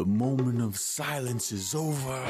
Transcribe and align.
The 0.00 0.06
moment 0.06 0.62
of 0.62 0.78
silence 0.78 1.52
is 1.52 1.74
over. 1.74 2.26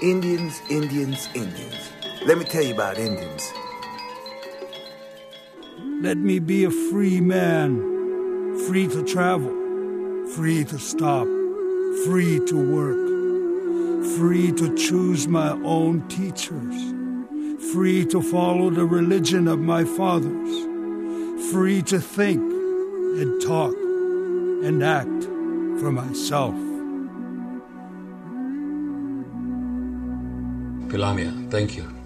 Indians, 0.00 0.62
Indians, 0.70 1.28
Indians. 1.34 1.90
Let 2.24 2.38
me 2.38 2.44
tell 2.44 2.62
you 2.62 2.72
about 2.72 2.96
Indians. 2.96 3.52
Let 6.00 6.16
me 6.16 6.38
be 6.38 6.62
a 6.62 6.70
free 6.70 7.20
man, 7.20 7.76
free 8.68 8.86
to 8.86 9.02
travel, 9.02 9.50
free 10.36 10.62
to 10.66 10.78
stop, 10.78 11.26
free 12.06 12.38
to 12.46 12.54
work, 12.54 14.14
free 14.16 14.52
to 14.52 14.76
choose 14.76 15.26
my 15.26 15.50
own 15.64 16.06
teachers, 16.06 16.78
free 17.72 18.06
to 18.06 18.22
follow 18.22 18.70
the 18.70 18.84
religion 18.84 19.48
of 19.48 19.58
my 19.58 19.84
fathers, 19.84 21.50
free 21.50 21.82
to 21.82 21.98
think 21.98 22.40
and 23.18 23.42
talk 23.42 23.81
and 24.62 24.82
act 24.82 25.24
for 25.80 25.90
myself. 25.90 26.54
Pilamia, 30.88 31.50
thank 31.50 31.76
you. 31.76 32.01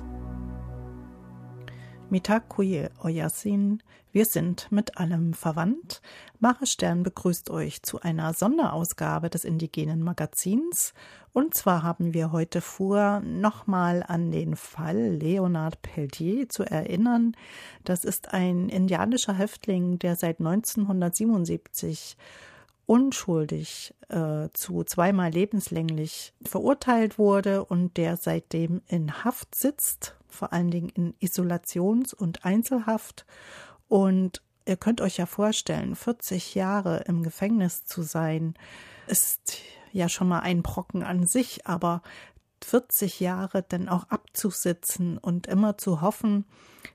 Mitakuye 2.17 2.89
Oyasin, 3.05 3.83
wir 4.11 4.25
sind 4.25 4.73
mit 4.73 4.97
allem 4.97 5.35
verwandt. 5.35 6.01
Mare 6.39 6.65
Stern 6.65 7.03
begrüßt 7.03 7.51
euch 7.51 7.83
zu 7.83 8.01
einer 8.01 8.33
Sonderausgabe 8.33 9.29
des 9.29 9.45
indigenen 9.45 10.01
Magazins. 10.03 10.95
Und 11.35 11.53
zwar 11.53 11.83
haben 11.83 12.15
wir 12.15 12.33
heute 12.33 12.63
vor, 12.63 13.21
nochmal 13.21 14.03
an 14.03 14.31
den 14.31 14.57
Fall 14.57 14.97
Leonard 14.97 15.83
Peltier 15.83 16.49
zu 16.49 16.63
erinnern. 16.63 17.37
Das 17.85 18.03
ist 18.03 18.33
ein 18.33 18.71
indianischer 18.71 19.35
Häftling, 19.35 19.99
der 19.99 20.17
seit 20.17 20.39
1977 20.39 22.17
unschuldig 22.87 23.95
äh, 24.09 24.49
zu 24.55 24.85
zweimal 24.85 25.33
lebenslänglich 25.33 26.33
verurteilt 26.43 27.19
wurde 27.19 27.63
und 27.63 27.99
der 27.99 28.17
seitdem 28.17 28.81
in 28.87 29.23
Haft 29.23 29.55
sitzt, 29.55 30.16
vor 30.29 30.53
allen 30.53 30.71
Dingen 30.71 30.89
in 30.91 31.15
Isolations- 31.21 32.15
und 32.15 32.45
Einzelhaft. 32.45 33.27
Und 33.89 34.43
ihr 34.67 34.77
könnt 34.77 35.01
euch 35.01 35.17
ja 35.17 35.27
vorstellen, 35.27 35.95
40 35.95 36.55
Jahre 36.55 37.05
im 37.07 37.23
Gefängnis 37.23 37.85
zu 37.85 38.03
sein, 38.03 38.55
ist 39.07 39.59
ja 39.93 40.09
schon 40.09 40.29
mal 40.29 40.41
ein 40.41 40.63
Brocken 40.63 41.03
an 41.03 41.27
sich, 41.27 41.67
aber 41.67 42.03
40 42.65 43.21
Jahre 43.21 43.63
dann 43.63 43.89
auch 43.89 44.05
abzusitzen 44.09 45.19
und 45.19 45.47
immer 45.47 45.79
zu 45.79 46.01
hoffen, 46.01 46.45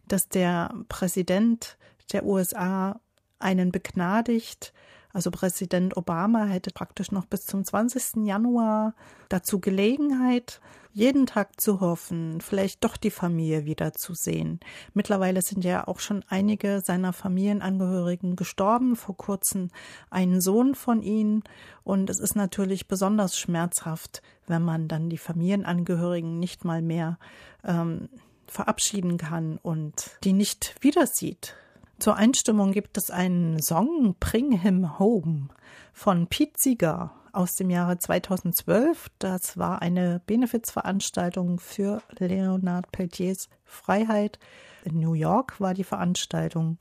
dass 0.07 0.27
der 0.27 0.73
Präsident 0.89 1.77
der 2.11 2.25
USA 2.25 2.99
einen 3.39 3.71
begnadigt, 3.71 4.73
also 5.13 5.31
Präsident 5.31 5.97
Obama 5.97 6.45
hätte 6.45 6.71
praktisch 6.71 7.11
noch 7.11 7.25
bis 7.25 7.45
zum 7.45 7.63
20. 7.63 8.25
Januar 8.25 8.93
dazu 9.29 9.59
Gelegenheit, 9.59 10.61
jeden 10.94 11.25
Tag 11.25 11.59
zu 11.59 11.80
hoffen, 11.80 12.42
vielleicht 12.42 12.84
doch 12.84 12.97
die 12.97 13.11
Familie 13.11 13.66
wiederzusehen. 13.66 14.59
Mittlerweile 14.94 15.42
sind 15.42 15.64
ja 15.64 15.88
auch 15.88 16.00
schon 16.00 16.23
einige 16.28 16.81
seiner 16.81 17.14
Familienangehörigen 17.14 18.36
gestorben, 18.36 18.95
vor 18.95 19.16
kurzem 19.16 19.70
ein 20.09 20.42
Sohn 20.42 20.75
von 20.75 21.02
ihnen. 21.02 21.44
Und 21.83 22.09
es 22.09 22.20
ist 22.20 22.36
natürlich 22.36 22.88
besonders 22.88 23.38
schmerzhaft, 23.38 24.22
wenn 24.48 24.64
man 24.64 24.88
dann 24.88 25.09
die 25.09 25.17
Familienangehörigen 25.17 26.39
nicht 26.39 26.66
mal 26.66 26.81
mehr 26.81 27.17
ähm, 27.64 28.09
verabschieden 28.48 29.17
kann 29.17 29.58
und 29.61 30.11
die 30.23 30.33
nicht 30.33 30.76
wieder 30.81 31.08
sieht. 31.08 31.55
Zur 32.00 32.16
Einstimmung 32.16 32.72
gibt 32.72 32.98
es 32.98 33.11
einen 33.11 33.61
Song 33.61 34.16
Bring 34.20 34.52
Him 34.52 35.00
Home 35.00 35.50
von 35.94 36.28
Pete 36.28 36.53
Seeger 36.58 37.14
aus 37.33 37.55
dem 37.55 37.69
Jahre 37.69 37.97
2012. 37.97 39.09
Das 39.19 39.57
war 39.57 39.81
eine 39.81 40.21
Benefizveranstaltung 40.25 41.59
für 41.59 42.01
Leonard 42.17 42.92
Peltiers 42.92 43.49
Freiheit. 43.64 44.39
In 44.83 44.99
New 44.99 45.14
York 45.14 45.59
war 45.59 45.73
die 45.73 45.83
Veranstaltung. 45.83 46.77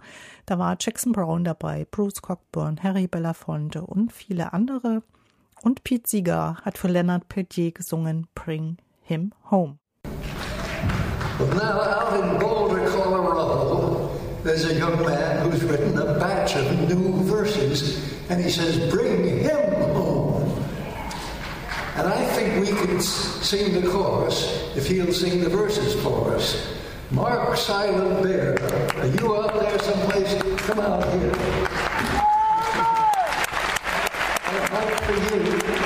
Da 0.46 0.58
war 0.58 0.76
Jackson 0.80 1.12
Brown 1.12 1.44
dabei, 1.44 1.86
Bruce 1.90 2.22
Cockburn, 2.22 2.82
Harry 2.82 3.06
Belafonte 3.06 3.82
und 3.82 4.12
viele 4.12 4.52
andere. 4.52 5.02
Und 5.62 5.84
Pete 5.84 6.08
Seeger 6.08 6.56
hat 6.62 6.78
für 6.78 6.88
Leonard 6.88 7.28
Peltier 7.28 7.72
gesungen 7.72 8.26
Bring 8.34 8.78
Him 9.02 9.32
Home. 9.50 9.78
Now 11.54 11.80
out 11.80 12.12
in 12.22 12.38
Boulder, 12.38 12.86
Colorado, 12.90 14.10
there's 14.42 14.64
a 14.64 14.74
young 14.74 15.02
man 15.02 15.50
who's 15.50 15.62
written 15.64 15.96
a 15.96 16.18
batch 16.18 16.54
of 16.54 16.70
new 16.88 17.22
verses, 17.24 17.98
and 18.28 18.42
he 18.42 18.50
says, 18.50 18.90
Bring 18.90 19.38
him 19.38 19.72
home. 19.94 20.19
And 22.00 22.08
I 22.08 22.24
think 22.32 22.66
we 22.66 22.74
can 22.74 22.98
sing 22.98 23.78
the 23.78 23.86
chorus 23.86 24.74
if 24.74 24.86
he'll 24.86 25.12
sing 25.12 25.42
the 25.42 25.50
verses 25.50 26.02
for 26.02 26.34
us. 26.34 26.74
Mark 27.10 27.54
Silent 27.58 28.22
Bear, 28.22 28.54
are 28.96 29.06
you 29.06 29.36
out 29.36 29.60
there 29.60 29.78
someplace? 29.80 30.32
Come 30.62 30.80
out 30.80 31.04
here. 31.12 31.32
I'd 34.46 34.70
like 34.72 35.00
for 35.02 35.74
you 35.74 35.79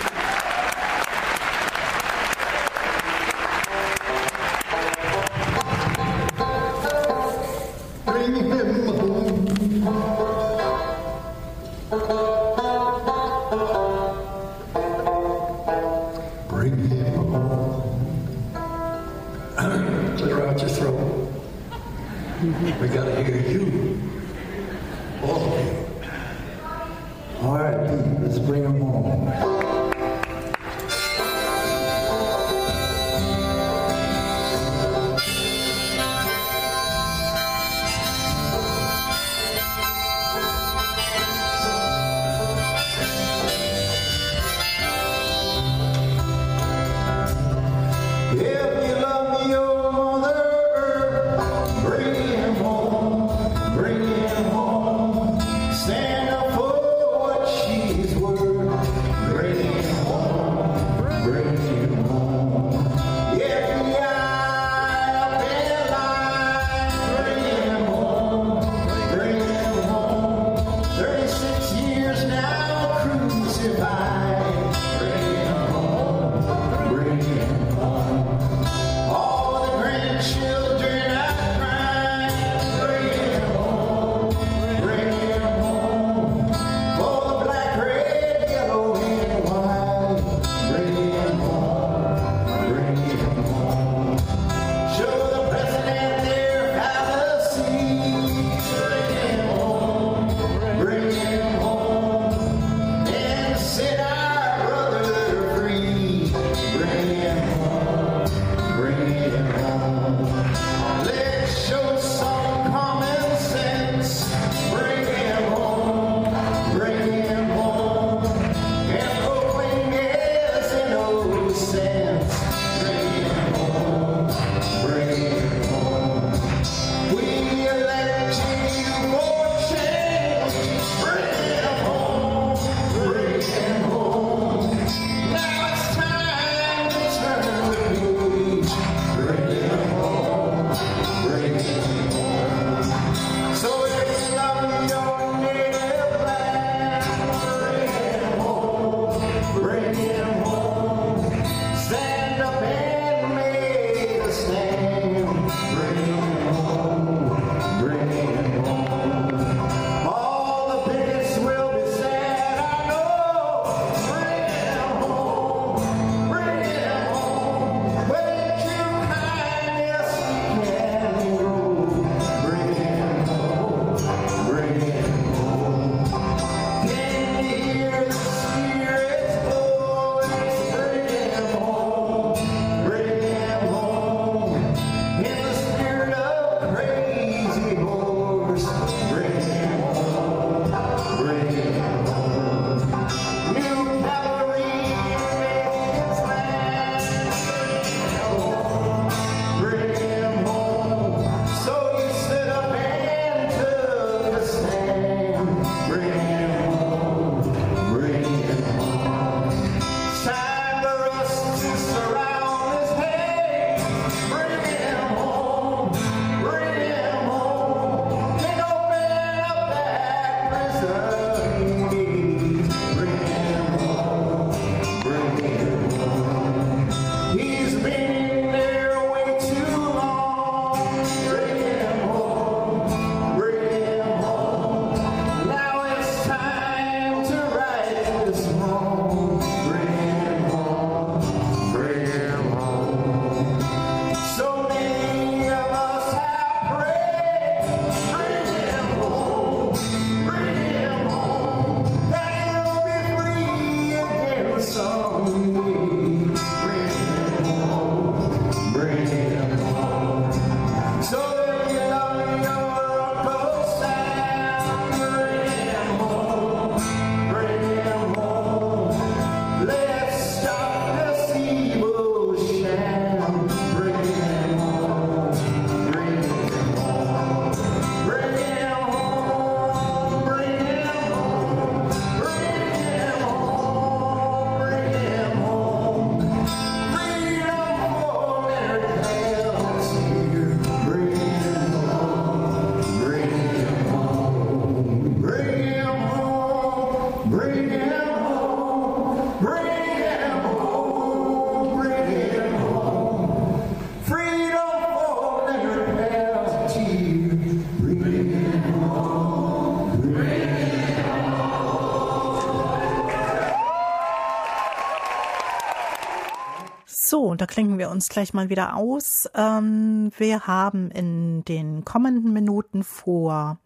uns 317.94 318.08
gleich 318.08 318.34
mal 318.34 318.50
wieder 318.50 318.76
aus. 318.76 319.30
Ähm, 319.34 320.10
wir 320.18 320.46
haben 320.46 320.90
in 320.90 321.44
den 321.44 321.84
kommenden 321.84 322.32
Minuten 322.32 322.82
vor, 322.82 323.58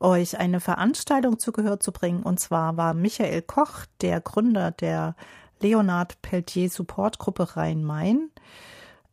euch 0.00 0.38
eine 0.38 0.60
Veranstaltung 0.60 1.38
zu 1.38 1.52
Gehör 1.52 1.80
zu 1.80 1.92
bringen. 1.92 2.22
Und 2.22 2.40
zwar 2.40 2.76
war 2.76 2.94
Michael 2.94 3.42
Koch, 3.42 3.86
der 4.00 4.20
Gründer 4.20 4.70
der 4.70 5.14
Leonard 5.60 6.20
Peltier 6.22 6.68
Supportgruppe 6.68 7.56
Rhein-Main. 7.56 8.30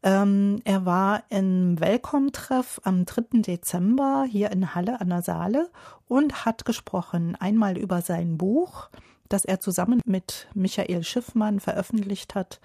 Ähm, 0.04 0.62
er 0.64 0.86
war 0.86 1.24
im 1.30 1.80
Welcome-Treff 1.80 2.82
am 2.84 3.06
3. 3.06 3.42
Dezember 3.42 4.26
hier 4.28 4.52
in 4.52 4.74
Halle 4.74 5.00
an 5.00 5.10
der 5.10 5.22
Saale 5.22 5.70
und 6.08 6.46
hat 6.46 6.66
gesprochen 6.66 7.38
einmal 7.40 7.78
über 7.78 8.02
sein 8.02 8.38
Buch, 8.38 8.90
das 9.30 9.46
er 9.46 9.60
zusammen 9.60 10.02
mit 10.06 10.48
Michael 10.54 11.04
Schiffmann 11.04 11.60
veröffentlicht 11.60 12.36
hat. 12.36 12.60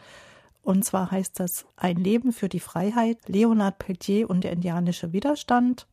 Und 0.67 0.85
zwar 0.85 1.13
heißt 1.13 1.39
das 1.39 1.65
Ein 1.77 1.97
Leben 1.99 2.33
für 2.33 2.49
die 2.49 2.59
Freiheit, 2.59 3.19
Leonard 3.29 3.79
Peltier 3.79 4.29
und 4.29 4.43
der 4.43 4.51
indianische 4.51 5.13
Widerstand. 5.13 5.87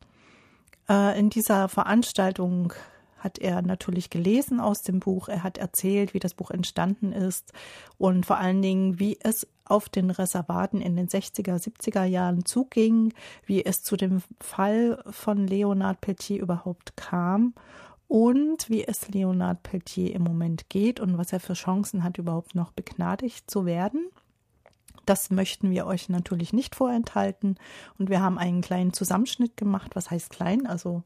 Äh, 0.88 1.16
in 1.16 1.30
dieser 1.30 1.68
Veranstaltung 1.68 2.72
hat 3.16 3.38
er 3.38 3.62
natürlich 3.62 4.10
gelesen 4.10 4.58
aus 4.58 4.82
dem 4.82 4.98
Buch. 4.98 5.28
Er 5.28 5.44
hat 5.44 5.58
erzählt, 5.58 6.12
wie 6.12 6.18
das 6.18 6.34
Buch 6.34 6.50
entstanden 6.50 7.12
ist 7.12 7.52
und 7.98 8.26
vor 8.26 8.38
allen 8.38 8.62
Dingen, 8.62 8.98
wie 8.98 9.16
es 9.22 9.46
auf 9.64 9.88
den 9.88 10.10
Reservaten 10.10 10.80
in 10.80 10.96
den 10.96 11.06
60er, 11.06 11.54
70er 11.54 12.02
Jahren 12.02 12.44
zuging, 12.44 13.14
wie 13.46 13.64
es 13.64 13.84
zu 13.84 13.96
dem 13.96 14.22
Fall 14.40 15.04
von 15.08 15.46
Leonard 15.46 16.00
Peltier 16.00 16.42
überhaupt 16.42 16.96
kam 16.96 17.54
und 18.08 18.68
wie 18.68 18.84
es 18.84 19.08
Leonard 19.08 19.62
Peltier 19.62 20.16
im 20.16 20.22
Moment 20.22 20.68
geht 20.68 20.98
und 20.98 21.16
was 21.16 21.32
er 21.32 21.38
für 21.38 21.54
Chancen 21.54 22.02
hat, 22.02 22.18
überhaupt 22.18 22.56
noch 22.56 22.72
begnadigt 22.72 23.48
zu 23.48 23.66
werden. 23.66 24.10
Das 25.06 25.30
möchten 25.30 25.70
wir 25.70 25.86
euch 25.86 26.08
natürlich 26.08 26.52
nicht 26.52 26.74
vorenthalten. 26.74 27.56
Und 27.98 28.10
wir 28.10 28.20
haben 28.20 28.38
einen 28.38 28.60
kleinen 28.60 28.92
Zusammenschnitt 28.92 29.56
gemacht. 29.56 29.92
Was 29.94 30.10
heißt 30.10 30.30
klein? 30.30 30.66
Also 30.66 31.02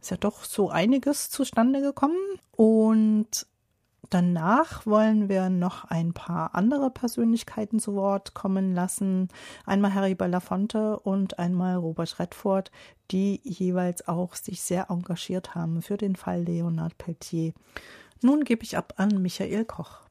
ist 0.00 0.10
ja 0.10 0.16
doch 0.16 0.44
so 0.44 0.70
einiges 0.70 1.30
zustande 1.30 1.80
gekommen. 1.80 2.18
Und 2.52 3.46
danach 4.08 4.86
wollen 4.86 5.28
wir 5.28 5.50
noch 5.50 5.84
ein 5.84 6.12
paar 6.12 6.54
andere 6.54 6.90
Persönlichkeiten 6.90 7.78
zu 7.78 7.94
Wort 7.94 8.34
kommen 8.34 8.74
lassen. 8.74 9.28
Einmal 9.66 9.94
Harry 9.94 10.14
Belafonte 10.14 10.98
und 11.00 11.38
einmal 11.38 11.76
Robert 11.76 12.18
Redford, 12.18 12.70
die 13.10 13.40
jeweils 13.44 14.08
auch 14.08 14.34
sich 14.34 14.62
sehr 14.62 14.90
engagiert 14.90 15.54
haben 15.54 15.82
für 15.82 15.96
den 15.96 16.16
Fall 16.16 16.42
Leonard 16.42 16.96
Peltier. 16.98 17.52
Nun 18.22 18.44
gebe 18.44 18.64
ich 18.64 18.76
ab 18.76 18.94
an 18.96 19.22
Michael 19.22 19.64
Koch 19.64 20.09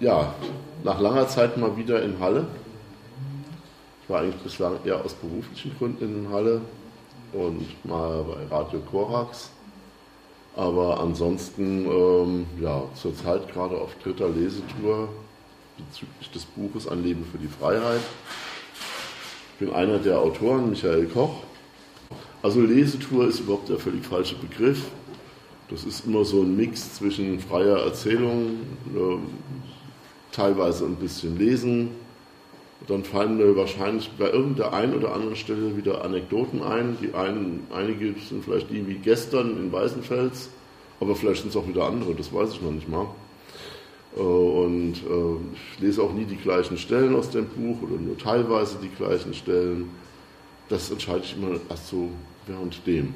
ja, 0.00 0.34
nach 0.82 1.00
langer 1.00 1.28
Zeit 1.28 1.56
mal 1.56 1.76
wieder 1.76 2.02
in 2.02 2.18
Halle. 2.20 2.46
Ich 4.02 4.10
war 4.10 4.20
eigentlich 4.20 4.42
bislang 4.42 4.76
eher 4.84 5.02
aus 5.04 5.14
beruflichen 5.14 5.76
Gründen 5.78 6.26
in 6.26 6.32
Halle 6.32 6.60
und 7.32 7.66
mal 7.84 8.22
bei 8.24 8.54
Radio 8.54 8.80
Korax. 8.80 9.50
Aber 10.56 11.00
ansonsten, 11.00 11.86
ähm, 11.86 12.46
ja, 12.60 12.82
zurzeit 12.94 13.52
gerade 13.52 13.76
auf 13.76 13.94
dritter 14.02 14.28
Lesetour 14.28 15.08
bezüglich 15.76 16.30
des 16.30 16.44
Buches 16.44 16.86
Ein 16.86 17.02
Leben 17.02 17.24
für 17.30 17.38
die 17.38 17.48
Freiheit. 17.48 18.02
Ich 19.52 19.66
bin 19.66 19.74
einer 19.74 19.98
der 19.98 20.20
Autoren, 20.20 20.70
Michael 20.70 21.06
Koch. 21.06 21.42
Also 22.42 22.60
Lesetour 22.60 23.26
ist 23.26 23.40
überhaupt 23.40 23.68
der 23.68 23.78
völlig 23.78 24.04
falsche 24.04 24.36
Begriff. 24.36 24.82
Das 25.70 25.84
ist 25.84 26.06
immer 26.06 26.24
so 26.24 26.42
ein 26.42 26.56
Mix 26.56 26.94
zwischen 26.94 27.40
freier 27.40 27.78
Erzählung, 27.78 28.58
ähm, 28.94 29.22
teilweise 30.34 30.84
ein 30.84 30.96
bisschen 30.96 31.38
lesen. 31.38 31.90
Dann 32.86 33.04
fallen 33.04 33.38
mir 33.38 33.56
wahrscheinlich 33.56 34.10
bei 34.18 34.30
irgendeiner 34.30 34.96
oder 34.96 35.14
anderen 35.14 35.36
Stelle 35.36 35.76
wieder 35.76 36.04
Anekdoten 36.04 36.62
ein. 36.62 36.98
Die 37.00 37.14
einen, 37.14 37.66
einige 37.72 38.14
sind 38.20 38.44
vielleicht 38.44 38.68
die 38.70 38.86
wie 38.86 38.96
gestern 38.96 39.56
in 39.56 39.72
Weißenfels, 39.72 40.50
aber 41.00 41.14
vielleicht 41.14 41.42
sind 41.42 41.50
es 41.50 41.56
auch 41.56 41.66
wieder 41.66 41.84
andere, 41.84 42.14
das 42.14 42.32
weiß 42.32 42.52
ich 42.52 42.62
noch 42.62 42.72
nicht 42.72 42.88
mal. 42.88 43.06
Äh, 44.16 44.20
und 44.20 44.94
äh, 44.94 45.54
ich 45.54 45.80
lese 45.80 46.02
auch 46.02 46.12
nie 46.12 46.24
die 46.24 46.36
gleichen 46.36 46.76
Stellen 46.76 47.14
aus 47.16 47.30
dem 47.30 47.46
Buch 47.46 47.82
oder 47.82 47.98
nur 47.98 48.18
teilweise 48.18 48.76
die 48.82 48.90
gleichen 48.90 49.32
Stellen. 49.32 49.90
Das 50.68 50.90
entscheide 50.90 51.20
ich 51.24 51.36
immer 51.36 51.58
erst 51.68 51.88
so 51.88 52.10
während 52.46 52.86
dem. 52.86 53.14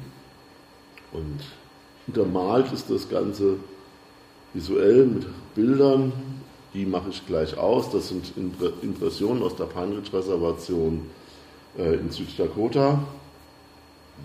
Und 1.11 1.39
untermalt 2.07 2.71
ist 2.71 2.89
das 2.89 3.09
Ganze 3.09 3.57
visuell 4.53 5.05
mit 5.05 5.27
Bildern, 5.53 6.11
die 6.73 6.85
mache 6.85 7.09
ich 7.09 7.25
gleich 7.25 7.57
aus. 7.57 7.89
Das 7.91 8.09
sind 8.09 8.33
Impressionen 8.81 9.43
aus 9.43 9.55
der 9.55 9.65
Pine 9.65 9.97
Ridge 9.97 10.13
Reservation 10.13 11.01
äh, 11.77 11.95
in 11.95 12.09
Süddakota, 12.11 12.99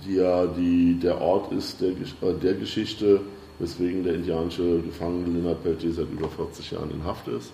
die 0.05 0.17
ja 0.17 0.47
die, 0.47 0.99
der 1.01 1.21
Ort 1.21 1.53
ist 1.53 1.81
der, 1.81 1.91
äh, 1.91 2.35
der 2.43 2.55
Geschichte, 2.55 3.21
weswegen 3.59 4.05
der 4.05 4.15
indianische 4.15 4.81
Gefangene 4.81 5.39
Leonard 5.39 5.63
Peltier 5.63 5.93
seit 5.93 6.11
über 6.11 6.29
40 6.29 6.73
Jahren 6.73 6.91
in 6.91 7.05
Haft 7.05 7.29
ist. 7.29 7.53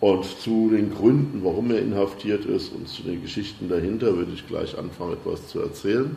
Und 0.00 0.24
zu 0.24 0.70
den 0.70 0.94
Gründen, 0.94 1.42
warum 1.42 1.70
er 1.70 1.80
inhaftiert 1.80 2.44
ist 2.44 2.74
und 2.74 2.88
zu 2.88 3.02
den 3.02 3.22
Geschichten 3.22 3.68
dahinter, 3.68 4.16
würde 4.16 4.32
ich 4.34 4.46
gleich 4.46 4.76
anfangen, 4.78 5.14
etwas 5.14 5.48
zu 5.48 5.60
erzählen. 5.60 6.16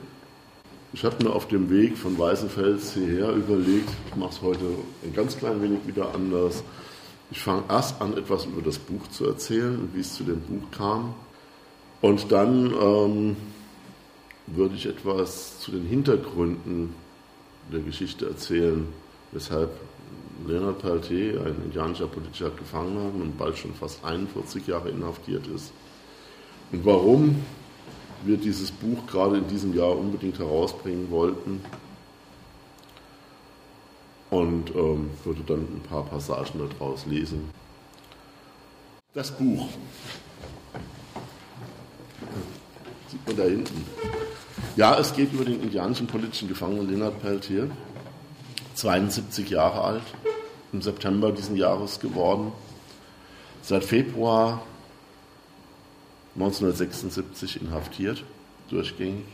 Ich 0.93 1.03
habe 1.03 1.21
mir 1.21 1.33
auf 1.33 1.49
dem 1.49 1.69
Weg 1.69 1.97
von 1.97 2.17
Weißenfels 2.17 2.93
hierher 2.93 3.33
überlegt, 3.33 3.89
ich 4.09 4.15
mache 4.15 4.31
es 4.31 4.41
heute 4.41 4.63
ein 5.03 5.13
ganz 5.13 5.37
klein 5.37 5.61
wenig 5.61 5.79
wieder 5.85 6.15
anders. 6.15 6.63
Ich 7.29 7.39
fange 7.39 7.63
erst 7.67 8.01
an, 8.01 8.15
etwas 8.17 8.45
über 8.45 8.61
das 8.61 8.77
Buch 8.77 9.05
zu 9.09 9.25
erzählen 9.25 9.77
und 9.77 9.93
wie 9.93 9.99
es 9.99 10.15
zu 10.15 10.23
dem 10.23 10.39
Buch 10.39 10.71
kam. 10.71 11.13
Und 11.99 12.31
dann 12.31 12.73
ähm, 12.79 13.35
würde 14.47 14.75
ich 14.75 14.85
etwas 14.85 15.59
zu 15.59 15.71
den 15.71 15.85
Hintergründen 15.85 16.93
der 17.71 17.81
Geschichte 17.81 18.25
erzählen, 18.25 18.87
weshalb 19.33 19.71
Leonard 20.47 20.79
Peltier, 20.79 21.41
ein 21.41 21.55
indianischer 21.65 22.07
politischer 22.07 22.51
Gefangener, 22.51 23.11
nun 23.11 23.33
bald 23.37 23.57
schon 23.57 23.73
fast 23.73 24.05
41 24.05 24.65
Jahre 24.67 24.89
inhaftiert 24.89 25.47
ist. 25.47 25.73
Und 26.71 26.85
warum 26.85 27.43
wir 28.23 28.37
dieses 28.37 28.71
Buch 28.71 29.05
gerade 29.07 29.37
in 29.37 29.47
diesem 29.47 29.75
Jahr 29.75 29.97
unbedingt 29.97 30.39
herausbringen 30.39 31.09
wollten. 31.11 31.61
Und 34.29 34.75
ähm, 34.75 35.09
würde 35.23 35.41
dann 35.45 35.59
ein 35.59 35.83
paar 35.87 36.03
Passagen 36.03 36.59
daraus 36.59 37.05
lesen. 37.05 37.49
Das 39.13 39.31
Buch. 39.31 39.69
Sieht 43.09 43.25
man 43.25 43.37
da 43.37 43.43
hinten. 43.43 43.85
Ja, 44.75 44.99
es 44.99 45.13
geht 45.13 45.31
über 45.33 45.45
den 45.45 45.61
indianischen 45.61 46.07
politischen 46.07 46.47
Gefangenen 46.47 46.89
Leonard 46.89 47.21
Peltier, 47.21 47.71
72 48.75 49.49
Jahre 49.49 49.81
alt, 49.81 50.03
im 50.73 50.81
September 50.81 51.31
diesen 51.31 51.55
Jahres 51.55 51.99
geworden. 51.99 52.51
Seit 53.63 53.83
Februar 53.83 54.61
1976 56.37 57.61
inhaftiert, 57.61 58.23
durchgängig. 58.69 59.25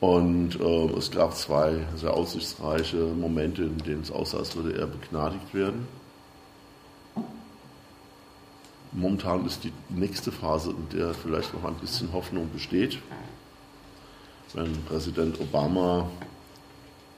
Und 0.00 0.58
äh, 0.58 0.86
es 0.96 1.10
gab 1.10 1.36
zwei 1.36 1.86
sehr 1.96 2.14
aussichtsreiche 2.14 2.96
Momente, 2.96 3.62
in 3.62 3.78
denen 3.78 4.02
es 4.02 4.10
aussah, 4.10 4.38
als 4.38 4.56
würde 4.56 4.76
er 4.76 4.86
begnadigt 4.86 5.54
werden. 5.54 5.86
Momentan 8.90 9.46
ist 9.46 9.64
die 9.64 9.72
nächste 9.90 10.32
Phase, 10.32 10.70
in 10.70 10.98
der 10.98 11.14
vielleicht 11.14 11.54
noch 11.54 11.64
ein 11.64 11.76
bisschen 11.76 12.12
Hoffnung 12.12 12.50
besteht. 12.52 12.98
Wenn 14.54 14.82
Präsident 14.84 15.40
Obama 15.40 16.10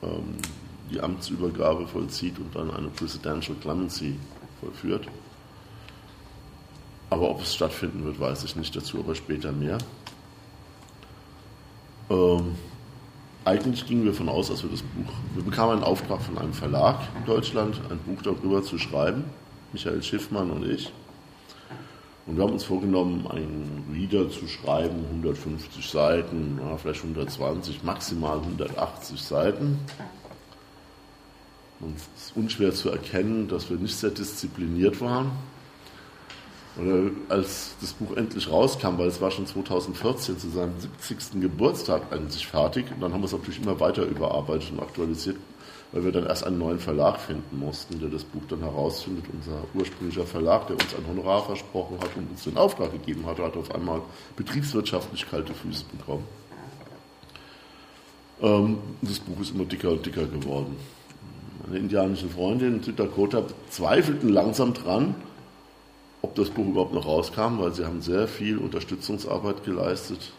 ähm, 0.02 0.36
die 0.90 1.00
Amtsübergabe 1.00 1.86
vollzieht 1.86 2.38
und 2.38 2.54
dann 2.54 2.70
eine 2.70 2.88
Presidential 2.88 3.56
Clemency 3.60 4.16
vollführt. 4.60 5.08
Aber 7.10 7.30
ob 7.30 7.42
es 7.42 7.54
stattfinden 7.54 8.04
wird, 8.04 8.18
weiß 8.18 8.44
ich 8.44 8.56
nicht. 8.56 8.74
Dazu 8.74 9.00
aber 9.00 9.14
später 9.14 9.52
mehr. 9.52 9.78
Ähm, 12.10 12.54
eigentlich 13.44 13.86
gingen 13.86 14.04
wir 14.04 14.12
davon 14.12 14.28
aus, 14.28 14.48
dass 14.48 14.62
wir 14.62 14.70
das 14.70 14.82
Buch, 14.82 15.12
wir 15.34 15.44
bekamen 15.44 15.74
einen 15.74 15.84
Auftrag 15.84 16.22
von 16.22 16.38
einem 16.38 16.54
Verlag 16.54 17.00
in 17.18 17.26
Deutschland, 17.26 17.80
ein 17.90 17.98
Buch 17.98 18.22
darüber 18.22 18.62
zu 18.62 18.78
schreiben, 18.78 19.24
Michael 19.72 20.02
Schiffmann 20.02 20.50
und 20.50 20.64
ich. 20.64 20.92
Und 22.26 22.36
wir 22.36 22.44
haben 22.44 22.54
uns 22.54 22.64
vorgenommen, 22.64 23.26
einen 23.26 23.84
Reader 23.92 24.30
zu 24.30 24.46
schreiben, 24.48 25.04
150 25.10 25.86
Seiten, 25.86 26.58
vielleicht 26.78 27.02
120, 27.02 27.82
maximal 27.82 28.38
180 28.38 29.20
Seiten. 29.20 29.78
Und 31.80 31.96
es 31.96 32.28
ist 32.28 32.36
unschwer 32.36 32.72
zu 32.72 32.88
erkennen, 32.88 33.46
dass 33.48 33.68
wir 33.68 33.76
nicht 33.76 33.94
sehr 33.94 34.10
diszipliniert 34.10 35.02
waren. 35.02 35.32
Und 36.76 37.16
als 37.28 37.76
das 37.80 37.92
Buch 37.92 38.16
endlich 38.16 38.50
rauskam, 38.50 38.98
weil 38.98 39.06
es 39.06 39.20
war 39.20 39.30
schon 39.30 39.46
2014 39.46 40.38
zu 40.38 40.48
seinem 40.50 40.72
70. 40.98 41.40
Geburtstag 41.40 42.02
eigentlich 42.10 42.46
fertig, 42.46 42.86
und 42.90 43.00
dann 43.00 43.12
haben 43.12 43.20
wir 43.20 43.26
es 43.26 43.32
natürlich 43.32 43.62
immer 43.62 43.78
weiter 43.78 44.04
überarbeitet 44.04 44.72
und 44.72 44.80
aktualisiert, 44.80 45.36
weil 45.92 46.04
wir 46.04 46.10
dann 46.10 46.26
erst 46.26 46.44
einen 46.44 46.58
neuen 46.58 46.80
Verlag 46.80 47.20
finden 47.20 47.60
mussten, 47.60 48.00
der 48.00 48.08
das 48.08 48.24
Buch 48.24 48.42
dann 48.48 48.58
herausfindet. 48.60 49.26
Unser 49.32 49.62
ursprünglicher 49.74 50.26
Verlag, 50.26 50.66
der 50.66 50.74
uns 50.74 50.92
ein 50.96 51.06
Honorar 51.08 51.44
versprochen 51.44 51.96
hat 52.00 52.16
und 52.16 52.30
uns 52.30 52.42
den 52.42 52.56
Auftrag 52.56 52.90
gegeben 52.90 53.24
hat, 53.26 53.38
hat 53.38 53.56
auf 53.56 53.72
einmal 53.72 54.02
betriebswirtschaftlich 54.34 55.30
kalte 55.30 55.54
Füße 55.54 55.84
bekommen. 55.96 56.24
Ähm, 58.42 58.78
das 59.02 59.20
Buch 59.20 59.40
ist 59.40 59.54
immer 59.54 59.64
dicker 59.64 59.92
und 59.92 60.04
dicker 60.04 60.26
geworden. 60.26 60.76
Meine 61.64 61.78
indianischen 61.78 62.30
Freunde 62.30 62.66
in 62.66 62.82
Süddakota 62.82 63.44
zweifelten 63.70 64.30
langsam 64.30 64.74
dran, 64.74 65.14
ob 66.24 66.34
das 66.36 66.48
Buch 66.48 66.66
überhaupt 66.66 66.94
noch 66.94 67.04
rauskam, 67.04 67.58
weil 67.58 67.74
sie 67.74 67.84
haben 67.84 68.00
sehr 68.00 68.26
viel 68.26 68.56
Unterstützungsarbeit 68.56 69.62
geleistet, 69.62 70.32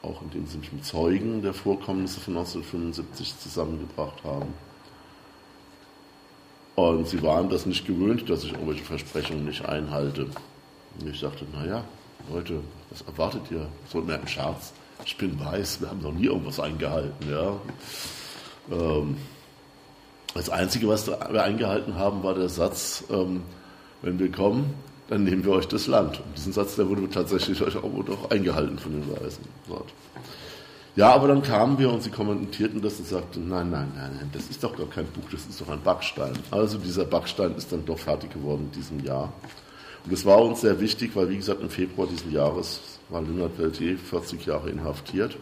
auch 0.00 0.22
indem 0.22 0.46
sie 0.46 0.56
mich 0.56 0.72
mit 0.72 0.82
Zeugen 0.86 1.42
der 1.42 1.52
Vorkommnisse 1.52 2.20
von 2.20 2.38
1975 2.38 3.38
zusammengebracht 3.38 4.24
haben. 4.24 4.54
Und 6.74 7.06
sie 7.06 7.22
waren 7.22 7.50
das 7.50 7.66
nicht 7.66 7.86
gewöhnt, 7.86 8.30
dass 8.30 8.44
ich 8.44 8.52
irgendwelche 8.52 8.84
Versprechungen 8.84 9.44
nicht 9.44 9.66
einhalte. 9.66 10.22
Und 10.98 11.08
ich 11.10 11.20
dachte, 11.20 11.44
naja, 11.52 11.84
Leute, 12.32 12.60
was 12.88 13.02
erwartet 13.02 13.42
ihr? 13.50 13.66
So 13.92 14.00
mehr 14.00 14.18
im 14.18 14.26
Scherz. 14.26 14.72
Ich 15.04 15.18
bin 15.18 15.38
weiß, 15.38 15.82
wir 15.82 15.90
haben 15.90 16.00
noch 16.00 16.12
nie 16.12 16.26
irgendwas 16.26 16.60
eingehalten. 16.60 17.30
Ja. 17.30 17.60
Ähm, 18.72 19.18
das 20.32 20.48
Einzige, 20.48 20.88
was 20.88 21.06
wir 21.08 21.42
eingehalten 21.42 21.96
haben, 21.96 22.22
war 22.22 22.32
der 22.32 22.48
Satz, 22.48 23.04
ähm, 23.10 23.42
wenn 24.00 24.18
wir 24.18 24.32
kommen, 24.32 24.74
dann 25.08 25.24
nehmen 25.24 25.44
wir 25.44 25.52
euch 25.52 25.68
das 25.68 25.86
Land. 25.86 26.18
Und 26.18 26.36
diesen 26.36 26.52
Satz, 26.52 26.76
der 26.76 26.88
wurde 26.88 27.08
tatsächlich 27.08 27.62
auch 27.62 27.82
noch 27.82 28.30
eingehalten 28.30 28.78
von 28.78 28.92
den 28.92 29.10
Weisen 29.10 29.44
dort. 29.68 29.92
Ja, 30.96 31.12
aber 31.14 31.28
dann 31.28 31.42
kamen 31.42 31.78
wir 31.78 31.90
und 31.92 32.02
sie 32.02 32.10
kommentierten 32.10 32.80
das 32.80 32.98
und 32.98 33.06
sagten, 33.06 33.48
nein, 33.48 33.70
nein, 33.70 33.92
nein, 33.94 34.12
nein, 34.16 34.30
das 34.32 34.48
ist 34.48 34.64
doch 34.64 34.74
gar 34.74 34.86
kein 34.86 35.04
Buch, 35.04 35.24
das 35.30 35.44
ist 35.46 35.60
doch 35.60 35.68
ein 35.68 35.82
Backstein. 35.82 36.32
Also 36.50 36.78
dieser 36.78 37.04
Backstein 37.04 37.54
ist 37.54 37.70
dann 37.70 37.84
doch 37.84 37.98
fertig 37.98 38.32
geworden 38.32 38.70
in 38.72 38.80
diesem 38.80 39.00
Jahr. 39.04 39.30
Und 40.04 40.12
das 40.12 40.24
war 40.24 40.42
uns 40.42 40.62
sehr 40.62 40.80
wichtig, 40.80 41.10
weil 41.14 41.28
wie 41.28 41.36
gesagt 41.36 41.60
im 41.60 41.68
Februar 41.68 42.08
diesen 42.08 42.32
Jahres 42.32 42.80
war 43.10 43.20
Leonard 43.20 43.56
Peltier 43.56 43.98
40 43.98 44.46
Jahre 44.46 44.70
inhaftiert. 44.70 45.36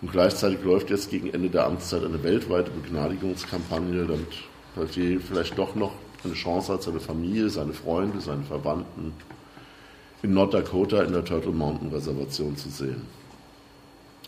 Und 0.00 0.10
gleichzeitig 0.10 0.64
läuft 0.64 0.88
jetzt 0.88 1.10
gegen 1.10 1.28
Ende 1.32 1.50
der 1.50 1.66
Amtszeit 1.66 2.02
eine 2.02 2.22
weltweite 2.22 2.70
Begnadigungskampagne, 2.70 4.06
damit 4.06 4.32
Peltier 4.74 5.20
vielleicht 5.20 5.58
doch 5.58 5.74
noch 5.74 5.92
eine 6.24 6.34
Chance 6.34 6.72
hat, 6.72 6.82
seine 6.82 7.00
Familie, 7.00 7.50
seine 7.50 7.72
Freunde, 7.72 8.20
seine 8.20 8.42
Verwandten 8.42 9.12
in 10.22 10.34
Norddakota 10.34 11.02
in 11.02 11.12
der 11.12 11.24
Turtle 11.24 11.52
Mountain 11.52 11.90
Reservation 11.90 12.56
zu 12.56 12.68
sehen. 12.70 13.02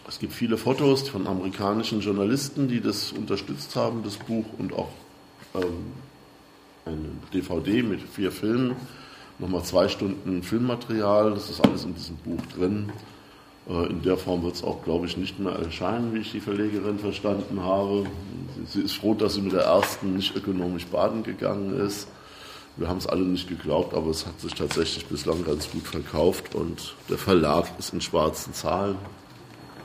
Es 0.06 0.18
gibt 0.18 0.32
viele 0.32 0.58
Fotos 0.58 1.08
von 1.08 1.26
amerikanischen 1.26 2.00
Journalisten, 2.00 2.68
die 2.68 2.80
das 2.80 3.12
unterstützt 3.12 3.74
haben, 3.76 4.02
das 4.02 4.16
Buch, 4.16 4.44
und 4.58 4.72
auch 4.74 4.90
ähm, 5.54 5.92
eine 6.84 7.08
DVD 7.32 7.82
mit 7.82 8.02
vier 8.02 8.30
Filmen, 8.30 8.76
nochmal 9.38 9.62
zwei 9.62 9.88
Stunden 9.88 10.42
Filmmaterial, 10.42 11.30
das 11.30 11.48
ist 11.48 11.60
alles 11.64 11.84
in 11.84 11.94
diesem 11.94 12.16
Buch 12.16 12.40
drin. 12.54 12.92
Äh, 13.68 13.86
in 13.90 14.02
der 14.02 14.16
Form 14.16 14.42
wird 14.42 14.54
es 14.54 14.64
auch, 14.64 14.82
glaube 14.82 15.06
ich, 15.06 15.16
nicht 15.16 15.38
mehr 15.38 15.52
erscheinen, 15.52 16.14
wie 16.14 16.20
ich 16.20 16.32
die 16.32 16.40
Verlegerin 16.40 16.98
verstanden 16.98 17.62
habe. 17.62 18.06
Sie 18.66 18.82
ist 18.82 18.94
froh, 18.94 19.14
dass 19.14 19.34
sie 19.34 19.42
mit 19.42 19.52
der 19.52 19.62
ersten 19.62 20.16
nicht 20.16 20.36
ökonomisch 20.36 20.86
baden 20.86 21.22
gegangen 21.22 21.78
ist. 21.80 22.08
Wir 22.76 22.88
haben 22.88 22.98
es 22.98 23.06
alle 23.06 23.22
nicht 23.22 23.48
geglaubt, 23.48 23.94
aber 23.94 24.10
es 24.10 24.26
hat 24.26 24.40
sich 24.40 24.52
tatsächlich 24.52 25.06
bislang 25.06 25.44
ganz 25.44 25.70
gut 25.70 25.86
verkauft 25.86 26.56
und 26.56 26.96
der 27.08 27.18
Verlag 27.18 27.66
ist 27.78 27.92
in 27.92 28.00
schwarzen 28.00 28.52
Zahlen. 28.52 28.96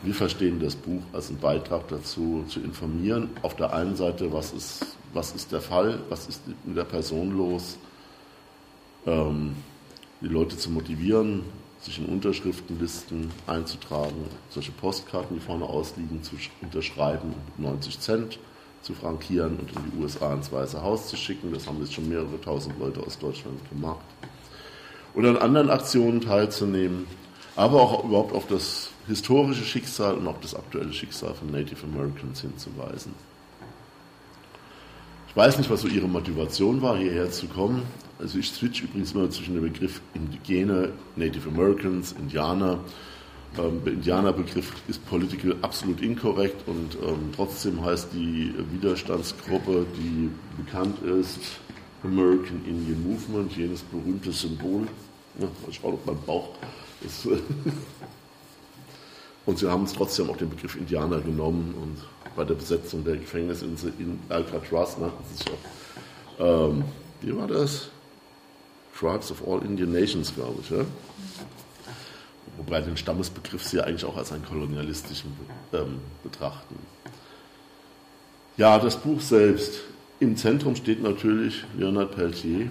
Wir 0.02 0.16
verstehen 0.16 0.60
das 0.60 0.76
Buch 0.76 1.04
als 1.14 1.30
einen 1.30 1.40
Beitrag 1.40 1.88
dazu, 1.90 2.46
zu 2.48 2.62
informieren. 2.62 3.30
Auf 3.44 3.56
der 3.56 3.74
einen 3.74 3.96
Seite, 3.96 4.32
was 4.34 4.54
ist, 4.54 4.98
was 5.14 5.36
ist 5.36 5.52
der 5.52 5.62
Fall, 5.62 6.00
was 6.10 6.28
ist 6.28 6.42
mit 6.66 6.78
der 6.78 6.86
Person 6.86 7.38
los, 7.38 7.78
ähm, 9.06 9.56
die 10.22 10.28
Leute 10.28 10.58
zu 10.58 10.72
motivieren, 10.72 11.44
sich 11.82 12.00
in 12.00 12.06
Unterschriftenlisten 12.06 13.32
einzutragen, 13.48 14.26
solche 14.50 14.72
Postkarten, 14.72 15.38
die 15.38 15.46
vorne 15.46 15.66
ausliegen, 15.66 16.22
zu 16.24 16.36
unterschreiben, 16.62 17.34
90 17.58 18.00
Cent 18.00 18.40
zu 18.82 18.94
frankieren 18.94 19.58
und 19.58 19.72
in 19.72 19.92
die 19.92 20.02
USA 20.02 20.34
ins 20.34 20.52
Weiße 20.52 20.82
Haus 20.82 21.08
zu 21.08 21.16
schicken. 21.16 21.54
Das 21.54 21.68
haben 21.68 21.80
jetzt 21.80 21.94
schon 21.94 22.10
mehrere 22.10 22.40
tausend 22.42 22.78
Leute 22.80 23.02
aus 23.02 23.18
Deutschland 23.18 23.58
gemacht. 23.70 24.06
Oder 25.14 25.30
an 25.30 25.38
anderen 25.38 25.70
Aktionen 25.70 26.22
teilzunehmen, 26.22 27.08
aber 27.56 27.82
auch 27.82 28.04
überhaupt 28.04 28.34
auf 28.34 28.48
das 28.48 28.92
historische 29.08 29.64
Schicksal 29.64 30.16
und 30.16 30.28
auch 30.28 30.40
das 30.42 30.56
aktuelle 30.56 30.94
Schicksal 30.94 31.34
von 31.34 31.52
Native 31.52 31.84
Americans 31.84 32.42
hinzuweisen. 32.42 33.14
Ich 35.28 35.36
weiß 35.36 35.58
nicht, 35.58 35.70
was 35.70 35.82
so 35.82 35.88
Ihre 35.88 36.08
Motivation 36.08 36.82
war, 36.82 36.98
hierher 36.98 37.32
zu 37.32 37.48
kommen. 37.48 37.84
Also 38.20 38.38
ich 38.38 38.52
switch 38.52 38.84
übrigens 38.84 39.14
immer 39.14 39.30
zwischen 39.30 39.56
dem 39.56 39.64
Begriff 39.64 40.02
Indigene, 40.14 40.92
Native 41.16 41.50
Americans, 41.50 42.12
Indianer. 42.12 42.80
Ähm, 43.58 43.82
der 43.86 43.94
Indianerbegriff 43.94 44.74
ist 44.90 45.06
political 45.06 45.56
absolut 45.62 46.02
inkorrekt 46.02 46.68
und 46.68 46.98
ähm, 47.02 47.32
trotzdem 47.34 47.84
heißt 47.84 48.10
die 48.14 48.54
Widerstandsgruppe, 48.74 49.86
die 49.96 50.30
bekannt 50.62 51.02
ist, 51.02 51.40
American 52.04 52.62
Indian 52.66 53.02
Movement, 53.10 53.56
jenes 53.56 53.82
berühmte 53.84 54.34
Symbol. 54.34 54.86
Ja, 55.40 55.48
schaue 55.72 55.94
auf 55.94 56.06
meinen 56.06 56.22
Bauch. 56.26 56.50
Das, 57.02 57.26
und 59.46 59.58
sie 59.58 59.72
haben 59.72 59.86
es 59.86 59.94
trotzdem 59.94 60.30
auch 60.30 60.38
den 60.38 60.50
Begriff 60.50 60.76
Indianer 60.76 61.22
genommen 61.22 61.74
und 61.82 61.96
bei 62.36 62.44
der 62.44 62.56
Besetzung 62.56 63.06
der 63.06 63.16
Gefängnisinsel 63.16 63.94
in 63.98 64.20
Alcatraz 64.28 64.98
nannten 64.98 65.24
sie 65.32 65.38
sich 65.38 65.48
auch, 65.48 66.70
ähm, 66.70 66.84
wie 67.22 67.36
war 67.36 67.48
das? 67.48 67.90
Tribes 69.00 69.32
of 69.32 69.48
All 69.48 69.64
Indian 69.64 69.92
Nations, 69.92 70.34
glaube 70.34 70.60
ich. 70.62 70.70
Ja? 70.70 70.84
Wobei 72.58 72.82
den 72.82 72.98
Stammesbegriff 72.98 73.64
sie 73.64 73.80
eigentlich 73.80 74.04
auch 74.04 74.18
als 74.18 74.32
einen 74.34 74.44
kolonialistischen 74.44 75.32
ähm, 75.72 76.00
betrachten. 76.24 76.76
Ja, 78.58 78.78
das 78.78 78.98
Buch 78.98 79.22
selbst. 79.22 79.82
Im 80.20 80.36
Zentrum 80.36 80.76
steht 80.76 81.02
natürlich 81.02 81.64
Leonard 81.78 82.14
Peltier. 82.14 82.70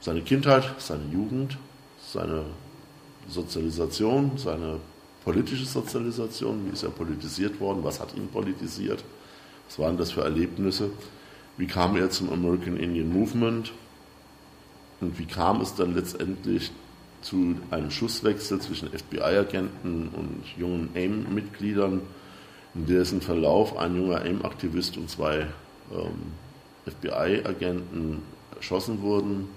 Seine 0.00 0.22
Kindheit, 0.22 0.72
seine 0.78 1.04
Jugend, 1.12 1.58
seine 2.06 2.44
Sozialisation, 3.28 4.32
seine 4.36 4.76
politische 5.24 5.66
Sozialisation, 5.66 6.66
wie 6.66 6.72
ist 6.72 6.84
er 6.84 6.90
politisiert 6.90 7.60
worden, 7.60 7.82
was 7.82 8.00
hat 8.00 8.14
ihn 8.16 8.28
politisiert, 8.28 9.02
was 9.68 9.78
waren 9.78 9.96
das 9.96 10.12
für 10.12 10.22
Erlebnisse, 10.22 10.90
wie 11.56 11.66
kam 11.66 11.96
er 11.96 12.08
zum 12.10 12.32
American 12.32 12.76
Indian 12.76 13.12
Movement, 13.12 13.72
und 15.00 15.18
wie 15.18 15.26
kam 15.26 15.60
es 15.60 15.74
dann 15.74 15.94
letztendlich 15.94 16.70
zu 17.22 17.56
einem 17.70 17.90
Schusswechsel 17.90 18.60
zwischen 18.60 18.88
FBI-Agenten 18.88 20.08
und 20.08 20.42
jungen 20.58 20.90
AIM-Mitgliedern, 20.94 22.00
in 22.74 22.86
dessen 22.86 23.20
Verlauf 23.20 23.76
ein 23.76 23.96
junger 23.96 24.22
AIM-Aktivist 24.22 24.96
und 24.96 25.10
zwei 25.10 25.46
ähm, 25.92 26.32
FBI-Agenten 26.86 28.22
erschossen 28.56 29.02
wurden. 29.02 29.48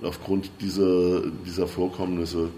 Und 0.00 0.06
aufgrund 0.06 0.50
dieser, 0.60 1.22
dieser 1.46 1.66
Vorkommnisse 1.66 2.50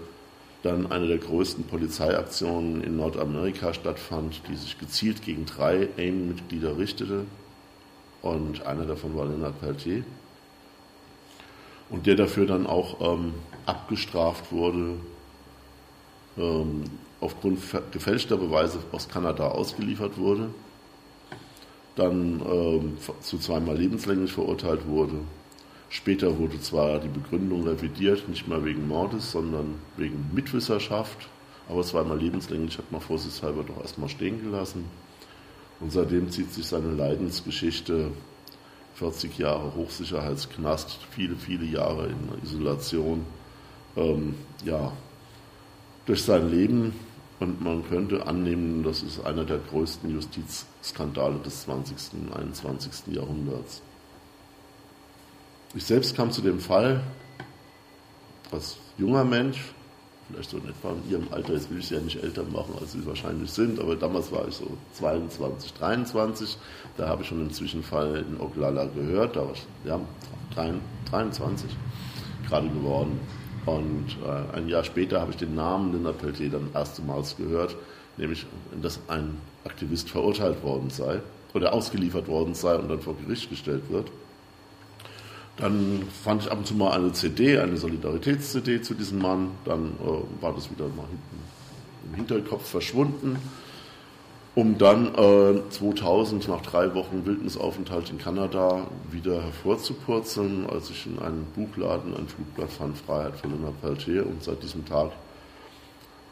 dann 0.63 0.91
eine 0.91 1.07
der 1.07 1.19
größten 1.19 1.65
Polizeiaktionen 1.65 2.83
in 2.83 2.97
Nordamerika 2.97 3.73
stattfand, 3.73 4.41
die 4.49 4.55
sich 4.55 4.79
gezielt 4.79 5.21
gegen 5.21 5.45
drei 5.45 5.87
AIM-Mitglieder 5.97 6.77
richtete. 6.77 7.25
Und 8.21 8.65
einer 8.65 8.85
davon 8.85 9.15
war 9.15 9.25
Leonard 9.25 9.61
Peltier 9.61 10.03
und 11.89 12.05
der 12.05 12.15
dafür 12.15 12.45
dann 12.45 12.67
auch 12.67 12.99
ähm, 13.01 13.33
abgestraft 13.65 14.51
wurde, 14.51 14.95
ähm, 16.37 16.83
aufgrund 17.19 17.59
gefälschter 17.91 18.37
Beweise 18.37 18.79
aus 18.91 19.09
Kanada 19.09 19.47
ausgeliefert 19.47 20.17
wurde, 20.17 20.49
dann 21.95 22.41
ähm, 22.45 22.97
zu 23.21 23.37
zweimal 23.39 23.77
lebenslänglich 23.77 24.31
verurteilt 24.31 24.87
wurde. 24.87 25.19
Später 25.89 26.37
wurde 26.37 26.59
zwar 26.59 26.99
die 26.99 27.07
Begründung 27.07 27.67
revidiert, 27.67 28.27
nicht 28.27 28.47
mehr 28.47 28.63
wegen 28.65 28.87
Mordes, 28.87 29.31
sondern 29.31 29.75
wegen 29.95 30.29
Mitwisserschaft, 30.33 31.29
aber 31.69 31.81
zweimal 31.83 32.19
lebenslänglich 32.19 32.77
hat 32.77 32.91
man 32.91 33.01
vorsichtshalber 33.01 33.63
doch 33.63 33.81
erstmal 33.81 34.09
stehen 34.09 34.41
gelassen. 34.41 34.85
Und 35.79 35.91
seitdem 35.91 36.29
zieht 36.29 36.51
sich 36.51 36.65
seine 36.65 36.91
Leidensgeschichte 36.91 38.11
40 38.97 39.37
Jahre 39.37 39.73
Hochsicherheitsknast, 39.75 40.99
viele, 41.11 41.35
viele 41.35 41.65
Jahre 41.65 42.07
in 42.07 42.43
Isolation, 42.43 43.25
ähm, 43.95 44.35
ja, 44.65 44.91
durch 46.05 46.23
sein 46.23 46.49
Leben 46.49 46.93
Und 47.39 47.61
man 47.61 47.87
könnte 47.87 48.25
annehmen, 48.25 48.81
das 48.83 49.03
ist 49.03 49.23
einer 49.23 49.45
der 49.45 49.59
größten 49.59 50.09
Justizskandale 50.09 51.37
des 51.39 51.61
20. 51.63 52.13
und 52.13 52.35
21. 52.35 53.13
Jahrhunderts. 53.13 53.83
Ich 55.75 55.85
selbst 55.85 56.15
kam 56.15 56.31
zu 56.31 56.41
dem 56.41 56.59
Fall 56.59 57.03
als 58.51 58.77
junger 58.97 59.23
Mensch, 59.23 59.59
vielleicht 60.29 60.49
so 60.49 60.57
in 60.57 60.69
etwa 60.69 60.91
in 60.91 61.11
ihrem 61.11 61.27
Alter, 61.31 61.53
jetzt 61.53 61.69
will 61.69 61.79
ich 61.79 61.87
sie 61.87 61.95
ja 61.95 62.01
nicht 62.01 62.21
älter 62.21 62.43
machen, 62.43 62.75
als 62.79 62.91
sie 62.93 63.05
wahrscheinlich 63.05 63.51
sind, 63.51 63.79
aber 63.79 63.95
damals 63.95 64.31
war 64.31 64.47
ich 64.47 64.55
so 64.55 64.67
22, 64.93 65.73
23, 65.73 66.57
da 66.97 67.07
habe 67.07 67.21
ich 67.21 67.29
schon 67.29 67.39
den 67.39 67.51
Zwischenfall 67.51 68.25
in 68.29 68.39
Oglala 68.39 68.85
gehört, 68.85 69.35
da 69.35 69.41
war 69.41 69.53
ich 69.53 69.65
ja, 69.85 69.99
23 70.55 71.69
gerade 72.47 72.69
geworden. 72.69 73.19
Und 73.65 74.15
äh, 74.25 74.55
ein 74.55 74.69
Jahr 74.69 74.83
später 74.85 75.19
habe 75.19 75.31
ich 75.31 75.37
den 75.37 75.53
Namen 75.53 75.91
Linda 75.91 76.13
Peltier 76.13 76.49
dann 76.49 76.69
erstmals 76.73 77.35
gehört, 77.35 77.75
nämlich, 78.15 78.45
dass 78.81 78.99
ein 79.09 79.37
Aktivist 79.65 80.09
verurteilt 80.09 80.63
worden 80.63 80.89
sei 80.89 81.21
oder 81.53 81.73
ausgeliefert 81.73 82.29
worden 82.29 82.53
sei 82.53 82.75
und 82.75 82.89
dann 82.89 83.01
vor 83.01 83.15
Gericht 83.17 83.49
gestellt 83.49 83.83
wird. 83.89 84.09
Dann 85.57 86.03
fand 86.23 86.43
ich 86.43 86.51
ab 86.51 86.59
und 86.59 86.67
zu 86.67 86.75
mal 86.75 86.91
eine 86.91 87.11
CD, 87.13 87.57
eine 87.57 87.77
Solidaritäts-CD 87.77 88.81
zu 88.81 88.93
diesem 88.93 89.19
Mann. 89.19 89.51
Dann 89.65 89.93
äh, 89.99 90.41
war 90.41 90.53
das 90.53 90.69
wieder 90.69 90.85
mal 90.85 91.07
hinten 91.07 91.37
im 92.07 92.15
Hinterkopf 92.15 92.69
verschwunden, 92.69 93.37
um 94.55 94.77
dann 94.77 95.13
äh, 95.15 95.69
2000 95.69 96.47
nach 96.47 96.61
drei 96.61 96.93
Wochen 96.95 97.25
Wildnisaufenthalt 97.25 98.09
in 98.09 98.17
Kanada 98.17 98.87
wieder 99.11 99.41
hervorzupurzeln, 99.43 100.67
als 100.69 100.89
ich 100.89 101.05
in 101.05 101.19
einem 101.19 101.45
Buchladen 101.55 102.15
ein 102.15 102.27
Flugblatt 102.27 102.71
fand, 102.71 102.97
Freiheit 102.97 103.35
von 103.37 103.51
Lena 103.51 103.73
Peltier. 103.81 104.25
Und 104.25 104.43
seit 104.43 104.61
diesem 104.63 104.85
Tag 104.85 105.11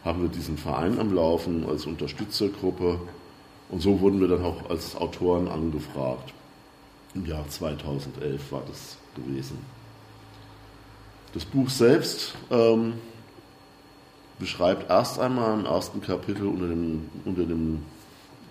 haben 0.03 0.21
wir 0.21 0.29
diesen 0.29 0.57
Verein 0.57 0.99
am 0.99 1.13
Laufen 1.13 1.65
als 1.67 1.85
Unterstützergruppe. 1.85 2.99
Und 3.69 3.81
so 3.81 3.99
wurden 3.99 4.21
wir 4.21 4.27
dann 4.27 4.45
auch 4.45 4.69
als 4.69 4.95
Autoren 4.95 5.47
angefragt. 5.47 6.33
Im 7.15 7.25
Jahr 7.25 7.47
2011 7.47 8.51
war 8.51 8.61
das 8.67 8.97
gewesen. 9.15 9.58
Das 11.34 11.43
Buch 11.45 11.69
selbst 11.69 12.34
ähm, 12.49 12.93
beschreibt 14.39 14.89
erst 14.89 15.19
einmal 15.19 15.60
im 15.60 15.65
ersten 15.65 16.01
Kapitel 16.01 16.47
unter, 16.47 16.67
dem, 16.67 17.10
unter, 17.25 17.43
dem, 17.43 17.84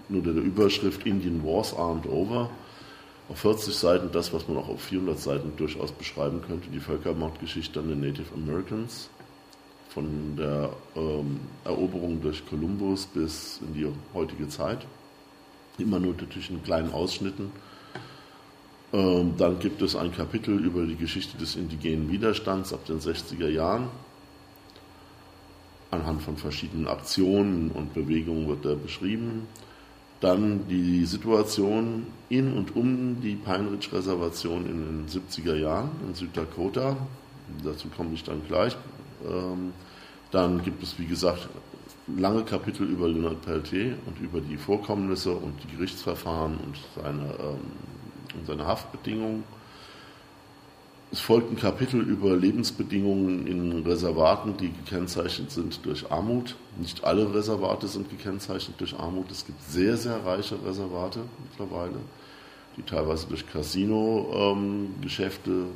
unter 0.09 0.33
der 0.33 0.43
Überschrift 0.43 1.07
Indian 1.07 1.43
Wars 1.45 1.75
Aren't 1.75 2.07
Over 2.09 2.51
auf 3.29 3.39
40 3.39 3.75
Seiten 3.75 4.13
das, 4.13 4.33
was 4.33 4.47
man 4.49 4.59
auch 4.59 4.69
auf 4.69 4.83
400 4.83 5.19
Seiten 5.19 5.57
durchaus 5.57 5.93
beschreiben 5.93 6.43
könnte, 6.47 6.69
die 6.69 6.81
Völkermordgeschichte 6.81 7.81
an 7.81 7.89
den 7.89 8.01
Native 8.01 8.35
Americans, 8.35 9.09
von 9.89 10.37
der 10.37 10.71
ähm, 10.97 11.41
Eroberung 11.65 12.21
durch 12.21 12.45
Kolumbus 12.47 13.07
bis 13.07 13.61
in 13.67 13.75
die 13.75 13.89
heutige 14.13 14.49
Zeit. 14.49 14.87
Immer 15.79 16.01
nur 16.01 16.15
natürlich 16.15 16.51
in 16.51 16.63
kleinen 16.63 16.93
Ausschnitten 16.93 17.51
dann 18.95 19.59
gibt 19.59 19.83
es 19.83 19.97
ein 19.97 20.13
Kapitel 20.13 20.57
über 20.65 20.87
die 20.87 20.95
Geschichte 20.95 21.37
des 21.37 21.57
indigenen 21.57 22.13
Widerstands 22.13 22.73
ab 22.73 22.85
den 22.85 23.01
60er 23.01 23.49
Jahren. 23.49 23.89
Anhand 25.91 26.23
von 26.23 26.37
verschiedenen 26.37 26.87
Aktionen 26.87 27.73
und 27.73 27.93
Bewegungen 27.93 28.47
wird 28.47 28.65
er 28.65 28.77
beschrieben. 28.77 29.49
Dann 30.21 30.69
die 30.69 31.05
Situation 31.07 32.07
in 32.29 32.53
und 32.53 32.77
um 32.77 33.21
die 33.21 33.35
Pine 33.35 33.73
Ridge 33.73 33.89
Reservation 33.93 34.65
in 34.65 35.07
den 35.07 35.09
70er 35.09 35.57
Jahren 35.57 35.91
in 36.07 36.15
Süddakota. 36.15 36.97
Dazu 37.65 37.89
komme 37.89 38.11
ich 38.15 38.23
dann 38.23 38.43
gleich. 38.47 38.77
Ähm, 39.29 39.73
dann 40.31 40.63
gibt 40.63 40.85
es, 40.85 40.99
wie 41.01 41.07
gesagt, 41.07 41.49
lange 42.07 42.45
Kapitel 42.45 42.87
über 42.89 43.09
Leonard 43.09 43.43
Peltier 43.43 43.97
und 44.07 44.21
über 44.21 44.41
die 44.41 44.57
Vorkommnisse 44.57 45.33
und 45.33 45.55
die 45.65 45.77
Gerichtsverfahren 45.77 46.59
und 46.59 46.77
seine 46.95 47.25
ähm, 47.41 47.94
und 48.39 48.47
seine 48.47 48.67
Haftbedingungen. 48.67 49.45
Es 51.13 51.21
folgt 51.21 51.53
ein 51.53 51.57
Kapitel 51.57 52.01
über 52.01 52.35
Lebensbedingungen 52.37 53.47
in 53.47 53.85
Reservaten, 53.87 54.57
die 54.57 54.73
gekennzeichnet 54.73 55.53
sind 55.53 55.87
durch 55.87 56.11
Armut. 56.11 56.57
Nicht 56.77 57.05
alle 57.05 57.33
Reservate 57.33 57.87
sind 57.87 58.11
gekennzeichnet 58.11 58.81
durch 58.81 58.99
Armut. 58.99 59.31
Es 59.31 59.47
gibt 59.47 59.63
sehr, 59.63 59.97
sehr 59.97 60.27
reiche 60.27 60.57
Reservate 60.67 61.21
mittlerweile, 61.49 62.01
die 62.77 62.83
teilweise 62.83 63.29
durch 63.29 63.47
Casino-Geschäfte 63.47 65.67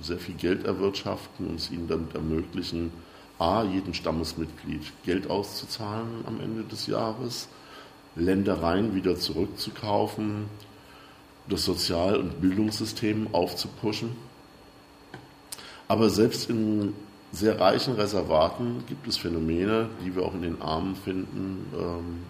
sehr 0.00 0.18
viel 0.18 0.36
Geld 0.36 0.64
erwirtschaften 0.64 1.48
und 1.48 1.56
es 1.56 1.70
ihnen 1.70 1.88
damit 1.88 2.14
ermöglichen, 2.14 2.90
A, 3.38 3.64
jeden 3.64 3.92
Stammesmitglied 3.94 4.82
Geld 5.04 5.30
auszuzahlen 5.30 6.24
am 6.26 6.40
Ende 6.40 6.64
des 6.64 6.86
Jahres, 6.86 7.48
Ländereien 8.16 8.94
wieder 8.94 9.16
zurückzukaufen, 9.16 10.46
das 11.48 11.64
Sozial- 11.64 12.16
und 12.16 12.40
Bildungssystem 12.40 13.28
aufzupuschen. 13.32 14.16
Aber 15.88 16.10
selbst 16.10 16.50
in 16.50 16.94
sehr 17.32 17.58
reichen 17.60 17.94
Reservaten 17.94 18.84
gibt 18.86 19.06
es 19.06 19.16
Phänomene, 19.16 19.88
die 20.04 20.14
wir 20.14 20.22
auch 20.22 20.34
in 20.34 20.42
den 20.42 20.60
Armen 20.62 20.94
finden, 20.96 21.66
ähm, 21.74 22.22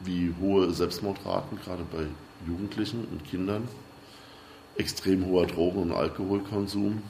wie 0.00 0.34
hohe 0.40 0.72
Selbstmordraten, 0.72 1.60
gerade 1.64 1.84
bei 1.90 2.06
Jugendlichen 2.46 3.06
und 3.10 3.24
Kindern, 3.24 3.68
extrem 4.76 5.26
hoher 5.26 5.46
Drogen- 5.46 5.82
und 5.82 5.92
Alkoholkonsum, 5.92 7.02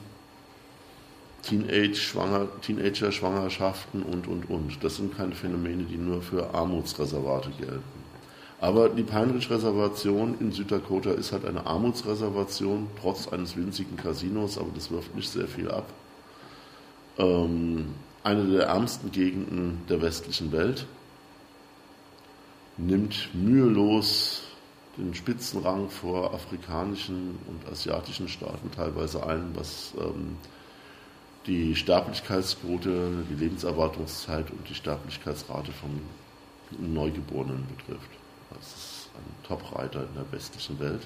Teenager-Schwangerschaften 1.41 4.03
und, 4.03 4.27
und, 4.27 4.49
und. 4.49 4.83
Das 4.83 4.97
sind 4.97 5.17
keine 5.17 5.35
Phänomene, 5.35 5.83
die 5.83 5.97
nur 5.97 6.21
für 6.21 6.53
Armutsreservate 6.53 7.49
gelten. 7.59 7.92
Aber 8.63 8.87
die 8.87 9.03
Pine 9.03 9.33
Ridge 9.33 9.49
Reservation 9.49 10.37
in 10.39 10.53
Süddakota 10.53 11.11
ist 11.11 11.33
halt 11.33 11.43
eine 11.43 11.65
Armutsreservation, 11.65 12.87
trotz 13.01 13.27
eines 13.27 13.57
winzigen 13.57 13.97
Casinos, 13.97 14.57
aber 14.57 14.69
das 14.73 14.89
wirft 14.89 15.13
nicht 15.15 15.29
sehr 15.29 15.49
viel 15.49 15.69
ab. 15.69 15.85
Ähm, 17.17 17.87
eine 18.23 18.45
der 18.45 18.67
ärmsten 18.67 19.11
Gegenden 19.11 19.81
der 19.89 20.01
westlichen 20.01 20.53
Welt, 20.53 20.85
nimmt 22.77 23.31
mühelos 23.33 24.43
den 24.97 25.13
Spitzenrang 25.13 25.89
vor 25.89 26.33
afrikanischen 26.33 27.39
und 27.49 27.69
asiatischen 27.69 28.29
Staaten 28.29 28.71
teilweise 28.71 29.27
ein, 29.27 29.51
was 29.55 29.93
ähm, 29.99 30.37
die 31.47 31.75
Sterblichkeitsquote, 31.75 33.25
die 33.29 33.43
Lebenserwartungszeit 33.43 34.49
und 34.51 34.69
die 34.69 34.75
Sterblichkeitsrate 34.75 35.73
von 35.73 35.99
Neugeborenen 36.79 37.67
betrifft. 37.67 38.22
Top-Reiter 39.47 40.01
in 40.01 40.15
der 40.15 40.31
westlichen 40.31 40.79
Welt. 40.79 41.01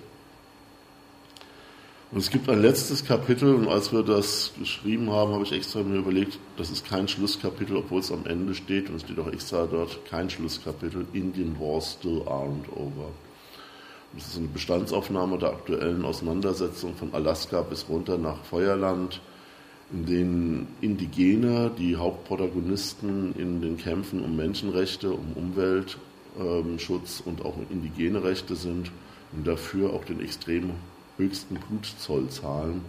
Und 2.10 2.19
es 2.19 2.30
gibt 2.30 2.50
ein 2.50 2.62
letztes 2.62 3.04
Kapitel, 3.04 3.54
und 3.54 3.67
als 3.67 3.91
wir 3.91 4.02
das 4.02 4.54
geschrieben 4.58 5.12
haben, 5.12 5.34
habe 5.34 5.43
ich 5.43 5.52
extra 5.52 5.84
mir 5.84 5.97
überlegt, 5.97 6.39
das 6.56 6.69
ist 6.69 6.88
kein 6.88 7.10
Schlusskapitel, 7.10 7.76
obwohl 7.76 8.00
es 8.00 8.13
am 8.13 8.26
Ende 8.26 8.56
steht, 8.56 8.89
und 8.89 8.95
es 8.95 9.02
steht 9.02 9.19
auch 9.19 9.32
extra 9.32 9.65
dort, 9.65 10.06
kein 10.06 10.30
Schlusskapitel, 10.30 11.06
Indian 11.12 11.60
Wars 11.60 11.97
still 12.00 12.21
aren't 12.21 12.71
over. 12.73 13.10
Das 14.13 14.28
ist 14.28 14.38
eine 14.38 14.47
Bestandsaufnahme 14.47 15.38
der 15.38 15.50
aktuellen 15.50 16.06
Auseinandersetzung 16.06 16.95
von 16.95 17.13
Alaska 17.13 17.62
bis 17.62 17.89
runter 17.89 18.17
nach 18.17 18.41
Feuerland, 18.45 19.19
in 19.91 20.06
denen 20.06 20.67
Indigene 20.80 21.71
die 21.78 21.97
Hauptprotagonisten 21.97 23.36
in 23.36 23.62
den 23.62 23.78
Kämpfen 23.78 24.23
um 24.23 24.38
Menschenrechte, 24.38 25.12
um 25.12 25.34
Umwelt 25.36 25.97
ähm, 26.39 26.80
Schutz 26.80 27.21
und 27.23 27.43
auch 27.43 27.56
indigene 27.69 28.23
Rechte 28.23 28.56
sind 28.56 28.91
und 29.34 29.47
dafür 29.47 29.93
auch 29.93 30.06
den 30.06 30.21
extrem 30.21 30.71
höchsten 31.17 31.56
Blutzoll 31.56 32.30
zahlen, 32.30 32.82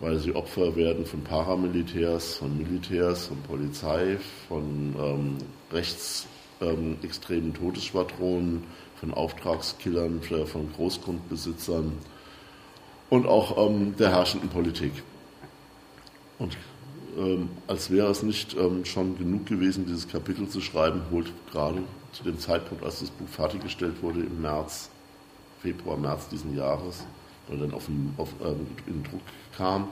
weil 0.00 0.18
sie 0.18 0.34
Opfer 0.34 0.76
werden 0.76 1.06
von 1.06 1.22
Paramilitärs, 1.22 2.34
von 2.34 2.56
Militärs, 2.58 3.26
von 3.26 3.38
Polizei, 3.42 4.18
von 4.48 4.94
ähm, 4.98 5.38
rechtsextremen 5.72 7.48
ähm, 7.48 7.54
Todesschwadronen, 7.54 8.64
von 9.00 9.14
Auftragskillern, 9.14 10.20
von 10.22 10.72
Großgrundbesitzern 10.72 11.92
und 13.10 13.26
auch 13.26 13.68
ähm, 13.68 13.94
der 13.98 14.10
herrschenden 14.10 14.48
Politik. 14.48 14.92
Und 16.38 16.56
ähm, 17.16 17.48
als 17.66 17.90
wäre 17.90 18.10
es 18.10 18.22
nicht 18.22 18.56
ähm, 18.56 18.84
schon 18.84 19.16
genug 19.18 19.46
gewesen, 19.46 19.86
dieses 19.86 20.08
Kapitel 20.08 20.48
zu 20.48 20.60
schreiben, 20.60 21.02
holt 21.10 21.32
gerade 21.52 21.82
zu 22.14 22.24
dem 22.24 22.38
Zeitpunkt, 22.38 22.84
als 22.84 23.00
das 23.00 23.10
Buch 23.10 23.28
fertiggestellt 23.28 24.02
wurde, 24.02 24.20
im 24.20 24.40
März, 24.40 24.88
Februar, 25.60 25.96
März 25.96 26.28
diesen 26.28 26.56
Jahres, 26.56 27.04
oder 27.48 27.58
dann 27.58 27.74
auf, 27.74 27.88
auf, 28.16 28.28
ähm, 28.42 28.66
in 28.86 29.02
Druck 29.02 29.20
kam, 29.56 29.88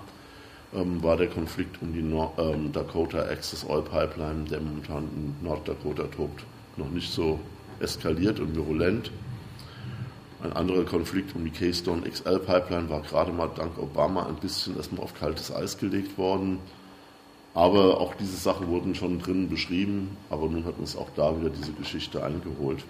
ähm, 0.74 1.02
war 1.02 1.16
der 1.16 1.28
Konflikt 1.28 1.82
um 1.82 1.92
die 1.92 2.02
Nord 2.02 2.38
ähm, 2.38 2.72
Dakota 2.72 3.18
Access 3.18 3.68
Oil 3.68 3.82
Pipeline, 3.82 4.44
der 4.44 4.60
momentan 4.60 5.04
in 5.04 5.34
Norddakota 5.42 6.04
tobt, 6.04 6.44
noch 6.76 6.90
nicht 6.90 7.12
so 7.12 7.40
eskaliert 7.80 8.40
und 8.40 8.54
virulent. 8.54 9.10
Ein 10.42 10.52
anderer 10.54 10.84
Konflikt 10.84 11.34
um 11.36 11.44
die 11.44 11.50
Keystone 11.50 12.08
XL 12.08 12.38
Pipeline 12.40 12.88
war 12.88 13.02
gerade 13.02 13.32
mal 13.32 13.50
dank 13.54 13.78
Obama 13.78 14.26
ein 14.26 14.36
bisschen 14.36 14.76
erstmal 14.76 15.04
auf 15.04 15.14
kaltes 15.14 15.54
Eis 15.54 15.78
gelegt 15.78 16.16
worden. 16.18 16.58
Aber 17.54 18.00
auch 18.00 18.14
diese 18.14 18.36
Sachen 18.36 18.68
wurden 18.68 18.94
schon 18.94 19.18
drin 19.18 19.48
beschrieben, 19.48 20.16
aber 20.30 20.48
nun 20.48 20.64
hat 20.64 20.78
uns 20.78 20.96
auch 20.96 21.10
da 21.14 21.38
wieder 21.38 21.50
diese 21.50 21.72
Geschichte 21.72 22.24
eingeholt. 22.24 22.84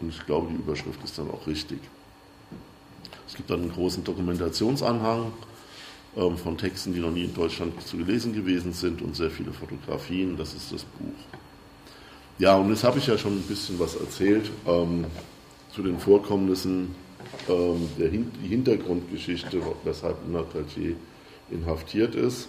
Und 0.00 0.10
ich 0.10 0.26
glaube, 0.26 0.48
die 0.50 0.56
Überschrift 0.56 1.02
ist 1.02 1.16
dann 1.18 1.30
auch 1.30 1.46
richtig. 1.46 1.78
Es 3.26 3.34
gibt 3.34 3.48
dann 3.48 3.62
einen 3.62 3.72
großen 3.72 4.04
Dokumentationsanhang 4.04 5.32
ähm, 6.16 6.36
von 6.36 6.58
Texten, 6.58 6.92
die 6.92 7.00
noch 7.00 7.10
nie 7.10 7.24
in 7.24 7.34
Deutschland 7.34 7.80
zu 7.86 7.96
gelesen 7.96 8.34
gewesen 8.34 8.72
sind 8.72 9.00
und 9.00 9.16
sehr 9.16 9.30
viele 9.30 9.52
Fotografien. 9.52 10.36
Das 10.36 10.54
ist 10.54 10.72
das 10.72 10.84
Buch. 10.84 11.38
Ja, 12.38 12.56
und 12.56 12.68
jetzt 12.70 12.84
habe 12.84 12.98
ich 12.98 13.06
ja 13.06 13.16
schon 13.16 13.38
ein 13.38 13.42
bisschen 13.42 13.78
was 13.78 13.94
erzählt 13.94 14.50
ähm, 14.66 15.06
zu 15.74 15.82
den 15.82 15.98
Vorkommnissen, 15.98 16.94
ähm, 17.48 17.88
der, 17.98 18.08
die 18.08 18.48
Hintergrundgeschichte, 18.48 19.62
weshalb 19.84 20.28
Nataltier 20.28 20.96
inhaftiert 21.50 22.14
ist. 22.14 22.48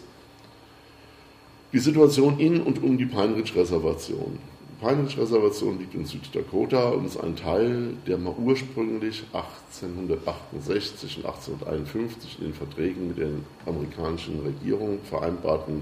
Die 1.76 1.82
Situation 1.82 2.40
in 2.40 2.62
und 2.62 2.82
um 2.82 2.98
die 2.98 3.06
Pine-Ridge-Reservation. 3.06 4.40
Die 4.62 4.86
Pine-Ridge-Reservation 4.86 5.78
liegt 5.78 5.94
in 5.94 6.06
Süddakota 6.06 6.92
und 6.92 7.06
ist 7.06 7.22
ein 7.22 7.36
Teil 7.36 7.98
der 8.08 8.18
mal 8.18 8.34
ursprünglich 8.38 9.26
1868 9.34 11.18
und 11.18 11.26
1851 11.26 12.38
in 12.40 12.46
den 12.46 12.54
Verträgen 12.54 13.10
mit 13.10 13.18
der 13.18 13.28
amerikanischen 13.66 14.40
Regierung 14.40 15.00
vereinbarten 15.04 15.82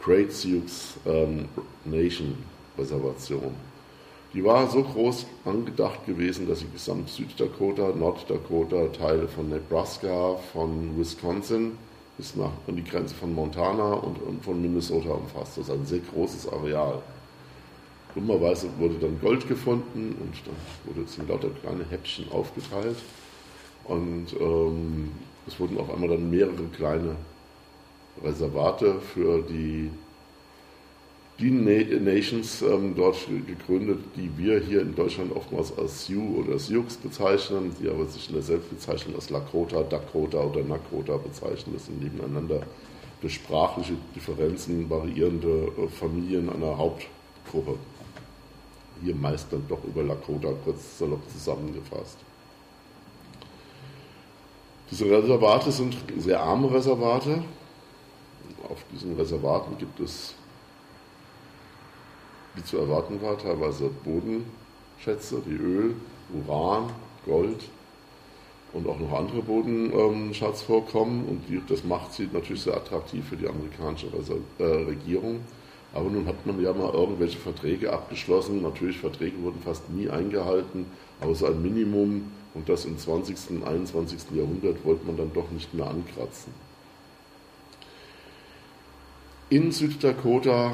Great 0.00 0.30
Sioux 0.30 0.62
ähm, 1.06 1.46
Nation 1.84 2.36
Reservation. 2.78 3.52
Die 4.32 4.44
war 4.44 4.70
so 4.70 4.84
groß 4.84 5.26
angedacht 5.44 6.06
gewesen, 6.06 6.46
dass 6.46 6.60
sie 6.60 6.68
gesamt 6.72 7.08
Süddakota, 7.08 7.88
Norddakota, 7.96 8.86
Teile 8.96 9.26
von 9.26 9.48
Nebraska, 9.48 10.36
von 10.52 10.96
Wisconsin 10.96 11.72
bis 12.16 12.34
nach 12.36 12.50
an 12.66 12.76
die 12.76 12.84
Grenze 12.84 13.14
von 13.14 13.34
Montana 13.34 13.94
und, 13.94 14.20
und 14.22 14.44
von 14.44 14.60
Minnesota 14.60 15.10
umfasst. 15.10 15.58
Das 15.58 15.68
ist 15.68 15.70
ein 15.70 15.84
sehr 15.84 16.00
großes 16.00 16.48
Areal. 16.48 17.02
Dummerweise 18.14 18.68
wurde 18.78 18.94
dann 18.94 19.20
Gold 19.20 19.46
gefunden 19.46 20.16
und 20.18 20.34
dann 20.46 20.56
wurde 20.84 21.02
es 21.02 21.18
in 21.18 21.28
lauter 21.28 21.50
kleine 21.50 21.84
Häppchen 21.90 22.30
aufgeteilt. 22.32 22.96
Und 23.84 24.28
ähm, 24.40 25.12
es 25.46 25.60
wurden 25.60 25.78
auf 25.78 25.92
einmal 25.92 26.08
dann 26.08 26.30
mehrere 26.30 26.64
kleine 26.74 27.16
Reservate 28.24 29.00
für 29.00 29.42
die 29.42 29.90
die 31.38 31.50
Nations 31.50 32.62
ähm, 32.62 32.94
dort 32.96 33.26
gegründet, 33.46 33.98
die 34.16 34.30
wir 34.38 34.58
hier 34.58 34.80
in 34.80 34.94
Deutschland 34.94 35.34
oftmals 35.36 35.76
als 35.76 36.06
Sioux 36.06 36.38
oder 36.38 36.58
Sioux 36.58 36.84
bezeichnen, 37.02 37.76
die 37.78 37.88
aber 37.88 38.06
sich 38.06 38.28
in 38.28 38.34
der 38.34 38.42
Selbstbezeichnung 38.42 39.16
als 39.16 39.28
Lakota, 39.28 39.82
Dakota 39.82 40.38
oder 40.38 40.62
Nakota 40.62 41.18
bezeichnen. 41.18 41.74
Das 41.74 41.86
sind 41.86 42.02
nebeneinander 42.02 42.62
durch 43.20 43.34
sprachliche 43.34 43.94
Differenzen 44.14 44.88
variierende 44.88 45.72
äh, 45.76 45.88
Familien 45.88 46.48
einer 46.48 46.78
Hauptgruppe. 46.78 47.78
Hier 49.02 49.14
meist 49.14 49.52
dann 49.52 49.66
doch 49.68 49.84
über 49.84 50.02
Lakota 50.02 50.48
kurz 50.64 50.98
salopp 50.98 51.28
zusammengefasst. 51.30 52.16
Diese 54.90 55.04
Reservate 55.04 55.70
sind 55.70 55.96
sehr 56.16 56.40
arme 56.40 56.72
Reservate. 56.72 57.42
Auf 58.70 58.78
diesen 58.90 59.16
Reservaten 59.16 59.76
gibt 59.76 60.00
es 60.00 60.34
wie 62.56 62.64
zu 62.64 62.78
erwarten 62.78 63.20
war, 63.22 63.38
teilweise 63.38 63.90
Bodenschätze 64.04 65.42
wie 65.46 65.54
Öl, 65.54 65.94
Uran, 66.32 66.90
Gold 67.24 67.60
und 68.72 68.88
auch 68.88 68.98
noch 68.98 69.12
andere 69.12 69.42
Bodenschatzvorkommen. 69.42 71.26
Und 71.26 71.48
die, 71.48 71.60
das 71.68 71.84
macht 71.84 72.12
sie 72.14 72.28
natürlich 72.32 72.62
sehr 72.62 72.76
attraktiv 72.76 73.28
für 73.28 73.36
die 73.36 73.46
amerikanische 73.46 74.08
äh, 74.58 74.64
Regierung. 74.64 75.40
Aber 75.94 76.10
nun 76.10 76.26
hat 76.26 76.44
man 76.44 76.60
ja 76.60 76.72
mal 76.72 76.92
irgendwelche 76.92 77.38
Verträge 77.38 77.92
abgeschlossen. 77.92 78.60
Natürlich, 78.62 78.98
Verträge 78.98 79.40
wurden 79.42 79.60
fast 79.62 79.88
nie 79.90 80.10
eingehalten, 80.10 80.86
so 81.32 81.46
ein 81.46 81.62
Minimum 81.62 82.30
und 82.54 82.68
das 82.68 82.84
im 82.84 82.98
20. 82.98 83.36
und 83.50 83.64
21. 83.64 84.18
Jahrhundert 84.34 84.84
wollte 84.84 85.06
man 85.06 85.16
dann 85.16 85.32
doch 85.32 85.50
nicht 85.50 85.72
mehr 85.72 85.86
ankratzen. 85.86 86.52
In 89.48 89.72
Süddakota 89.72 90.72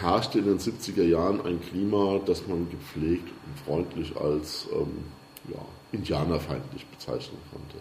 herrschte 0.00 0.38
in 0.38 0.46
den 0.46 0.58
70er 0.58 1.04
Jahren 1.04 1.40
ein 1.44 1.60
Klima, 1.60 2.20
das 2.24 2.46
man 2.46 2.68
gepflegt 2.70 3.28
und 3.28 3.58
freundlich 3.64 4.16
als 4.16 4.68
ähm, 4.72 5.04
ja, 5.52 5.60
indianerfeindlich 5.92 6.86
bezeichnen 6.86 7.38
konnte. 7.50 7.76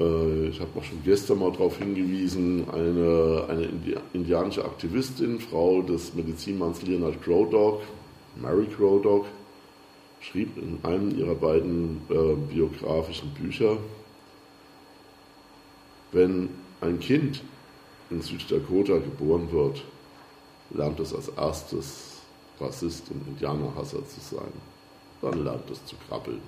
Äh, 0.00 0.48
ich 0.48 0.60
habe 0.60 0.70
auch 0.78 0.84
schon 0.84 1.02
gestern 1.04 1.38
mal 1.40 1.52
darauf 1.52 1.78
hingewiesen, 1.78 2.68
eine, 2.70 3.44
eine 3.48 3.68
indianische 4.12 4.64
Aktivistin, 4.64 5.40
Frau 5.40 5.82
des 5.82 6.14
Medizinmanns 6.14 6.82
Leonard 6.82 7.22
Crowdog, 7.22 7.82
Mary 8.36 8.66
Crowdog, 8.66 9.26
schrieb 10.20 10.56
in 10.56 10.78
einem 10.82 11.16
ihrer 11.18 11.34
beiden 11.34 12.02
äh, 12.10 12.34
biografischen 12.52 13.30
Bücher, 13.34 13.78
wenn 16.12 16.48
ein 16.80 16.98
Kind 17.00 17.42
in 18.10 18.22
Süddakota 18.22 18.94
geboren 18.94 19.48
wird, 19.52 19.84
lernt 20.70 21.00
es 21.00 21.14
als 21.14 21.28
erstes 21.28 22.18
Rassist 22.60 23.10
und 23.10 23.26
Indianerhasser 23.26 24.04
zu 24.06 24.20
sein. 24.20 24.52
Dann 25.22 25.44
lernt 25.44 25.70
es 25.70 25.84
zu 25.86 25.96
krabbeln. 26.08 26.40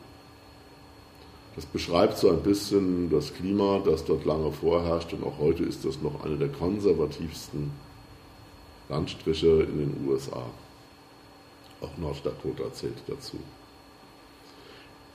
Das 1.56 1.66
beschreibt 1.66 2.16
so 2.18 2.30
ein 2.30 2.42
bisschen 2.42 3.10
das 3.10 3.34
Klima, 3.34 3.80
das 3.84 4.04
dort 4.04 4.24
lange 4.24 4.52
vorherrscht 4.52 5.12
und 5.12 5.24
auch 5.24 5.38
heute 5.38 5.64
ist 5.64 5.84
das 5.84 6.00
noch 6.00 6.24
eine 6.24 6.36
der 6.36 6.48
konservativsten 6.48 7.72
Landstriche 8.88 9.62
in 9.62 9.78
den 9.78 10.08
USA. 10.08 10.44
Auch 11.80 11.96
Norddakota 11.98 12.72
zählt 12.72 13.02
dazu. 13.06 13.38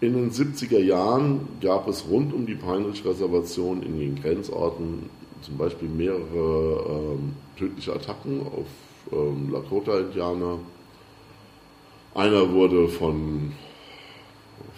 In 0.01 0.13
den 0.13 0.31
70er 0.31 0.79
Jahren 0.79 1.47
gab 1.61 1.87
es 1.87 2.05
rund 2.07 2.33
um 2.33 2.45
die 2.45 2.55
Peinrich-Reservation 2.55 3.81
in 3.81 3.97
den 3.97 4.21
Grenzorten 4.21 5.09
zum 5.41 5.57
Beispiel 5.57 5.87
mehrere 5.87 7.13
ähm, 7.13 7.33
tödliche 7.57 7.93
Attacken 7.93 8.41
auf 8.41 8.65
ähm, 9.11 9.51
Lakota-Indianer. 9.51 10.59
Einer 12.13 12.51
wurde 12.51 12.87
von, 12.87 13.51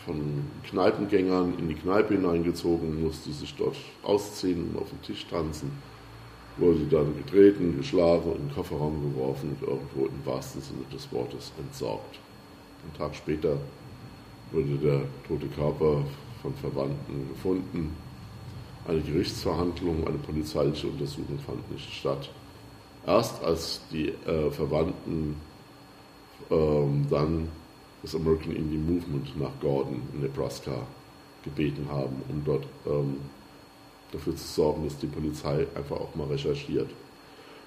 von 0.05 0.47
Kneipengängern 0.63 1.53
in 1.59 1.69
die 1.69 1.75
Kneipe 1.75 2.15
hineingezogen, 2.15 3.03
musste 3.03 3.31
sich 3.31 3.53
dort 3.55 3.77
ausziehen 4.03 4.69
und 4.71 4.81
auf 4.81 4.89
den 4.89 5.01
Tisch 5.03 5.27
tanzen, 5.27 5.71
wurde 6.57 6.85
dann 6.89 7.15
getreten, 7.15 7.77
geschlagen, 7.77 8.31
in 8.31 8.47
den 8.47 8.55
Kofferraum 8.55 9.13
geworfen 9.13 9.55
und 9.59 9.67
irgendwo 9.67 10.05
im 10.07 10.25
wahrsten 10.25 10.61
Sinne 10.61 10.85
des 10.91 11.11
Wortes 11.11 11.51
entsorgt. 11.59 12.19
Einen 12.83 12.93
Tag 12.97 13.15
später 13.15 13.57
wurde 14.51 14.77
der 14.77 15.01
tote 15.27 15.47
Körper 15.47 16.03
von 16.41 16.53
Verwandten 16.55 17.29
gefunden. 17.29 17.95
Eine 18.87 19.01
Gerichtsverhandlung, 19.01 20.07
eine 20.07 20.17
polizeiliche 20.17 20.87
Untersuchung 20.87 21.37
fand 21.45 21.69
nicht 21.71 21.91
statt. 21.93 22.29
Erst 23.07 23.41
als 23.41 23.79
die 23.89 24.09
äh, 24.09 24.51
Verwandten 24.51 25.37
ähm, 26.51 27.07
dann 27.09 27.47
das 28.01 28.13
American 28.13 28.53
Indian 28.53 28.85
Movement 28.85 29.39
nach 29.39 29.51
Gordon 29.61 30.01
in 30.13 30.21
Nebraska 30.21 30.85
gebeten 31.43 31.87
haben, 31.89 32.21
um 32.27 32.43
dort 32.43 32.65
ähm, 32.85 33.17
dafür 34.11 34.35
zu 34.35 34.45
sorgen, 34.45 34.83
dass 34.83 34.97
die 34.97 35.07
Polizei 35.07 35.65
einfach 35.73 35.95
auch 35.95 36.15
mal 36.15 36.27
recherchiert. 36.27 36.89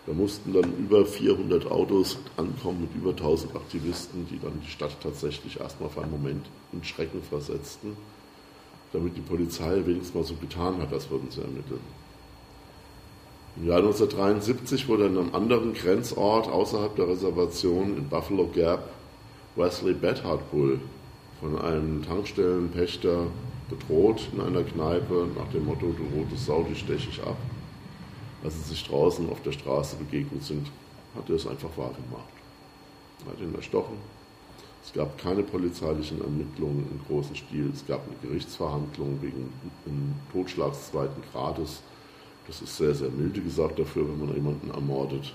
Da 0.07 0.12
mussten 0.12 0.53
dann 0.53 0.76
über 0.76 1.07
400 1.07 1.70
Autos 1.70 2.18
ankommen 2.37 2.83
mit 2.83 2.94
über 2.94 3.11
1000 3.11 3.57
Aktivisten, 3.57 4.26
die 4.31 4.38
dann 4.38 4.61
die 4.62 4.70
Stadt 4.70 4.94
tatsächlich 5.03 5.59
erstmal 5.59 5.88
für 5.88 6.03
einen 6.03 6.11
Moment 6.11 6.46
in 6.72 6.85
Schrecken 6.85 7.22
versetzten, 7.22 7.96
damit 8.92 9.16
die 9.16 9.22
Polizei 9.22 9.83
wenigstens 9.87 10.14
mal 10.14 10.24
so 10.24 10.35
getan 10.35 10.83
hat, 10.83 10.92
als 10.92 11.09
würden 11.11 11.31
sie 11.31 11.40
ermitteln. 11.40 11.81
Im 13.56 13.66
Jahr 13.66 13.78
1973 13.78 14.88
wurde 14.88 15.06
in 15.06 15.18
einem 15.18 15.34
anderen 15.34 15.74
Grenzort 15.74 16.48
außerhalb 16.48 16.94
der 16.96 17.08
Reservation 17.08 17.96
in 17.96 18.08
Buffalo 18.08 18.46
Gap 18.46 18.88
Wesley 19.56 19.94
Bethard 19.94 20.50
Bull 20.50 20.80
von 21.40 21.58
einem 21.58 22.04
Tankstellenpächter 22.04 23.26
bedroht 23.68 24.28
in 24.32 24.40
einer 24.40 24.62
Kneipe 24.62 25.28
nach 25.36 25.48
dem 25.52 25.64
Motto, 25.64 25.92
du 25.92 26.04
rote 26.16 26.36
Sau, 26.36 26.64
die 26.68 26.76
steche 26.76 27.10
ich 27.10 27.22
ab. 27.22 27.36
Als 28.44 28.54
sie 28.54 28.70
sich 28.70 28.86
draußen 28.86 29.28
auf 29.30 29.42
der 29.42 29.52
Straße 29.52 29.96
begegnet 29.96 30.44
sind, 30.44 30.68
hat 31.16 31.28
er 31.28 31.36
es 31.36 31.46
einfach 31.46 31.70
wahrgemacht. 31.76 32.32
Er 33.26 33.32
hat 33.32 33.40
ihn 33.40 33.54
erstochen. 33.54 33.96
Es 34.82 34.92
gab 34.92 35.18
keine 35.18 35.42
polizeilichen 35.42 36.22
Ermittlungen 36.22 36.86
im 36.90 37.00
großen 37.06 37.36
Stil. 37.36 37.70
Es 37.74 37.86
gab 37.86 38.00
eine 38.06 38.16
Gerichtsverhandlung 38.22 39.18
wegen 39.20 39.52
Totschlags 40.32 40.90
zweiten 40.90 41.22
Grades 41.32 41.82
das 42.50 42.62
ist 42.62 42.76
sehr, 42.78 42.92
sehr 42.92 43.10
milde 43.10 43.40
gesagt 43.40 43.78
dafür, 43.78 44.08
wenn 44.08 44.26
man 44.26 44.34
jemanden 44.34 44.70
ermordet. 44.70 45.32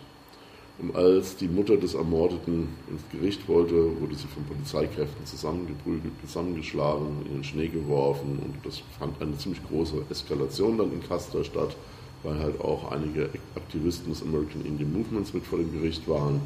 Und 0.79 0.93
als 0.97 1.37
die 1.37 1.47
Mutter 1.47 1.77
des 1.77 1.93
Ermordeten 1.93 2.67
ins 2.89 3.01
Gericht 3.09 3.47
wollte, 3.47 3.73
wurde 4.01 4.15
sie 4.15 4.27
von 4.27 4.43
Polizeikräften 4.43 5.25
zusammengeprügelt, 5.25 6.11
zusammengeschlagen, 6.25 7.25
in 7.25 7.35
den 7.35 7.43
Schnee 7.45 7.69
geworfen 7.69 8.37
und 8.43 8.65
das 8.65 8.81
fand 8.99 9.21
eine 9.21 9.37
ziemlich 9.37 9.65
große 9.69 9.95
Eskalation 10.09 10.77
dann 10.77 10.91
in 10.91 11.01
Castor 11.07 11.45
statt, 11.45 11.77
weil 12.23 12.37
halt 12.37 12.59
auch 12.59 12.91
einige 12.91 13.29
Aktivisten 13.55 14.09
des 14.09 14.21
American 14.21 14.65
Indian 14.65 14.91
Movements 14.91 15.33
mit 15.33 15.45
vor 15.45 15.59
dem 15.59 15.71
Gericht 15.71 16.05
waren. 16.09 16.41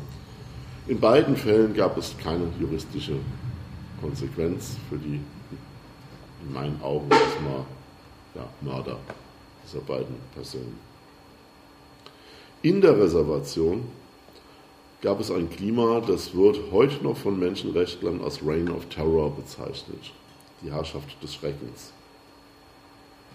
In 0.88 0.99
beiden 0.99 1.36
Fällen 1.36 1.73
gab 1.73 1.97
es 1.97 2.15
keine 2.19 2.43
juristische 2.60 3.15
Konsequenz 3.99 4.77
für 4.88 4.97
die, 4.97 5.19
in 6.45 6.53
meinen 6.53 6.79
Augen 6.84 7.10
erstmal, 7.10 7.65
ja, 8.36 8.47
Mörder 8.62 8.99
dieser 9.69 9.82
beiden 9.82 10.15
Personen. 10.34 10.79
In 12.62 12.82
der 12.82 12.99
Reservation 12.99 13.86
gab 15.01 15.19
es 15.19 15.32
ein 15.32 15.49
Klima, 15.49 16.01
das 16.01 16.36
wird 16.36 16.60
heute 16.71 17.03
noch 17.03 17.17
von 17.17 17.39
Menschenrechtlern 17.39 18.21
als 18.21 18.45
Reign 18.45 18.69
of 18.69 18.86
Terror 18.88 19.32
bezeichnet, 19.32 20.12
die 20.62 20.71
Herrschaft 20.71 21.21
des 21.23 21.36
Schreckens. 21.36 21.93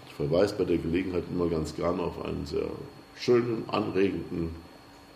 Ich 0.07 0.13
verweise 0.13 0.55
bei 0.55 0.65
der 0.65 0.77
Gelegenheit 0.77 1.23
immer 1.31 1.47
ganz 1.47 1.75
gerne 1.75 2.03
auf 2.03 2.23
einen 2.23 2.45
sehr 2.45 2.69
schönen, 3.15 3.63
anregenden 3.67 4.51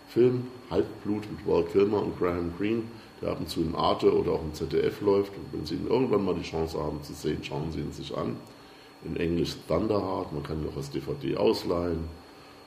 Film, 0.08 0.48
Halbblut 0.72 1.30
mit 1.30 1.46
Walt 1.46 1.72
Kilmer 1.72 2.02
und 2.02 2.18
Graham 2.18 2.52
Greene, 2.58 2.82
der 3.22 3.30
ab 3.30 3.40
und 3.40 3.50
zu 3.50 3.62
in 3.62 3.76
Arte 3.76 4.12
oder 4.12 4.32
auch 4.32 4.42
im 4.42 4.54
ZDF 4.54 5.02
läuft. 5.02 5.32
Und 5.36 5.54
wenn 5.54 5.66
Sie 5.66 5.76
ihn 5.76 5.88
irgendwann 5.88 6.26
mal 6.26 6.34
die 6.34 6.42
Chance 6.42 6.80
haben 6.80 7.04
zu 7.04 7.14
sehen, 7.14 7.44
schauen 7.44 7.72
Sie 7.72 7.80
ihn 7.80 7.92
sich 7.92 8.18
an. 8.18 8.38
In 9.06 9.18
Englisch 9.18 9.56
Thunderheart, 9.68 10.34
man 10.34 10.44
kann 10.44 10.62
ihn 10.62 10.70
auch 10.70 10.78
als 10.78 10.90
DVD 10.90 11.38
ausleihen. 11.38 12.04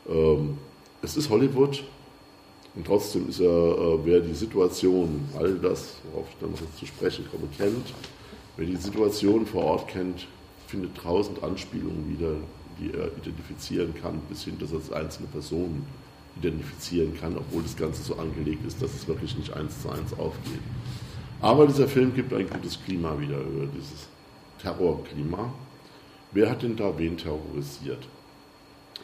Ähm, 0.08 0.58
es 1.02 1.16
ist 1.16 1.28
Hollywood, 1.28 1.84
und 2.74 2.86
trotzdem 2.86 3.28
ist 3.28 3.40
er, 3.40 3.48
äh, 3.48 3.98
wer 4.04 4.20
die 4.20 4.34
Situation, 4.34 5.28
all 5.38 5.54
das, 5.56 5.96
worauf 6.10 6.26
ich 6.30 6.36
dann 6.40 6.52
noch 6.52 6.58
zu 6.78 6.86
sprechen 6.86 7.26
komme, 7.30 7.44
kennt, 7.56 7.92
wer 8.56 8.66
die 8.66 8.76
Situation 8.76 9.44
vor 9.46 9.64
Ort 9.64 9.88
kennt, 9.88 10.26
findet 10.66 10.96
tausend 10.96 11.42
Anspielungen 11.42 12.08
wieder, 12.08 12.32
die 12.80 12.96
er 12.96 13.08
identifizieren 13.18 13.94
kann, 14.00 14.20
bis 14.28 14.44
hin, 14.44 14.56
dass 14.58 14.70
er 14.72 14.78
als 14.78 14.92
einzelne 14.92 15.28
Personen 15.28 15.84
identifizieren 16.38 17.14
kann, 17.20 17.36
obwohl 17.36 17.62
das 17.62 17.76
Ganze 17.76 18.02
so 18.02 18.16
angelegt 18.16 18.64
ist, 18.66 18.80
dass 18.80 18.94
es 18.94 19.06
wirklich 19.06 19.36
nicht 19.36 19.52
eins 19.52 19.82
zu 19.82 19.90
eins 19.90 20.18
aufgeht. 20.18 20.60
Aber 21.42 21.66
dieser 21.66 21.88
Film 21.88 22.14
gibt 22.14 22.32
ein 22.32 22.48
gutes 22.48 22.82
Klima 22.82 23.18
wieder 23.20 23.38
dieses 23.76 24.06
Terrorklima. 24.62 25.52
Wer 26.34 26.50
hat 26.50 26.62
denn 26.62 26.76
da 26.76 26.96
wen 26.96 27.18
terrorisiert? 27.18 28.08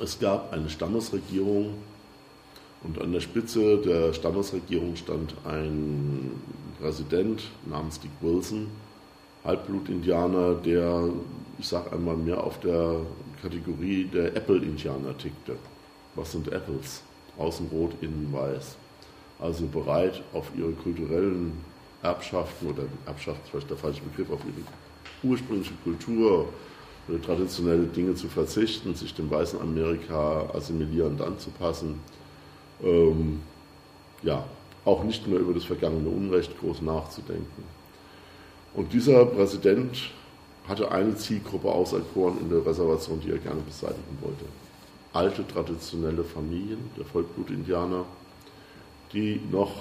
Es 0.00 0.18
gab 0.18 0.52
eine 0.52 0.70
Stammesregierung, 0.70 1.74
und 2.84 3.00
an 3.02 3.12
der 3.12 3.20
Spitze 3.20 3.78
der 3.78 4.14
Stammesregierung 4.14 4.96
stand 4.96 5.34
ein 5.44 6.30
Präsident 6.80 7.42
namens 7.66 8.00
Dick 8.00 8.12
Wilson, 8.20 8.68
Halbblut-Indianer, 9.44 10.54
der, 10.54 11.10
ich 11.58 11.66
sage 11.66 11.92
einmal, 11.92 12.16
mehr 12.16 12.42
auf 12.42 12.60
der 12.60 13.00
Kategorie 13.42 14.04
der 14.04 14.34
Apple-Indianer 14.36 15.18
tickte. 15.18 15.56
Was 16.14 16.32
sind 16.32 16.50
Apples? 16.50 17.02
Außen 17.36 17.66
rot, 17.68 17.92
innen 18.00 18.32
weiß. 18.32 18.76
Also 19.38 19.66
bereit, 19.66 20.22
auf 20.32 20.50
ihre 20.56 20.72
kulturellen 20.72 21.52
Erbschaften, 22.02 22.68
oder 22.68 22.84
Erbschaft 23.06 23.40
ist 23.44 23.50
vielleicht 23.50 23.70
der 23.70 23.76
falsche 23.76 24.02
Begriff, 24.02 24.30
auf 24.30 24.40
ihre 24.44 25.32
ursprüngliche 25.32 25.74
Kultur, 25.84 26.48
traditionelle 27.24 27.86
Dinge 27.86 28.14
zu 28.14 28.28
verzichten, 28.28 28.94
sich 28.94 29.14
dem 29.14 29.30
weißen 29.30 29.60
Amerika 29.60 30.50
assimilierend 30.54 31.22
anzupassen 31.22 32.00
ähm, 32.82 33.40
ja, 34.22 34.44
auch 34.84 35.04
nicht 35.04 35.26
mehr 35.26 35.38
über 35.38 35.54
das 35.54 35.64
vergangene 35.64 36.08
Unrecht 36.08 36.58
groß 36.60 36.82
nachzudenken. 36.82 37.64
Und 38.74 38.92
dieser 38.92 39.24
Präsident 39.26 40.10
hatte 40.66 40.90
eine 40.90 41.16
Zielgruppe 41.16 41.68
auserkoren 41.68 42.38
in 42.40 42.50
der 42.50 42.64
Reservation, 42.64 43.20
die 43.20 43.30
er 43.30 43.38
gerne 43.38 43.60
beseitigen 43.60 44.18
wollte. 44.20 44.44
Alte 45.12 45.46
traditionelle 45.46 46.22
Familien 46.22 46.90
der 46.96 47.06
Vollblutindianer, 47.06 48.04
die 49.12 49.40
noch 49.50 49.72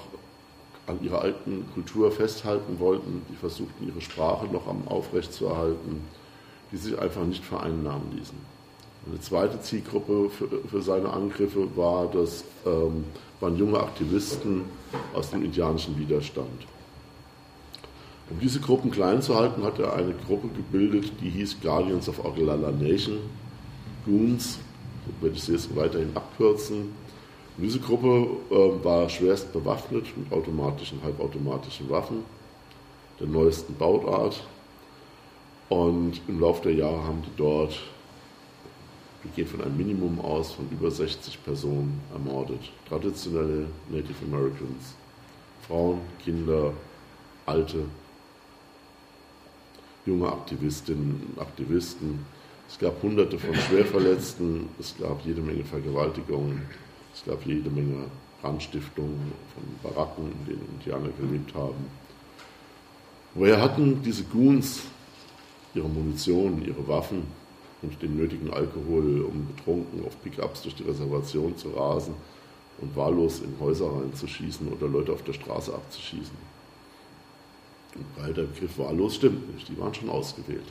an 0.86 1.02
ihrer 1.02 1.20
alten 1.20 1.66
Kultur 1.74 2.10
festhalten 2.10 2.78
wollten, 2.78 3.22
die 3.30 3.36
versuchten, 3.36 3.86
ihre 3.86 4.00
Sprache 4.00 4.46
noch 4.46 4.66
am 4.66 4.88
aufrechtzuerhalten, 4.88 6.00
die 6.72 6.76
sich 6.76 6.98
einfach 6.98 7.24
nicht 7.24 7.44
vereinnahmen 7.44 8.16
ließen. 8.16 8.38
Eine 9.06 9.20
zweite 9.20 9.60
Zielgruppe 9.60 10.28
für, 10.28 10.48
für 10.68 10.82
seine 10.82 11.10
Angriffe 11.10 11.76
war 11.76 12.10
das, 12.12 12.44
ähm, 12.66 13.04
waren 13.40 13.56
junge 13.56 13.80
Aktivisten 13.80 14.64
aus 15.14 15.30
dem 15.30 15.44
indianischen 15.44 15.98
Widerstand. 15.98 16.66
Um 18.30 18.38
diese 18.40 18.60
Gruppen 18.60 18.90
klein 18.90 19.22
zu 19.22 19.36
halten, 19.36 19.62
hat 19.62 19.78
er 19.78 19.94
eine 19.94 20.12
Gruppe 20.12 20.48
gebildet, 20.48 21.12
die 21.22 21.30
hieß 21.30 21.62
Guardians 21.62 22.08
of 22.08 22.22
Oglala 22.22 22.70
Nation, 22.70 23.18
Goons, 24.04 24.58
werde 25.20 25.36
ich 25.36 25.44
sie 25.44 25.52
jetzt 25.52 25.74
weiterhin 25.74 26.10
abkürzen. 26.14 26.92
Und 27.56 27.64
diese 27.64 27.80
Gruppe 27.80 28.28
äh, 28.50 28.84
war 28.84 29.08
schwerst 29.08 29.52
bewaffnet 29.52 30.06
mit 30.16 30.30
automatischen, 30.30 31.02
halbautomatischen 31.02 31.88
Waffen 31.88 32.24
der 33.18 33.28
neuesten 33.28 33.74
Bautart. 33.74 34.44
Und 35.68 36.20
im 36.28 36.40
Laufe 36.40 36.62
der 36.62 36.74
Jahre 36.74 37.04
haben 37.04 37.22
die 37.22 37.36
dort 37.36 37.78
wir 39.22 39.32
gehen 39.32 39.46
von 39.46 39.60
einem 39.62 39.76
Minimum 39.76 40.20
aus 40.20 40.52
von 40.52 40.68
über 40.70 40.90
60 40.90 41.42
Personen 41.42 42.00
ermordet. 42.12 42.60
Traditionelle 42.88 43.66
Native 43.90 44.24
Americans. 44.24 44.94
Frauen, 45.66 46.00
Kinder, 46.22 46.72
Alte, 47.44 47.84
junge 50.06 50.28
Aktivistinnen 50.28 51.20
und 51.28 51.42
Aktivisten. 51.42 52.24
Es 52.68 52.78
gab 52.78 53.02
hunderte 53.02 53.38
von 53.38 53.54
Schwerverletzten, 53.54 54.68
es 54.78 54.94
gab 54.98 55.24
jede 55.24 55.40
Menge 55.40 55.64
Vergewaltigungen, 55.64 56.62
es 57.14 57.24
gab 57.24 57.44
jede 57.44 57.70
Menge 57.70 58.04
Brandstiftungen 58.40 59.32
von 59.52 59.92
Baracken, 59.92 60.32
in 60.32 60.46
denen 60.46 60.68
Indianer 60.78 61.08
gelebt 61.18 61.54
haben. 61.54 61.86
Woher 63.34 63.60
hatten 63.60 64.02
diese 64.02 64.24
Goons 64.24 64.82
ihre 65.78 65.88
Munition, 65.88 66.62
ihre 66.64 66.86
Waffen? 66.86 67.22
und 67.82 68.02
den 68.02 68.16
nötigen 68.16 68.52
Alkohol, 68.52 69.22
um 69.22 69.46
betrunken 69.54 70.04
auf 70.04 70.20
Pickups 70.22 70.62
durch 70.62 70.74
die 70.74 70.84
Reservation 70.84 71.56
zu 71.56 71.70
rasen 71.70 72.14
und 72.80 72.96
wahllos 72.96 73.40
in 73.40 73.54
Häuser 73.60 73.86
reinzuschießen 73.86 74.68
oder 74.68 74.88
Leute 74.88 75.12
auf 75.12 75.22
der 75.22 75.32
Straße 75.32 75.72
abzuschießen. 75.72 76.36
Und 77.94 78.04
weil 78.16 78.32
der 78.34 78.42
Begriff 78.42 78.78
wahllos 78.78 79.16
stimmt 79.16 79.54
nicht, 79.54 79.68
die 79.68 79.78
waren 79.78 79.94
schon 79.94 80.10
ausgewählt. 80.10 80.66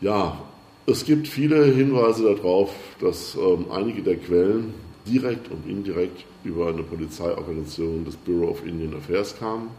Ja, 0.00 0.40
es 0.86 1.04
gibt 1.04 1.26
viele 1.26 1.64
Hinweise 1.64 2.34
darauf, 2.34 2.70
dass 3.00 3.34
ähm, 3.34 3.66
einige 3.70 4.02
der 4.02 4.16
Quellen 4.16 4.72
direkt 5.06 5.50
und 5.50 5.68
indirekt 5.68 6.24
über 6.44 6.68
eine 6.68 6.82
Polizeiorganisation 6.82 8.04
des 8.04 8.16
Bureau 8.16 8.50
of 8.50 8.64
Indian 8.64 8.94
Affairs 8.94 9.36
kamen. 9.36 9.70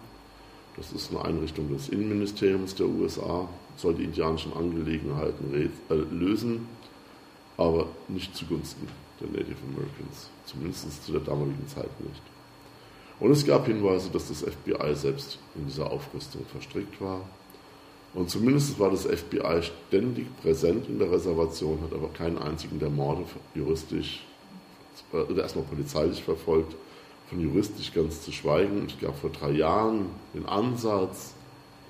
Das 0.77 0.91
ist 0.91 1.11
eine 1.11 1.25
Einrichtung 1.25 1.71
des 1.73 1.89
Innenministeriums 1.89 2.75
der 2.75 2.87
USA, 2.87 3.49
soll 3.75 3.95
die 3.95 4.03
indianischen 4.03 4.53
Angelegenheiten 4.53 5.53
äh, 5.89 5.93
lösen, 5.93 6.67
aber 7.57 7.87
nicht 8.07 8.35
zugunsten 8.35 8.87
der 9.19 9.27
Native 9.27 9.57
Americans, 9.73 10.29
zumindest 10.45 11.05
zu 11.05 11.11
der 11.11 11.21
damaligen 11.21 11.67
Zeit 11.67 11.89
nicht. 11.99 12.21
Und 13.19 13.31
es 13.31 13.45
gab 13.45 13.65
Hinweise, 13.67 14.09
dass 14.09 14.29
das 14.29 14.43
FBI 14.43 14.95
selbst 14.95 15.39
in 15.55 15.65
dieser 15.65 15.91
Aufrüstung 15.91 16.45
verstrickt 16.45 17.01
war. 17.01 17.21
Und 18.13 18.29
zumindest 18.29 18.79
war 18.79 18.89
das 18.89 19.05
FBI 19.05 19.61
ständig 19.61 20.27
präsent 20.41 20.87
in 20.87 20.99
der 20.99 21.11
Reservation, 21.11 21.81
hat 21.83 21.93
aber 21.93 22.07
keinen 22.09 22.37
einzigen 22.37 22.79
der 22.79 22.89
Morde 22.89 23.25
juristisch 23.53 24.23
äh, 25.13 25.17
oder 25.17 25.43
erstmal 25.43 25.65
polizeilich 25.65 26.23
verfolgt, 26.23 26.75
von 27.29 27.39
juristisch 27.39 27.93
ganz 27.93 28.23
zu 28.23 28.31
schweigen. 28.31 28.87
Es 28.87 28.99
gab 28.99 29.17
vor 29.17 29.29
drei 29.29 29.51
Jahren 29.51 30.07
den 30.33 30.45
Ansatz, 30.45 31.33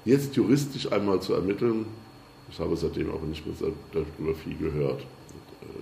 jetzt 0.05 0.35
juristisch 0.35 0.91
einmal 0.91 1.21
zu 1.21 1.33
ermitteln. 1.33 1.85
Ich 2.51 2.59
habe 2.59 2.75
seitdem 2.75 3.11
aber 3.11 3.25
nicht 3.25 3.45
mehr 3.45 3.71
darüber 3.93 4.35
viel 4.35 4.57
gehört. 4.57 5.05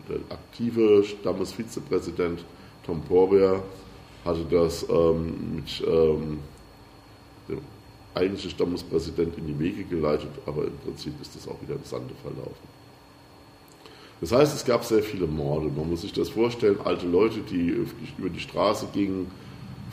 Der 0.10 0.17
aktive 0.30 1.04
Stammesvizepräsident 1.04 2.43
Tom 2.86 3.02
Porber 3.02 3.63
hatte 4.24 4.46
das 4.50 4.86
ähm, 4.89 5.56
mit 5.56 5.84
ähm, 5.88 6.39
dem 7.48 7.60
eigentlichen 8.13 8.52
Stammespräsident 8.52 9.38
in 9.38 9.48
die 9.48 9.60
Wege 9.60 9.84
geleitet, 9.84 10.30
aber 10.46 10.65
im 10.65 10.78
Prinzip 10.78 11.13
ist 11.22 11.36
das 11.36 11.48
auch 11.48 11.62
wieder 11.62 11.76
im 11.76 11.84
Sande 11.84 12.13
verlaufen. 12.22 12.78
Das 14.20 14.32
heißt, 14.32 14.56
es 14.56 14.65
gab 14.65 14.84
sehr 14.84 15.04
viele 15.04 15.28
Morde. 15.28 15.67
Man 15.67 15.89
muss 15.89 16.02
sich 16.02 16.13
das 16.13 16.30
vorstellen, 16.30 16.80
alte 16.84 17.08
Leute, 17.08 17.41
die 17.41 17.86
über 18.17 18.30
die 18.30 18.39
Straße 18.39 18.88
gingen, 18.91 19.30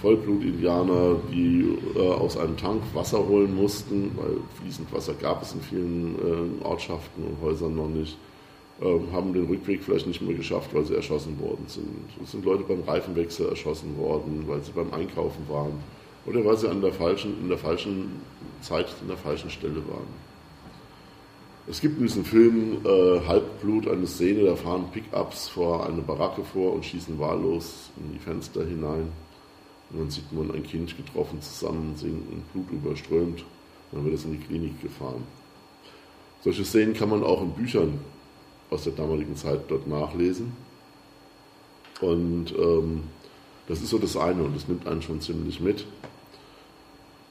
Vollblut-Indianer, 0.05 1.17
die 1.33 1.79
äh, 1.97 2.01
aus 2.01 2.37
einem 2.37 2.59
Tank 2.59 2.83
Wasser 2.93 3.27
holen 3.27 3.55
mussten, 3.57 4.11
weil 4.17 4.37
fließend 4.61 4.93
Wasser 4.93 5.15
gab 5.15 5.43
es 5.43 5.55
in 5.55 5.63
vielen 5.63 6.61
äh, 6.63 6.65
Ortschaften 6.65 7.25
und 7.25 7.41
Häusern 7.41 7.75
noch 7.75 7.89
nicht, 7.89 8.19
äh, 8.83 9.15
haben 9.15 9.33
den 9.33 9.47
Rückweg 9.47 9.83
vielleicht 9.83 10.07
nicht 10.07 10.21
mehr 10.21 10.35
geschafft, 10.35 10.75
weil 10.75 10.85
sie 10.85 10.95
erschossen 10.95 11.41
worden 11.41 11.65
sind. 11.69 11.89
Es 12.23 12.33
sind 12.33 12.45
Leute 12.45 12.65
beim 12.65 12.83
Reifenwechsel 12.83 13.49
erschossen 13.49 13.97
worden, 13.97 14.45
weil 14.47 14.63
sie 14.63 14.73
beim 14.73 14.93
Einkaufen 14.93 15.49
waren 15.49 15.73
oder 16.27 16.45
weil 16.45 16.59
sie 16.59 16.69
an 16.69 16.83
der 16.83 16.93
falschen, 16.93 17.41
in 17.41 17.49
der 17.49 17.59
falschen 17.59 18.21
Zeit 18.61 18.87
an 19.01 19.09
der 19.09 19.17
falschen 19.17 19.49
Stelle 19.49 19.77
waren. 19.89 20.35
Es 21.67 21.81
gibt 21.81 21.99
in 21.99 22.07
diesem 22.07 22.27
Film 22.27 22.79
äh, 22.85 23.21
Halbblut 23.27 23.89
eine 23.89 24.07
Szene, 24.07 24.45
da 24.45 24.55
fahren 24.55 24.85
Pickups 24.93 25.49
vor 25.49 25.87
eine 25.87 26.03
Baracke 26.03 26.45
vor 26.45 26.75
und 26.75 26.85
schießen 26.85 27.19
wahllos 27.19 27.91
in 27.97 28.13
die 28.13 28.19
Fenster 28.19 28.67
hinein. 28.67 29.09
Und 29.95 30.01
dann 30.01 30.11
sieht 30.11 30.33
man 30.33 30.51
ein 30.51 30.65
Kind 30.65 30.97
getroffen, 30.97 31.41
zusammensinken, 31.41 32.43
Blut 32.53 32.71
überströmt. 32.73 33.45
Und 33.93 33.99
dann 33.99 34.05
wird 34.05 34.15
es 34.15 34.25
in 34.25 34.33
die 34.33 34.45
Klinik 34.45 34.83
gefahren. 34.83 35.23
Solche 36.43 36.65
Szenen 36.65 36.95
kann 36.95 37.11
man 37.11 37.23
auch 37.23 37.41
in 37.41 37.53
Büchern 37.53 38.01
aus 38.71 38.85
der 38.85 38.93
damaligen 38.93 39.37
Zeit 39.37 39.61
dort 39.69 39.87
nachlesen. 39.87 40.53
Und 42.01 42.53
ähm, 42.59 43.05
das 43.69 43.81
ist 43.81 43.91
so 43.91 43.99
das 43.99 44.17
eine 44.17 44.43
und 44.43 44.57
das 44.57 44.67
nimmt 44.67 44.87
einen 44.89 45.01
schon 45.01 45.21
ziemlich 45.21 45.61
mit. 45.61 45.87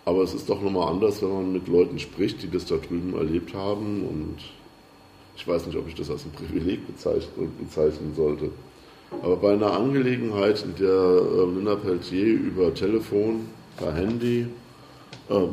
Aber 0.05 0.23
es 0.23 0.33
ist 0.33 0.49
doch 0.49 0.61
nochmal 0.61 0.87
anders, 0.87 1.21
wenn 1.21 1.33
man 1.33 1.51
mit 1.51 1.67
Leuten 1.67 1.99
spricht, 1.99 2.41
die 2.43 2.49
das 2.49 2.65
da 2.65 2.77
drüben 2.77 3.13
erlebt 3.13 3.53
haben. 3.53 4.03
Und 4.07 4.37
ich 5.35 5.45
weiß 5.45 5.67
nicht, 5.67 5.77
ob 5.77 5.87
ich 5.87 5.95
das 5.95 6.09
als 6.09 6.25
ein 6.25 6.31
Privileg 6.31 6.87
bezeichnen 6.87 8.15
sollte. 8.15 8.51
Aber 9.21 9.37
bei 9.37 9.53
einer 9.53 9.71
Angelegenheit, 9.71 10.63
in 10.63 10.75
der 10.75 10.89
äh, 10.89 11.45
Nina 11.47 11.75
Pelletier 11.75 12.25
über 12.25 12.73
Telefon, 12.73 13.47
per 13.77 13.93
Handy, 13.93 14.47
ähm, 15.29 15.49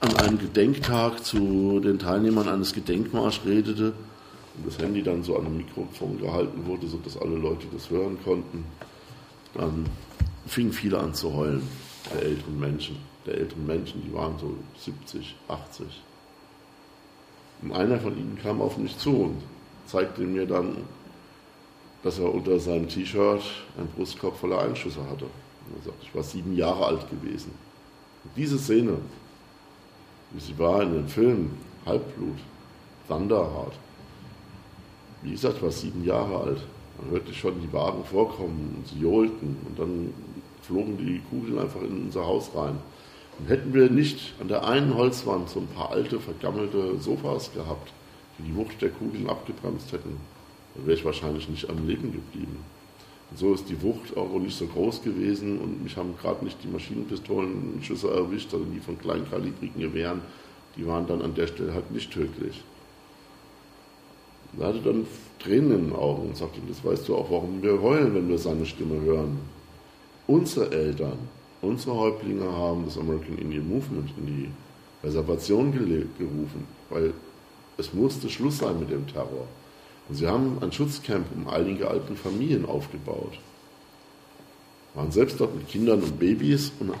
an 0.00 0.16
einem 0.16 0.38
Gedenktag 0.38 1.24
zu 1.24 1.80
den 1.80 1.98
Teilnehmern 1.98 2.48
eines 2.48 2.72
Gedenkmarsch 2.72 3.40
redete 3.44 3.92
und 4.56 4.66
das 4.66 4.78
Handy 4.78 5.02
dann 5.02 5.22
so 5.22 5.36
an 5.36 5.46
einem 5.46 5.58
Mikrofon 5.58 6.18
gehalten 6.20 6.66
wurde, 6.66 6.86
sodass 6.86 7.16
alle 7.16 7.36
Leute 7.36 7.66
das 7.72 7.90
hören 7.90 8.18
konnten, 8.22 8.64
dann 9.54 9.86
fingen 10.46 10.72
viele 10.72 10.98
an 10.98 11.14
zu 11.14 11.32
heulen, 11.32 11.62
der 12.12 12.22
älteren 12.22 12.60
Menschen 12.60 12.96
der 13.26 13.38
älteren 13.38 13.66
Menschen, 13.66 14.02
die 14.02 14.12
waren 14.12 14.38
so 14.38 14.54
70, 14.78 15.34
80. 15.48 15.86
Und 17.62 17.72
einer 17.72 17.98
von 17.98 18.16
ihnen 18.16 18.38
kam 18.42 18.60
auf 18.60 18.76
mich 18.76 18.98
zu 18.98 19.10
und 19.10 19.42
zeigte 19.86 20.22
mir 20.22 20.46
dann, 20.46 20.76
dass 22.04 22.18
er 22.18 22.32
unter 22.32 22.60
seinem 22.60 22.86
T-Shirt 22.86 23.42
einen 23.78 23.88
Brustkorb 23.96 24.36
voller 24.36 24.60
Einschüsse 24.60 25.00
hatte. 25.08 25.24
Und 25.24 25.78
er 25.78 25.84
sagte, 25.86 26.02
ich 26.02 26.14
war 26.14 26.22
sieben 26.22 26.54
Jahre 26.54 26.84
alt 26.84 27.10
gewesen. 27.10 27.50
Und 28.22 28.30
diese 28.36 28.58
Szene, 28.58 28.98
wie 30.32 30.40
sie 30.40 30.56
war 30.58 30.82
in 30.82 30.92
dem 30.92 31.08
Film 31.08 31.52
Halbblut, 31.86 32.38
Thunderheart, 33.08 33.72
wie 35.22 35.30
gesagt, 35.30 35.56
ich 35.56 35.62
war 35.62 35.70
sieben 35.70 36.04
Jahre 36.04 36.40
alt. 36.40 36.62
Man 37.00 37.10
hörte 37.10 37.32
schon 37.32 37.60
die 37.62 37.72
Wagen 37.72 38.04
vorkommen 38.04 38.76
und 38.76 38.86
sie 38.86 39.00
johlten 39.00 39.56
und 39.66 39.78
dann 39.78 40.12
flogen 40.60 40.98
die 40.98 41.22
Kugeln 41.30 41.58
einfach 41.58 41.80
in 41.80 42.04
unser 42.04 42.26
Haus 42.26 42.50
rein. 42.54 42.78
Und 43.38 43.48
hätten 43.48 43.72
wir 43.72 43.90
nicht 43.90 44.34
an 44.40 44.48
der 44.48 44.66
einen 44.66 44.94
Holzwand 44.94 45.48
so 45.48 45.60
ein 45.60 45.66
paar 45.68 45.90
alte, 45.90 46.20
vergammelte 46.20 47.00
Sofas 47.00 47.52
gehabt, 47.52 47.92
die 48.38 48.42
die 48.42 48.56
Wucht 48.56 48.82
der 48.82 48.90
Kugeln 48.90 49.28
abgebremst 49.28 49.90
hätten, 49.92 50.18
dann 50.74 50.86
wäre 50.86 50.96
ich 50.96 51.04
wahrscheinlich 51.04 51.48
nicht 51.48 51.68
am 51.68 51.86
Leben 51.86 52.12
geblieben. 52.12 52.58
Und 53.30 53.38
so 53.38 53.54
ist 53.54 53.68
die 53.68 53.80
Wucht 53.82 54.16
auch 54.16 54.38
nicht 54.38 54.56
so 54.56 54.66
groß 54.66 55.02
gewesen 55.02 55.58
und 55.58 55.82
mich 55.82 55.96
haben 55.96 56.14
gerade 56.20 56.44
nicht 56.44 56.62
die 56.62 56.68
Maschinenpistolenschüsse 56.68 58.10
erwischt, 58.10 58.50
sondern 58.50 58.72
die 58.72 58.80
von 58.80 58.98
kleinkalibrigen 58.98 59.80
Gewehren, 59.80 60.20
die 60.76 60.86
waren 60.86 61.06
dann 61.06 61.22
an 61.22 61.34
der 61.34 61.46
Stelle 61.46 61.74
halt 61.74 61.90
nicht 61.90 62.12
tödlich. 62.12 62.62
Er 64.58 64.68
hatte 64.68 64.80
dann 64.80 65.06
Tränen 65.40 65.72
in 65.72 65.84
den 65.86 65.96
Augen 65.96 66.28
und 66.28 66.36
sagte, 66.36 66.60
das 66.68 66.84
weißt 66.84 67.08
du 67.08 67.16
auch, 67.16 67.30
warum 67.30 67.62
wir 67.62 67.80
heulen, 67.80 68.14
wenn 68.14 68.28
wir 68.28 68.38
seine 68.38 68.66
Stimme 68.66 69.00
hören. 69.00 69.38
Unsere 70.26 70.70
Eltern, 70.70 71.18
Unsere 71.64 71.96
Häuptlinge 71.96 72.44
haben 72.44 72.84
das 72.84 72.98
American 72.98 73.38
Indian 73.38 73.66
Movement 73.66 74.10
in 74.18 74.26
die 74.26 74.50
Reservation 75.02 75.72
gerufen, 75.72 76.66
weil 76.90 77.14
es 77.78 77.94
musste 77.94 78.28
Schluss 78.28 78.58
sein 78.58 78.78
mit 78.78 78.90
dem 78.90 79.06
Terror. 79.06 79.46
Und 80.08 80.16
sie 80.16 80.26
haben 80.26 80.58
ein 80.60 80.72
Schutzcamp 80.72 81.26
um 81.34 81.48
einige 81.48 81.88
alte 81.88 82.14
Familien 82.14 82.66
aufgebaut. 82.66 83.38
Waren 84.94 85.10
selbst 85.10 85.40
dort 85.40 85.54
mit 85.54 85.68
Kindern 85.68 86.02
und 86.02 86.18
Babys 86.18 86.72
und 86.78 86.92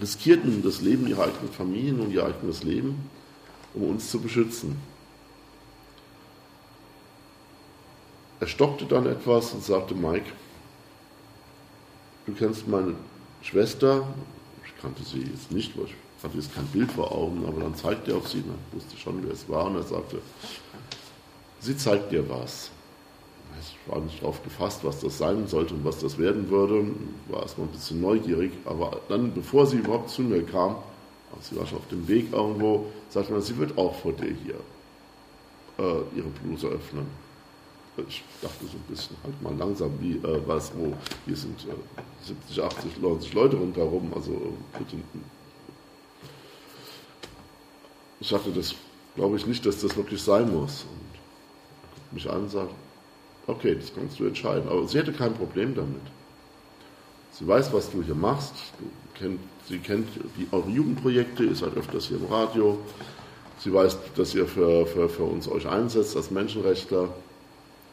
riskierten 0.00 0.62
das 0.62 0.80
Leben 0.80 1.06
ihrer 1.06 1.24
eigenen 1.24 1.50
Familien 1.50 2.00
und 2.00 2.12
ihr 2.12 2.24
eigenes 2.24 2.62
Leben, 2.62 3.08
um 3.74 3.90
uns 3.90 4.10
zu 4.10 4.20
beschützen. 4.20 4.76
Er 8.40 8.46
stockte 8.46 8.86
dann 8.86 9.06
etwas 9.06 9.52
und 9.52 9.62
sagte, 9.62 9.94
Mike, 9.94 10.26
du 12.26 12.32
kennst 12.32 12.66
meine 12.66 12.94
Schwester, 13.40 14.04
ich 14.64 14.80
kannte 14.80 15.02
sie 15.04 15.20
jetzt 15.20 15.52
nicht, 15.52 15.76
weil 15.78 15.86
ich 15.86 15.94
hatte 16.24 16.36
jetzt 16.36 16.54
kein 16.54 16.66
Bild 16.66 16.90
vor 16.90 17.12
Augen, 17.12 17.44
aber 17.46 17.60
dann 17.60 17.74
zeigte 17.74 18.12
er 18.12 18.16
auf 18.16 18.28
sie, 18.28 18.38
man 18.38 18.58
wusste 18.72 18.96
schon, 18.96 19.24
wer 19.24 19.32
es 19.32 19.48
war, 19.48 19.66
und 19.66 19.76
er 19.76 19.82
sagte, 19.82 20.20
sie 21.62 21.76
zeigt 21.76 22.12
dir 22.12 22.28
was. 22.28 22.70
Ich 23.60 23.76
war 23.90 24.00
nicht 24.00 24.20
darauf 24.20 24.42
gefasst, 24.42 24.80
was 24.82 25.00
das 25.00 25.18
sein 25.18 25.46
sollte 25.46 25.74
und 25.74 25.84
was 25.84 25.98
das 25.98 26.18
werden 26.18 26.50
würde, 26.50 26.84
war 27.28 27.42
erstmal 27.42 27.68
ein 27.68 27.72
bisschen 27.72 28.00
neugierig, 28.00 28.52
aber 28.64 29.00
dann, 29.08 29.32
bevor 29.32 29.66
sie 29.66 29.76
überhaupt 29.76 30.10
zu 30.10 30.22
mir 30.22 30.42
kam, 30.42 30.76
also 31.30 31.50
sie 31.50 31.56
war 31.56 31.66
schon 31.66 31.78
auf 31.78 31.88
dem 31.88 32.06
Weg 32.08 32.32
irgendwo, 32.32 32.86
sagte 33.08 33.32
man, 33.32 33.42
sie 33.42 33.56
wird 33.58 33.78
auch 33.78 33.94
vor 33.94 34.12
dir 34.12 34.34
hier 34.44 34.54
äh, 35.78 36.18
ihre 36.18 36.28
Bluse 36.42 36.66
öffnen 36.66 37.06
ich 38.08 38.24
dachte 38.40 38.64
so 38.64 38.76
ein 38.76 38.84
bisschen 38.88 39.16
halt 39.22 39.42
mal 39.42 39.54
langsam, 39.56 39.90
wie 40.00 40.16
äh, 40.16 40.40
was, 40.46 40.72
wo, 40.74 40.94
hier 41.26 41.36
sind 41.36 41.58
äh, 41.66 42.26
70, 42.26 42.62
80, 42.62 43.00
90 43.00 43.32
Leute 43.34 43.56
rundherum, 43.56 44.12
also 44.14 44.30
bitte. 44.78 44.96
Ich 48.20 48.28
sagte, 48.28 48.50
das 48.50 48.74
glaube 49.14 49.36
ich 49.36 49.46
nicht, 49.46 49.66
dass 49.66 49.80
das 49.80 49.96
wirklich 49.96 50.22
sein 50.22 50.50
muss. 50.50 50.86
Mich 52.12 52.28
an 52.30 52.42
und 52.42 52.50
sagt, 52.50 52.72
okay, 53.46 53.74
das 53.74 53.94
kannst 53.94 54.18
du 54.18 54.26
entscheiden. 54.26 54.68
Aber 54.68 54.86
sie 54.86 54.98
hätte 54.98 55.12
kein 55.12 55.34
Problem 55.34 55.74
damit. 55.74 56.02
Sie 57.32 57.46
weiß, 57.46 57.72
was 57.72 57.90
du 57.90 58.02
hier 58.02 58.14
machst. 58.14 58.54
Du 58.78 59.18
kennt, 59.18 59.40
sie 59.66 59.78
kennt 59.78 60.08
die, 60.36 60.46
eure 60.52 60.68
Jugendprojekte, 60.68 61.44
ihr 61.44 61.54
seid 61.54 61.76
öfters 61.76 62.06
hier 62.06 62.18
im 62.18 62.26
Radio. 62.26 62.78
Sie 63.58 63.72
weiß, 63.72 63.96
dass 64.16 64.34
ihr 64.34 64.46
für, 64.46 64.86
für, 64.86 65.08
für 65.08 65.24
uns 65.24 65.48
euch 65.48 65.66
einsetzt 65.66 66.16
als 66.16 66.30
Menschenrechtler. 66.30 67.08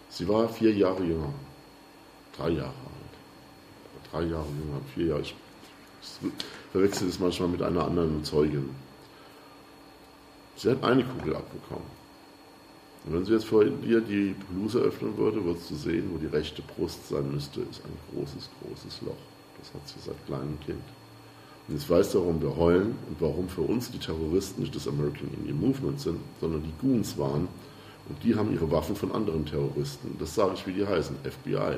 Sie 0.09 0.27
war 0.27 0.49
vier 0.49 0.73
Jahre 0.73 1.03
jünger. 1.03 1.31
Drei 2.35 2.49
Jahre 2.49 2.67
alt. 2.67 4.11
Drei 4.11 4.23
Jahre 4.23 4.47
jünger, 4.47 4.81
vier 4.93 5.05
Jahre. 5.05 5.21
Ich 5.21 5.35
verwechsel 6.71 7.07
das 7.07 7.19
manchmal 7.19 7.49
mit 7.49 7.61
einer 7.61 7.85
anderen 7.85 8.23
Zeugin. 8.23 8.69
Sie 10.55 10.69
hat 10.69 10.83
eine 10.83 11.05
Kugel 11.05 11.35
abbekommen. 11.35 11.98
Und 13.05 13.13
wenn 13.13 13.25
sie 13.25 13.33
jetzt 13.33 13.45
vor 13.45 13.63
dir 13.63 14.01
die 14.01 14.35
Bluse 14.51 14.79
öffnen 14.79 15.17
würde, 15.17 15.43
würdest 15.43 15.71
du 15.71 15.75
sehen, 15.75 16.09
wo 16.13 16.17
die 16.17 16.27
rechte 16.27 16.61
Brust 16.61 17.07
sein 17.07 17.31
müsste, 17.31 17.61
ist 17.61 17.81
ein 17.85 17.97
großes, 18.13 18.49
großes 18.61 19.01
Loch. 19.01 19.15
Das 19.59 19.73
hat 19.73 19.87
sie 19.87 19.99
seit 20.05 20.25
kleinem 20.25 20.59
Kind. 20.59 20.83
Und 21.67 21.75
jetzt 21.75 21.89
weißt 21.89 22.13
du, 22.13 22.19
warum 22.19 22.41
wir 22.41 22.55
heulen 22.55 22.95
und 23.07 23.17
warum 23.19 23.47
für 23.47 23.61
uns 23.61 23.91
die 23.91 23.99
Terroristen 23.99 24.61
nicht 24.61 24.75
das 24.75 24.87
American 24.87 25.29
Indian 25.33 25.59
Movement 25.59 25.99
sind, 25.99 26.19
sondern 26.41 26.63
die 26.63 26.73
Goons 26.81 27.17
waren, 27.17 27.47
und 28.09 28.23
die 28.23 28.35
haben 28.35 28.51
ihre 28.51 28.69
Waffen 28.71 28.95
von 28.95 29.11
anderen 29.11 29.45
Terroristen. 29.45 30.15
Das 30.19 30.33
sage 30.33 30.53
ich, 30.55 30.65
wie 30.65 30.73
die 30.73 30.85
heißen, 30.85 31.15
FBI. 31.17 31.77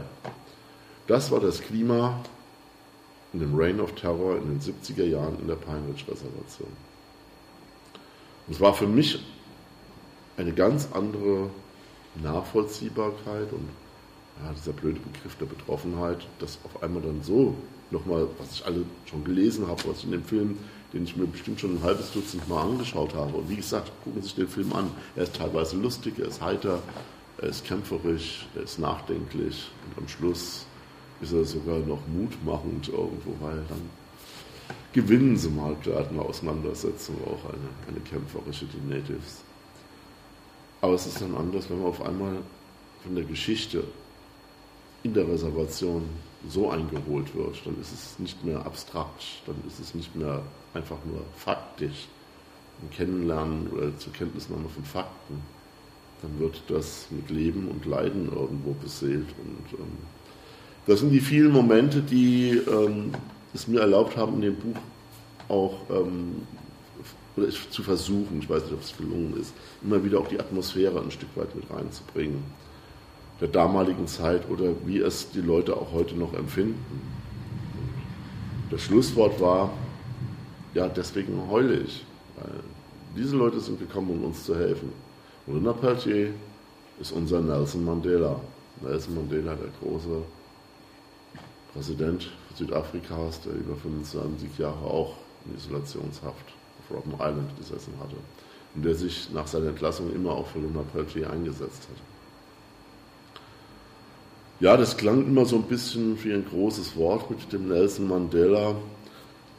Das 1.08 1.30
war 1.30 1.42
das 1.42 1.62
Klima 1.62 2.22
in 3.34 3.42
dem 3.42 3.54
Reign 3.54 3.82
of 3.82 3.94
Terror 3.96 4.38
in 4.38 4.46
den 4.46 4.62
70er 4.62 5.04
Jahren 5.04 5.38
in 5.40 5.48
der 5.48 5.56
Pine 5.56 5.82
Ridge 5.90 6.06
Reservation. 6.10 6.70
Und 8.48 8.54
es 8.54 8.62
war 8.62 8.74
für 8.74 8.88
mich 8.88 9.20
eine 10.42 10.54
ganz 10.54 10.90
andere 10.94 11.50
Nachvollziehbarkeit 12.22 13.52
und 13.52 13.68
ja, 14.44 14.54
dieser 14.54 14.74
blöde 14.74 15.00
Begriff 15.00 15.36
der 15.40 15.46
Betroffenheit, 15.46 16.28
das 16.40 16.60
auf 16.64 16.82
einmal 16.84 17.02
dann 17.02 17.22
so 17.22 17.56
nochmal, 17.92 18.28
was 18.38 18.54
ich 18.54 18.66
alle 18.66 18.84
schon 19.06 19.24
gelesen 19.24 19.68
habe, 19.68 19.82
was 19.88 20.00
ich 20.00 20.06
in 20.06 20.12
dem 20.12 20.24
Film 20.24 20.58
den 20.94 21.04
ich 21.04 21.16
mir 21.16 21.26
bestimmt 21.26 21.60
schon 21.60 21.78
ein 21.78 21.84
halbes 21.84 22.12
Dutzend 22.12 22.48
Mal 22.50 22.64
angeschaut 22.64 23.16
habe. 23.16 23.38
Und 23.38 23.50
wie 23.50 23.56
gesagt, 23.56 23.92
gucken 24.04 24.22
Sie 24.22 24.28
sich 24.28 24.36
den 24.36 24.48
Film 24.48 24.74
an. 24.74 24.92
Er 25.16 25.24
ist 25.24 25.36
teilweise 25.36 25.78
lustig, 25.78 26.16
er 26.20 26.28
ist 26.28 26.42
heiter, 26.42 26.82
er 27.38 27.48
ist 27.48 27.66
kämpferisch, 27.66 28.48
er 28.56 28.64
ist 28.64 28.80
nachdenklich. 28.80 29.72
Und 29.86 30.04
am 30.04 30.08
Schluss 30.08 30.66
ist 31.22 31.34
er 31.34 31.46
sogar 31.46 31.80
noch 31.80 32.02
mutmachend 32.08 32.90
irgendwo, 32.90 33.36
weil 33.40 33.64
dann 33.70 33.90
gewinnen 34.92 35.38
sie 35.38 35.50
mal 35.50 35.76
gerade 35.82 36.10
eine 36.10 36.22
Auseinandersetzung, 36.22 37.16
auch 37.26 37.50
eine, 37.50 37.70
eine 37.88 38.00
kämpferische, 38.02 38.66
die 38.66 38.94
Natives. 38.94 39.44
Aber 40.82 40.94
es 40.94 41.06
ist 41.06 41.22
dann 41.22 41.36
anders, 41.36 41.70
wenn 41.70 41.80
man 41.80 41.88
auf 41.88 42.02
einmal 42.02 42.38
von 43.04 43.16
der 43.16 43.24
Geschichte 43.24 43.84
in 45.04 45.14
der 45.14 45.28
Reservation 45.28 46.04
so 46.50 46.70
eingeholt 46.70 47.36
wird, 47.36 47.62
dann 47.66 47.80
ist 47.80 47.94
es 47.94 48.20
nicht 48.20 48.44
mehr 48.44 48.66
abstrakt, 48.66 49.24
dann 49.46 49.56
ist 49.68 49.80
es 49.80 49.94
nicht 49.94 50.16
mehr 50.16 50.42
einfach 50.74 50.98
nur 51.06 51.22
faktisch. 51.38 52.08
Ein 52.82 52.90
Kennenlernen 52.90 53.68
oder 53.68 53.96
zur 54.00 54.12
Kenntnisnahme 54.14 54.68
von 54.70 54.84
Fakten, 54.84 55.42
dann 56.24 56.40
wird 56.40 56.64
das 56.68 57.08
mit 57.12 57.30
Leben 57.30 57.68
und 57.68 57.86
Leiden 57.86 58.32
irgendwo 58.32 58.74
beseelt. 58.74 59.28
Und 59.38 59.80
ähm, 59.80 59.98
das 60.88 61.00
sind 61.00 61.12
die 61.12 61.20
vielen 61.20 61.52
Momente, 61.52 62.02
die 62.02 62.60
ähm, 62.68 63.12
es 63.54 63.68
mir 63.68 63.82
erlaubt 63.82 64.18
haben, 64.18 64.36
in 64.36 64.42
dem 64.42 64.56
Buch 64.56 64.80
auch 65.48 65.76
ähm, 65.92 66.42
oder 67.38 67.50
zu 67.50 67.84
versuchen, 67.84 68.40
ich 68.42 68.50
weiß 68.50 68.64
nicht, 68.64 68.74
ob 68.74 68.82
es 68.82 68.96
gelungen 68.98 69.38
ist, 69.40 69.54
immer 69.82 70.04
wieder 70.04 70.20
auch 70.20 70.28
die 70.28 70.40
Atmosphäre 70.40 71.02
ein 71.02 71.12
Stück 71.12 71.30
weit 71.36 71.56
mit 71.56 71.70
reinzubringen. 71.70 72.44
Der 73.40 73.48
damaligen 73.48 74.08
Zeit 74.08 74.50
oder 74.50 74.74
wie 74.86 75.00
es 75.00 75.32
die 75.32 75.42
Leute 75.42 75.76
auch 75.76 75.92
heute 75.94 76.16
noch 76.16 76.34
empfinden. 76.34 76.84
Das 78.70 78.82
Schlusswort 78.82 79.40
war, 79.42 79.72
ja, 80.74 80.88
deswegen 80.88 81.50
heule 81.50 81.80
ich. 81.80 82.06
Weil 82.38 82.52
diese 83.16 83.36
Leute 83.36 83.60
sind 83.60 83.80
gekommen, 83.80 84.12
um 84.12 84.26
uns 84.26 84.46
zu 84.46 84.56
helfen. 84.56 84.92
Und 85.48 85.56
Luna 85.56 85.74
Peltier 85.74 86.34
ist 87.00 87.12
unser 87.12 87.42
Nelson 87.42 87.84
Mandela. 87.84 88.40
Nelson 88.82 89.16
Mandela, 89.16 89.56
der 89.56 89.70
große 89.82 90.22
Präsident 91.74 92.30
Südafrikas, 92.56 93.42
der 93.42 93.54
über 93.54 93.76
25 93.76 94.58
Jahre 94.60 94.86
auch 94.86 95.16
in 95.46 95.56
Isolationshaft 95.56 96.61
Robben 96.94 97.14
Island 97.14 97.58
gesessen 97.58 97.94
hatte 98.00 98.16
und 98.76 98.86
der 98.86 98.96
sich 98.96 99.30
nach 99.34 99.48
seiner 99.48 99.68
Entlassung 99.70 100.14
immer 100.14 100.32
auch 100.32 100.48
für 100.48 100.60
Luna 100.60 100.84
Peltier 100.94 101.30
eingesetzt 101.30 101.88
hat. 101.90 101.98
Ja, 104.60 104.78
das 104.78 104.96
klang 104.96 105.26
immer 105.26 105.46
so 105.46 105.56
ein 105.56 105.64
bisschen 105.64 106.24
wie 106.24 106.34
ein 106.34 106.46
großes 106.46 106.96
Wort 106.96 107.30
mit 107.32 107.52
dem 107.52 107.68
Nelson 107.68 108.08
Mandela, 108.08 108.76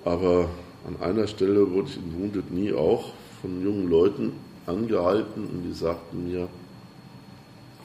aber 0.05 0.49
an 0.87 0.97
einer 1.01 1.26
Stelle 1.26 1.70
wurde 1.70 1.89
ich 1.89 1.97
in 1.97 2.20
Wounded 2.20 2.51
nie 2.53 2.72
auch 2.72 3.12
von 3.41 3.62
jungen 3.62 3.91
Leuten 3.91 4.33
angehalten 4.66 5.47
und 5.47 5.64
die 5.64 5.72
sagten 5.72 6.30
mir, 6.30 6.49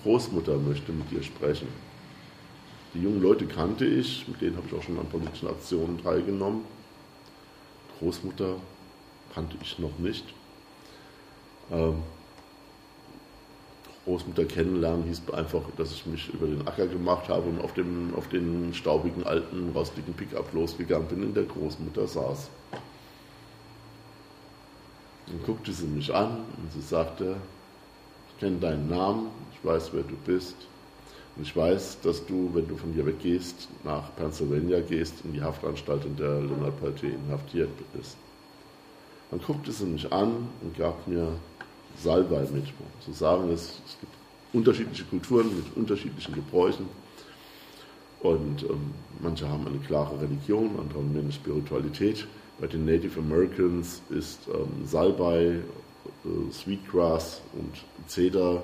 Großmutter 0.03 0.57
möchte 0.57 0.91
mit 0.91 1.09
dir 1.11 1.23
sprechen. 1.23 1.67
Die 2.93 3.01
jungen 3.01 3.21
Leute 3.21 3.45
kannte 3.45 3.85
ich, 3.85 4.27
mit 4.27 4.41
denen 4.41 4.55
habe 4.55 4.67
ich 4.67 4.73
auch 4.73 4.83
schon 4.83 4.97
an 4.97 5.07
politischen 5.07 5.49
Aktionen 5.49 6.01
teilgenommen. 6.01 6.61
Großmutter 7.99 8.55
kannte 9.37 9.55
ich 9.61 9.77
noch 9.77 9.99
nicht. 9.99 10.25
Ähm, 11.71 12.01
Großmutter 14.05 14.45
kennenlernen 14.45 15.03
hieß 15.03 15.29
einfach, 15.31 15.61
dass 15.77 15.91
ich 15.91 16.07
mich 16.07 16.33
über 16.33 16.47
den 16.47 16.67
Acker 16.67 16.87
gemacht 16.87 17.29
habe 17.29 17.47
und 17.47 17.61
auf, 17.61 17.73
dem, 17.73 18.15
auf 18.15 18.29
den 18.29 18.73
staubigen, 18.73 19.23
alten, 19.27 19.69
rostigen 19.75 20.15
Pickup 20.15 20.51
losgegangen 20.53 21.07
bin, 21.07 21.21
in 21.21 21.33
der 21.35 21.43
Großmutter 21.43 22.07
saß. 22.07 22.49
Dann 25.27 25.43
guckte 25.45 25.71
sie 25.71 25.85
mich 25.85 26.11
an 26.11 26.37
und 26.57 26.71
sie 26.73 26.81
sagte, 26.81 27.35
ich 28.29 28.39
kenne 28.39 28.57
deinen 28.57 28.89
Namen, 28.89 29.27
ich 29.53 29.63
weiß, 29.63 29.91
wer 29.93 30.03
du 30.03 30.15
bist. 30.25 30.55
Und 31.35 31.43
ich 31.43 31.55
weiß, 31.55 31.99
dass 32.01 32.25
du, 32.25 32.49
wenn 32.53 32.67
du 32.67 32.75
von 32.75 32.91
hier 32.93 33.05
weggehst, 33.05 33.67
nach 33.83 34.15
Pennsylvania 34.15 34.79
gehst, 34.79 35.13
in 35.25 35.33
die 35.33 35.43
Haftanstalt, 35.43 36.05
in 36.05 36.15
der 36.15 36.41
Leonard 36.41 36.79
Peltier 36.79 37.13
inhaftiert 37.13 37.69
bist. 37.93 38.17
Dann 39.29 39.41
guckte 39.41 39.71
sie 39.71 39.85
mich 39.85 40.11
an 40.11 40.47
und 40.61 40.77
gab 40.77 41.07
mir 41.07 41.27
Salbei 42.01 42.41
mit. 42.53 42.65
Zu 43.01 43.11
sagen 43.11 43.51
ist, 43.51 43.81
es 43.85 43.99
gibt 43.99 44.13
unterschiedliche 44.53 45.03
Kulturen 45.05 45.55
mit 45.55 45.65
unterschiedlichen 45.75 46.33
Gebräuchen. 46.33 46.87
Und 48.21 48.63
ähm, 48.63 48.93
manche 49.19 49.47
haben 49.47 49.67
eine 49.67 49.79
klare 49.79 50.19
Religion, 50.21 50.71
andere 50.79 50.99
haben 50.99 51.15
eine 51.17 51.31
Spiritualität. 51.31 52.25
Bei 52.59 52.67
den 52.67 52.85
Native 52.85 53.19
Americans 53.19 54.01
ist 54.09 54.47
ähm, 54.47 54.85
Salbei, 54.85 55.59
äh, 56.25 56.51
Sweetgrass 56.51 57.41
und 57.53 57.73
Zeder, 58.07 58.63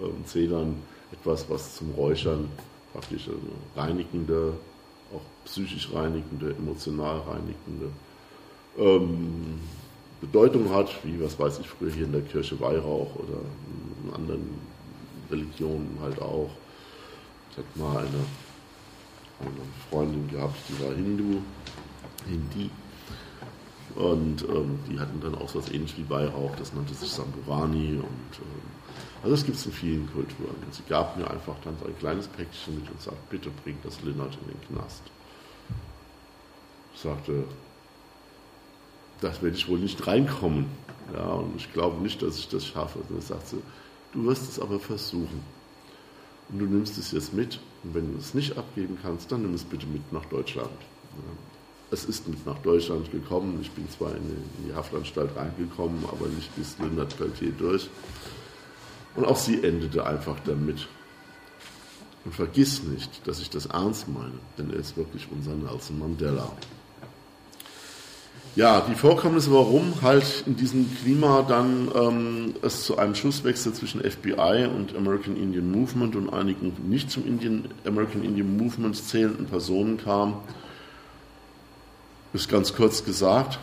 äh, 0.00 0.26
Zedern 0.26 0.76
etwas, 1.12 1.48
was 1.48 1.76
zum 1.76 1.92
Räuchern 1.92 2.48
praktisch 2.92 3.28
eine 3.28 3.82
reinigende, 3.82 4.52
auch 5.14 5.22
psychisch 5.44 5.92
reinigende, 5.92 6.50
emotional 6.50 7.20
reinigende 7.20 7.90
ähm, 8.78 9.60
Bedeutung 10.20 10.70
hat, 10.74 10.90
wie, 11.04 11.22
was 11.22 11.38
weiß 11.38 11.60
ich, 11.60 11.68
früher 11.68 11.92
hier 11.92 12.06
in 12.06 12.12
der 12.12 12.22
Kirche 12.22 12.58
Weihrauch 12.60 13.14
oder 13.16 13.40
in 14.04 14.14
anderen 14.14 14.60
Religionen 15.30 15.98
halt 16.02 16.20
auch. 16.20 16.50
Ich 17.50 17.58
hatte 17.58 17.78
mal 17.78 17.98
eine, 17.98 18.08
eine 19.40 19.50
Freundin 19.88 20.28
gehabt, 20.28 20.56
die 20.68 20.84
war 20.84 20.94
Hindu, 20.94 21.38
Hindi, 22.28 22.70
und 23.96 24.42
ähm, 24.42 24.78
die 24.88 24.98
hatten 25.00 25.20
dann 25.20 25.34
auch 25.34 25.48
so 25.48 25.58
was 25.58 25.70
ähnliches 25.70 25.98
wie 25.98 26.08
Weihrauch, 26.08 26.54
das 26.56 26.72
nannte 26.72 26.94
sich 26.94 27.10
Samburani. 27.10 27.96
Und, 27.96 28.38
äh, 28.38 29.22
also 29.22 29.34
das 29.34 29.44
gibt 29.44 29.58
es 29.58 29.66
in 29.66 29.72
vielen 29.72 30.12
Kulturen. 30.12 30.54
Und 30.64 30.74
sie 30.74 30.82
gab 30.88 31.16
mir 31.16 31.28
einfach 31.28 31.56
dann 31.64 31.76
so 31.78 31.86
ein 31.86 31.98
kleines 31.98 32.28
Päckchen 32.28 32.76
mit 32.76 32.90
und 32.90 33.00
sagt, 33.00 33.28
bitte 33.30 33.50
bring 33.64 33.76
das 33.82 34.00
Linnert 34.02 34.38
in 34.42 34.48
den 34.48 34.68
Knast. 34.68 35.02
Ich 36.94 37.00
sagte, 37.00 37.44
das 39.20 39.42
werde 39.42 39.56
ich 39.56 39.68
wohl 39.68 39.78
nicht 39.78 40.06
reinkommen. 40.06 40.66
Ja, 41.14 41.26
und 41.26 41.56
ich 41.56 41.72
glaube 41.72 42.00
nicht, 42.02 42.22
dass 42.22 42.38
ich 42.38 42.48
das 42.48 42.66
schaffe. 42.66 43.00
Und 43.00 43.10
dann 43.10 43.20
sagt 43.20 43.48
sie, 43.48 43.58
du 44.12 44.24
wirst 44.24 44.48
es 44.48 44.60
aber 44.60 44.78
versuchen. 44.78 45.42
Und 46.48 46.58
du 46.58 46.66
nimmst 46.66 46.98
es 46.98 47.12
jetzt 47.12 47.32
mit. 47.34 47.60
Und 47.82 47.94
wenn 47.94 48.12
du 48.12 48.18
es 48.18 48.34
nicht 48.34 48.56
abgeben 48.56 48.98
kannst, 49.02 49.30
dann 49.32 49.42
nimm 49.42 49.54
es 49.54 49.64
bitte 49.64 49.86
mit 49.86 50.12
nach 50.12 50.24
Deutschland. 50.26 50.70
Ja. 50.70 51.32
Es 51.92 52.04
ist 52.04 52.28
mit 52.28 52.46
nach 52.46 52.58
Deutschland 52.58 53.10
gekommen. 53.10 53.58
Ich 53.60 53.70
bin 53.72 53.88
zwar 53.90 54.14
in 54.14 54.22
die 54.64 54.72
Haftanstalt 54.74 55.30
reingekommen, 55.36 56.04
aber 56.06 56.28
nicht 56.28 56.54
bis 56.54 56.78
Lindert 56.78 57.16
Peltier 57.16 57.52
durch. 57.52 57.90
Und 59.16 59.24
auch 59.24 59.36
sie 59.36 59.62
endete 59.64 60.06
einfach 60.06 60.38
damit. 60.44 60.86
Und 62.24 62.34
vergiss 62.34 62.82
nicht, 62.84 63.26
dass 63.26 63.40
ich 63.40 63.50
das 63.50 63.66
ernst 63.66 64.06
meine, 64.08 64.38
denn 64.58 64.70
er 64.70 64.78
ist 64.78 64.96
wirklich 64.96 65.26
unser 65.32 65.54
Nelson 65.54 65.98
Mandela. 65.98 66.52
Ja, 68.56 68.80
die 68.80 68.96
Vorkommnisse, 68.96 69.52
warum 69.52 70.02
halt 70.02 70.42
in 70.44 70.56
diesem 70.56 70.90
Klima 70.96 71.42
dann 71.42 71.88
ähm, 71.94 72.54
es 72.62 72.84
zu 72.84 72.98
einem 72.98 73.14
Schusswechsel 73.14 73.72
zwischen 73.72 74.02
FBI 74.02 74.68
und 74.74 74.96
American 74.96 75.36
Indian 75.36 75.70
Movement 75.70 76.16
und 76.16 76.30
einigen 76.30 76.74
nicht 76.88 77.12
zum 77.12 77.24
Indian, 77.26 77.66
American 77.86 78.24
Indian 78.24 78.56
Movement 78.56 78.96
zählenden 78.96 79.46
Personen 79.46 79.98
kam, 79.98 80.40
ist 82.32 82.48
ganz 82.48 82.74
kurz 82.74 83.04
gesagt. 83.04 83.60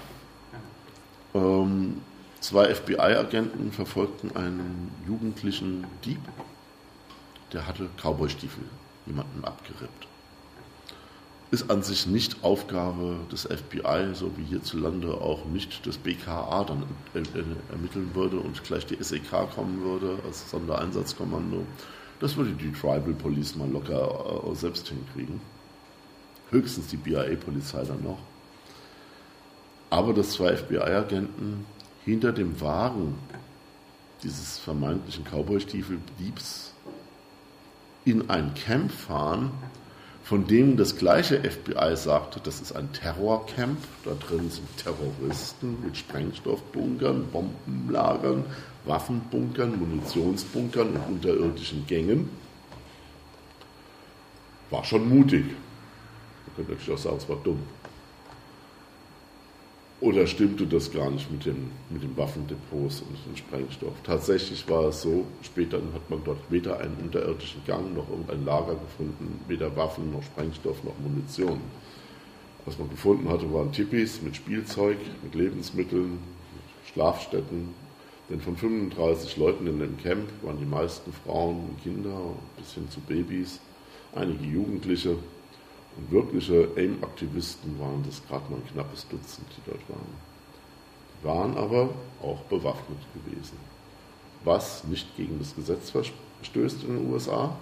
Ähm, 1.33 2.01
zwei 2.39 2.73
FBI-Agenten 2.73 3.73
verfolgten 3.73 4.37
einen 4.37 4.91
jugendlichen 5.05 5.85
Dieb, 6.05 6.21
der 7.51 7.67
hatte 7.67 7.89
Cowboystiefel 8.01 8.63
jemanden 9.05 9.43
abgerippt. 9.43 10.07
Ist 11.49 11.71
an 11.71 11.81
sich 11.81 12.07
nicht 12.07 12.43
Aufgabe 12.43 13.17
des 13.31 13.43
FBI, 13.43 14.13
so 14.13 14.31
wie 14.37 14.43
hierzulande 14.43 15.13
auch 15.13 15.45
nicht 15.45 15.87
das 15.87 15.97
BKA 15.97 16.65
dann 16.65 16.83
ermitteln 17.71 18.11
würde 18.13 18.37
und 18.37 18.63
gleich 18.63 18.85
die 18.85 19.01
SEK 19.01 19.49
kommen 19.55 19.81
würde 19.81 20.19
als 20.25 20.49
Sondereinsatzkommando. 20.51 21.65
Das 22.19 22.35
würde 22.35 22.51
die 22.51 22.71
Tribal 22.71 23.13
Police 23.13 23.55
mal 23.55 23.69
locker 23.69 24.43
äh, 24.51 24.55
selbst 24.55 24.89
hinkriegen. 24.89 25.39
Höchstens 26.49 26.87
die 26.87 26.97
BIA-Polizei 26.97 27.83
dann 27.83 28.03
noch 28.03 28.17
aber 29.89 30.13
dass 30.13 30.31
zwei 30.31 30.55
FBI-Agenten 30.55 31.65
hinter 32.03 32.31
dem 32.31 32.59
Wagen 32.61 33.17
dieses 34.23 34.57
vermeintlichen 34.57 35.23
Cowboy-Stiefel-Diebs 35.25 36.73
in 38.05 38.29
ein 38.29 38.53
Camp 38.53 38.91
fahren, 38.91 39.51
von 40.27 40.45
dem 40.45 40.75
das 40.75 40.97
gleiche 40.97 41.39
FBI 41.39 41.95
sagte, 41.95 42.41
das 42.43 42.59
ist 42.59 42.73
ein 42.73 42.91
Terrorcamp, 42.91 43.77
da 44.03 44.11
drin 44.13 44.49
sind 44.49 44.67
Terroristen 44.75 45.77
mit 45.81 45.95
Sprengstoffbunkern, 45.95 47.27
Bombenlagern, 47.31 48.43
Waffenbunkern, 48.83 49.79
Munitionsbunkern 49.79 50.89
und 50.89 51.07
unterirdischen 51.07 51.87
Gängen. 51.87 52.29
War 54.69 54.83
schon 54.83 55.07
mutig. 55.07 55.45
Man 55.45 56.55
könnte 56.57 56.71
natürlich 56.73 56.93
auch 56.93 57.01
sagen, 57.01 57.17
es 57.19 57.29
war 57.29 57.37
dumm. 57.37 57.63
Oder 59.99 60.27
stimmte 60.27 60.67
das 60.67 60.91
gar 60.91 61.09
nicht 61.09 61.31
mit 61.31 61.45
den, 61.45 61.71
mit 61.89 62.03
den 62.03 62.15
Waffendepots 62.15 63.01
und 63.01 63.17
dem 63.25 63.35
Sprengstoff? 63.35 63.93
Tatsächlich 64.03 64.69
war 64.69 64.89
es 64.89 65.01
so, 65.01 65.25
später 65.41 65.77
hat 65.77 66.07
man 66.09 66.23
dort 66.23 66.37
weder 66.51 66.79
einen 66.79 66.97
unterirdischen 67.01 67.63
Gang 67.65 67.95
noch 67.95 68.07
irgendein 68.07 68.45
Lager 68.45 68.75
gefunden, 68.75 69.39
weder 69.47 69.75
Waffen 69.75 70.11
noch 70.11 70.21
Sprengstoff 70.21 70.83
noch 70.83 70.93
Munition. 70.99 71.61
Was 72.65 72.77
man 72.77 72.91
gefunden 72.91 73.27
hatte, 73.27 73.51
waren 73.51 73.71
Tipis 73.71 74.21
mit 74.21 74.35
Spielzeug, 74.35 74.97
mit 75.23 75.33
Lebensmitteln, 75.33 76.11
mit 76.11 76.93
Schlafstätten. 76.93 77.69
Denn 78.29 78.41
von 78.41 78.55
35 78.55 79.37
Leuten 79.37 79.65
in 79.65 79.79
dem 79.79 79.97
Camp 79.97 80.29
waren 80.43 80.59
die 80.59 80.65
meisten 80.65 81.11
Frauen 81.11 81.69
und 81.69 81.81
Kinder, 81.81 82.35
bis 82.57 82.73
hin 82.73 82.87
zu 82.89 82.99
Babys, 82.99 83.61
einige 84.13 84.43
Jugendliche 84.43 85.15
wirkliche 86.09 86.69
AIM-Aktivisten 86.75 87.79
waren 87.79 88.03
das 88.05 88.21
gerade 88.27 88.49
mal 88.51 88.57
ein 88.57 88.67
knappes 88.71 89.07
Dutzend, 89.07 89.47
die 89.55 89.69
dort 89.69 89.89
waren. 89.89 90.27
Die 91.21 91.27
waren 91.27 91.57
aber 91.57 91.89
auch 92.21 92.41
bewaffnet 92.43 92.99
gewesen, 93.13 93.57
was 94.43 94.83
nicht 94.83 95.15
gegen 95.17 95.39
das 95.39 95.55
Gesetz 95.55 95.89
verstößt 95.89 96.83
in 96.83 96.97
den 96.97 97.11
USA. 97.11 97.55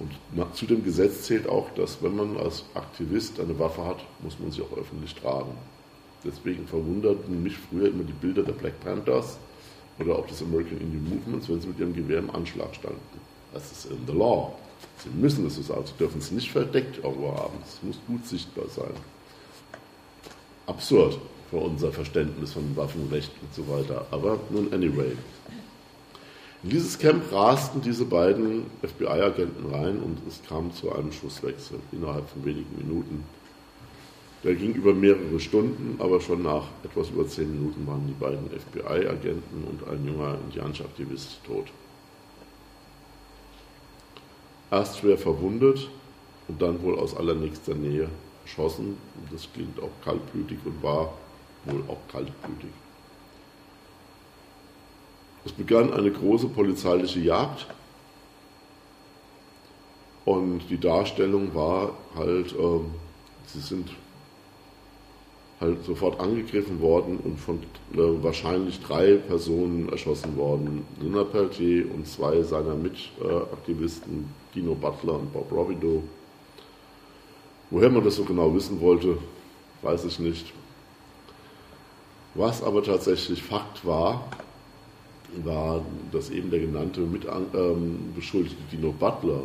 Und 0.00 0.56
zu 0.56 0.66
dem 0.66 0.82
Gesetz 0.82 1.22
zählt 1.22 1.48
auch, 1.48 1.70
dass 1.74 2.02
wenn 2.02 2.16
man 2.16 2.36
als 2.36 2.64
Aktivist 2.74 3.38
eine 3.38 3.56
Waffe 3.58 3.84
hat, 3.84 3.98
muss 4.22 4.38
man 4.40 4.50
sie 4.50 4.62
auch 4.62 4.76
öffentlich 4.76 5.14
tragen. 5.14 5.52
Deswegen 6.24 6.66
verwunderten 6.66 7.42
mich 7.42 7.56
früher 7.56 7.88
immer 7.88 8.02
die 8.02 8.12
Bilder 8.12 8.42
der 8.42 8.54
Black 8.54 8.80
Panthers 8.80 9.38
oder 9.98 10.18
auch 10.18 10.26
des 10.26 10.42
American 10.42 10.78
Indian 10.80 11.04
Movements, 11.08 11.48
wenn 11.48 11.60
sie 11.60 11.68
mit 11.68 11.78
ihrem 11.78 11.94
Gewehr 11.94 12.18
im 12.18 12.30
Anschlag 12.30 12.74
standen. 12.74 12.98
Das 13.52 13.70
ist 13.70 13.86
in 13.86 13.98
the 14.06 14.12
law. 14.12 14.52
Sie 14.98 15.10
müssen 15.10 15.46
es 15.46 15.56
so 15.56 15.62
sagen. 15.62 15.84
Sie 15.86 15.98
dürfen 15.98 16.18
es 16.18 16.30
nicht 16.30 16.50
verdeckt 16.50 17.02
irgendwo 17.02 17.32
haben. 17.34 17.58
Es 17.66 17.82
muss 17.82 17.98
gut 18.06 18.26
sichtbar 18.26 18.66
sein. 18.68 18.92
Absurd 20.66 21.18
für 21.50 21.56
unser 21.58 21.92
Verständnis 21.92 22.52
von 22.52 22.76
Waffenrecht 22.76 23.30
und 23.42 23.54
so 23.54 23.68
weiter. 23.68 24.06
Aber 24.10 24.38
nun, 24.50 24.72
anyway. 24.72 25.12
In 26.62 26.70
dieses 26.70 26.98
Camp 26.98 27.30
rasten 27.30 27.82
diese 27.82 28.06
beiden 28.06 28.64
FBI-Agenten 28.80 29.70
rein 29.70 29.98
und 29.98 30.18
es 30.26 30.40
kam 30.48 30.72
zu 30.72 30.90
einem 30.92 31.12
Schusswechsel 31.12 31.78
innerhalb 31.92 32.26
von 32.30 32.44
wenigen 32.44 32.74
Minuten. 32.78 33.24
Der 34.44 34.54
ging 34.54 34.72
über 34.74 34.94
mehrere 34.94 35.40
Stunden, 35.40 35.96
aber 35.98 36.20
schon 36.20 36.42
nach 36.42 36.64
etwas 36.82 37.10
über 37.10 37.26
zehn 37.28 37.50
Minuten 37.50 37.86
waren 37.86 38.06
die 38.06 38.14
beiden 38.14 38.48
FBI-Agenten 38.48 39.64
und 39.64 39.86
ein 39.88 40.06
junger 40.06 40.38
indianischer 40.46 40.84
Aktivist 40.84 41.44
tot. 41.44 41.66
Erst 44.70 44.98
schwer 44.98 45.18
verwundet 45.18 45.88
und 46.48 46.60
dann 46.60 46.82
wohl 46.82 46.98
aus 46.98 47.16
allernächster 47.16 47.74
Nähe 47.74 48.08
erschossen. 48.44 48.96
Das 49.30 49.48
klingt 49.52 49.80
auch 49.80 49.90
kaltblütig 50.04 50.58
und 50.64 50.82
war 50.82 51.12
wohl 51.64 51.82
auch 51.88 52.00
kaltblütig. 52.10 52.70
Es 55.44 55.52
begann 55.52 55.92
eine 55.92 56.10
große 56.10 56.48
polizeiliche 56.48 57.20
Jagd 57.20 57.66
und 60.24 60.62
die 60.70 60.78
Darstellung 60.80 61.54
war 61.54 61.92
halt, 62.16 62.52
äh, 62.52 62.80
sie 63.46 63.60
sind 63.60 63.90
halt 65.60 65.84
sofort 65.84 66.20
angegriffen 66.20 66.80
worden 66.80 67.18
und 67.22 67.38
von 67.38 67.56
äh, 67.92 68.22
wahrscheinlich 68.22 68.80
drei 68.80 69.14
Personen 69.14 69.88
erschossen 69.88 70.36
worden. 70.36 70.84
Lina 71.00 71.24
Peltier 71.24 71.86
und 71.94 72.06
zwei 72.06 72.42
seiner 72.42 72.74
Mitaktivisten, 72.74 74.26
Dino 74.54 74.74
Butler 74.74 75.14
und 75.14 75.32
Bob 75.32 75.50
Robideau. 75.52 76.02
Woher 77.70 77.90
man 77.90 78.04
das 78.04 78.16
so 78.16 78.24
genau 78.24 78.54
wissen 78.54 78.80
wollte, 78.80 79.18
weiß 79.82 80.04
ich 80.04 80.18
nicht. 80.18 80.52
Was 82.34 82.62
aber 82.62 82.82
tatsächlich 82.82 83.42
Fakt 83.42 83.86
war, 83.86 84.28
war, 85.42 85.84
dass 86.12 86.30
eben 86.30 86.50
der 86.50 86.60
genannte 86.60 87.00
Mitbeschuldigte 87.00 88.62
ähm, 88.62 88.68
Dino 88.70 88.92
Butler 88.92 89.42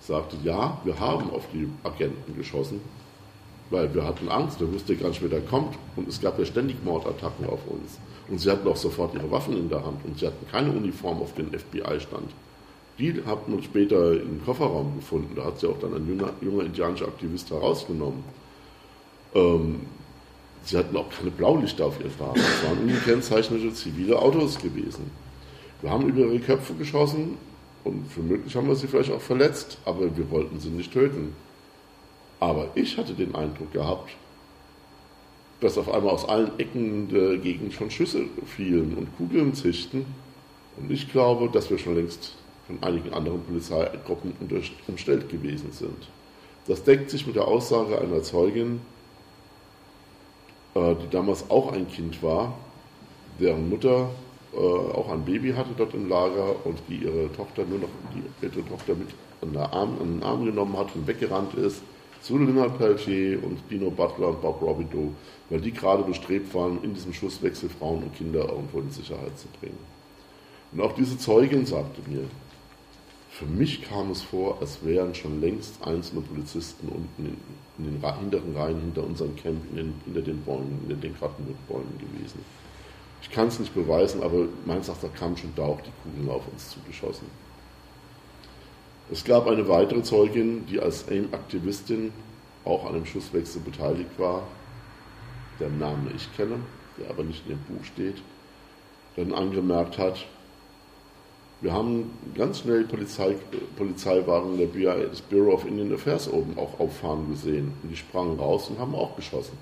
sagte, 0.00 0.36
ja, 0.42 0.80
wir 0.84 0.98
haben 0.98 1.30
auf 1.30 1.44
die 1.52 1.68
Agenten 1.82 2.36
geschossen, 2.36 2.80
weil 3.70 3.94
wir 3.94 4.04
hatten 4.04 4.28
Angst, 4.28 4.60
wir 4.60 4.72
wussten 4.72 4.98
gar 4.98 5.08
nicht, 5.08 5.22
wer 5.22 5.28
da 5.28 5.40
kommt 5.40 5.78
und 5.96 6.08
es 6.08 6.20
gab 6.20 6.38
ja 6.38 6.44
ständig 6.44 6.84
Mordattacken 6.84 7.46
auf 7.46 7.60
uns. 7.66 7.98
Und 8.28 8.40
sie 8.40 8.50
hatten 8.50 8.68
auch 8.68 8.76
sofort 8.76 9.14
ihre 9.14 9.30
Waffen 9.30 9.56
in 9.56 9.68
der 9.68 9.84
Hand 9.84 10.04
und 10.04 10.18
sie 10.18 10.26
hatten 10.26 10.46
keine 10.50 10.70
Uniform 10.70 11.20
auf 11.20 11.34
den 11.34 11.46
FBI 11.46 12.00
stand. 12.00 12.30
Die 12.98 13.22
hat 13.24 13.48
man 13.48 13.62
später 13.62 14.12
im 14.20 14.44
Kofferraum 14.44 14.96
gefunden, 14.96 15.34
da 15.34 15.46
hat 15.46 15.58
sie 15.58 15.68
auch 15.68 15.78
dann 15.78 15.94
ein 15.94 16.06
junger, 16.06 16.32
junger 16.40 16.64
indianischer 16.64 17.08
Aktivist 17.08 17.50
herausgenommen. 17.50 18.24
Ähm, 19.34 19.80
Sie 20.64 20.76
hatten 20.76 20.96
auch 20.96 21.08
keine 21.10 21.30
Blaulichter 21.30 21.86
auf 21.86 21.98
ihren 22.00 22.10
Fahrrad. 22.10 22.36
Es 22.36 22.64
waren 22.64 22.78
ungekennzeichnete 22.78 23.72
zivile 23.72 24.18
Autos 24.18 24.58
gewesen. 24.58 25.10
Wir 25.80 25.90
haben 25.90 26.08
über 26.08 26.20
ihre 26.20 26.38
Köpfe 26.40 26.74
geschossen 26.74 27.38
und 27.84 28.06
für 28.12 28.20
möglich 28.20 28.54
haben 28.54 28.68
wir 28.68 28.74
sie 28.74 28.86
vielleicht 28.86 29.10
auch 29.10 29.20
verletzt, 29.20 29.78
aber 29.84 30.16
wir 30.16 30.30
wollten 30.30 30.60
sie 30.60 30.68
nicht 30.68 30.92
töten. 30.92 31.34
Aber 32.40 32.68
ich 32.74 32.96
hatte 32.96 33.12
den 33.12 33.34
Eindruck 33.34 33.72
gehabt, 33.72 34.10
dass 35.60 35.76
auf 35.76 35.92
einmal 35.92 36.14
aus 36.14 36.26
allen 36.26 36.58
Ecken 36.58 37.08
der 37.08 37.36
Gegend 37.36 37.74
schon 37.74 37.90
Schüsse 37.90 38.24
fielen 38.46 38.96
und 38.96 39.14
Kugeln 39.18 39.54
zischten. 39.54 40.06
Und 40.78 40.90
ich 40.90 41.12
glaube, 41.12 41.50
dass 41.52 41.68
wir 41.68 41.78
schon 41.78 41.96
längst 41.96 42.34
von 42.66 42.82
einigen 42.82 43.12
anderen 43.12 43.42
Polizeigruppen 43.42 44.32
umstellt 44.88 45.28
gewesen 45.28 45.70
sind. 45.72 46.08
Das 46.66 46.82
deckt 46.82 47.10
sich 47.10 47.26
mit 47.26 47.36
der 47.36 47.46
Aussage 47.46 48.00
einer 48.00 48.22
Zeugin, 48.22 48.80
äh, 50.74 50.94
die 50.94 51.10
damals 51.10 51.50
auch 51.50 51.72
ein 51.72 51.88
Kind 51.88 52.22
war, 52.22 52.54
deren 53.38 53.68
Mutter 53.68 54.10
äh, 54.54 54.56
auch 54.56 55.10
ein 55.10 55.24
Baby 55.24 55.52
hatte 55.52 55.70
dort 55.76 55.92
im 55.94 56.08
Lager 56.08 56.54
und 56.64 56.78
die 56.88 56.96
ihre 56.96 57.30
Tochter 57.32 57.64
nur 57.64 57.80
noch, 57.80 57.88
die 58.14 58.46
ihre 58.46 58.66
Tochter 58.66 58.94
mit 58.94 59.08
an, 59.42 59.52
der 59.52 59.72
Arm, 59.72 59.96
an 60.00 60.14
den 60.14 60.22
Arm 60.22 60.44
genommen 60.44 60.76
hat 60.76 60.94
und 60.94 61.06
weggerannt 61.06 61.54
ist 61.54 61.82
Lina 62.28 62.68
Peltier 62.68 63.42
und 63.42 63.58
Dino 63.70 63.90
Butler 63.90 64.28
und 64.28 64.42
Bob 64.42 64.60
Robideau, 64.60 65.12
weil 65.48 65.60
die 65.60 65.72
gerade 65.72 66.02
bestrebt 66.02 66.54
waren, 66.54 66.82
in 66.82 66.94
diesem 66.94 67.12
Schusswechsel 67.12 67.68
Frauen 67.68 68.02
und 68.02 68.14
Kinder 68.14 68.48
irgendwo 68.48 68.80
in 68.80 68.90
Sicherheit 68.90 69.38
zu 69.38 69.48
bringen. 69.58 69.78
Und 70.72 70.80
auch 70.80 70.92
diese 70.92 71.18
Zeugin 71.18 71.66
sagte 71.66 72.02
mir, 72.08 72.24
für 73.30 73.46
mich 73.46 73.82
kam 73.82 74.10
es 74.10 74.22
vor, 74.22 74.58
als 74.60 74.84
wären 74.84 75.14
schon 75.14 75.40
längst 75.40 75.82
einzelne 75.86 76.20
Polizisten 76.20 76.88
unten 76.88 77.36
in, 77.78 77.84
in 77.86 78.00
den 78.00 78.14
hinteren 78.18 78.56
Reihen 78.56 78.80
hinter 78.80 79.04
unserem 79.04 79.34
Camp, 79.36 79.62
den, 79.74 79.94
hinter 80.04 80.20
den 80.20 80.42
Bäumen, 80.42 80.84
in 80.88 81.00
den 81.00 81.16
Krattenwoodbäumen 81.16 81.98
gewesen. 81.98 82.44
Ich 83.22 83.30
kann 83.30 83.48
es 83.48 83.58
nicht 83.58 83.74
beweisen, 83.74 84.22
aber 84.22 84.46
meines 84.64 84.88
Erachtens 84.88 85.14
kamen 85.14 85.36
schon 85.36 85.54
da 85.54 85.62
auch 85.62 85.80
die 85.80 85.90
Kugeln 86.02 86.28
auf 86.28 86.42
uns 86.52 86.70
zugeschossen. 86.70 87.26
Es 89.12 89.24
gab 89.24 89.48
eine 89.48 89.68
weitere 89.68 90.02
Zeugin, 90.02 90.66
die 90.66 90.78
als 90.78 91.08
AIM-Aktivistin 91.08 92.12
auch 92.64 92.86
an 92.86 92.94
dem 92.94 93.06
Schusswechsel 93.06 93.60
beteiligt 93.62 94.18
war, 94.18 94.46
deren 95.58 95.78
Namen 95.78 96.12
ich 96.14 96.34
kenne, 96.36 96.56
der 96.98 97.10
aber 97.10 97.24
nicht 97.24 97.44
in 97.46 97.56
dem 97.56 97.76
Buch 97.76 97.84
steht, 97.84 98.22
dann 99.16 99.34
angemerkt 99.34 99.98
hat, 99.98 100.26
wir 101.60 101.74
haben 101.74 102.10
ganz 102.34 102.60
schnell 102.60 102.84
Polizei, 102.84 103.36
Polizeiwagen 103.76 104.56
der 104.56 104.66
BI, 104.66 104.84
des 105.10 105.20
Bureau 105.20 105.52
of 105.52 105.66
Indian 105.66 105.92
Affairs 105.92 106.32
oben 106.32 106.58
auch 106.58 106.80
auffahren 106.80 107.28
gesehen. 107.28 107.72
Und 107.82 107.90
die 107.90 107.96
sprangen 107.96 108.38
raus 108.38 108.70
und 108.70 108.78
haben 108.78 108.94
auch 108.94 109.14
geschossen. 109.14 109.58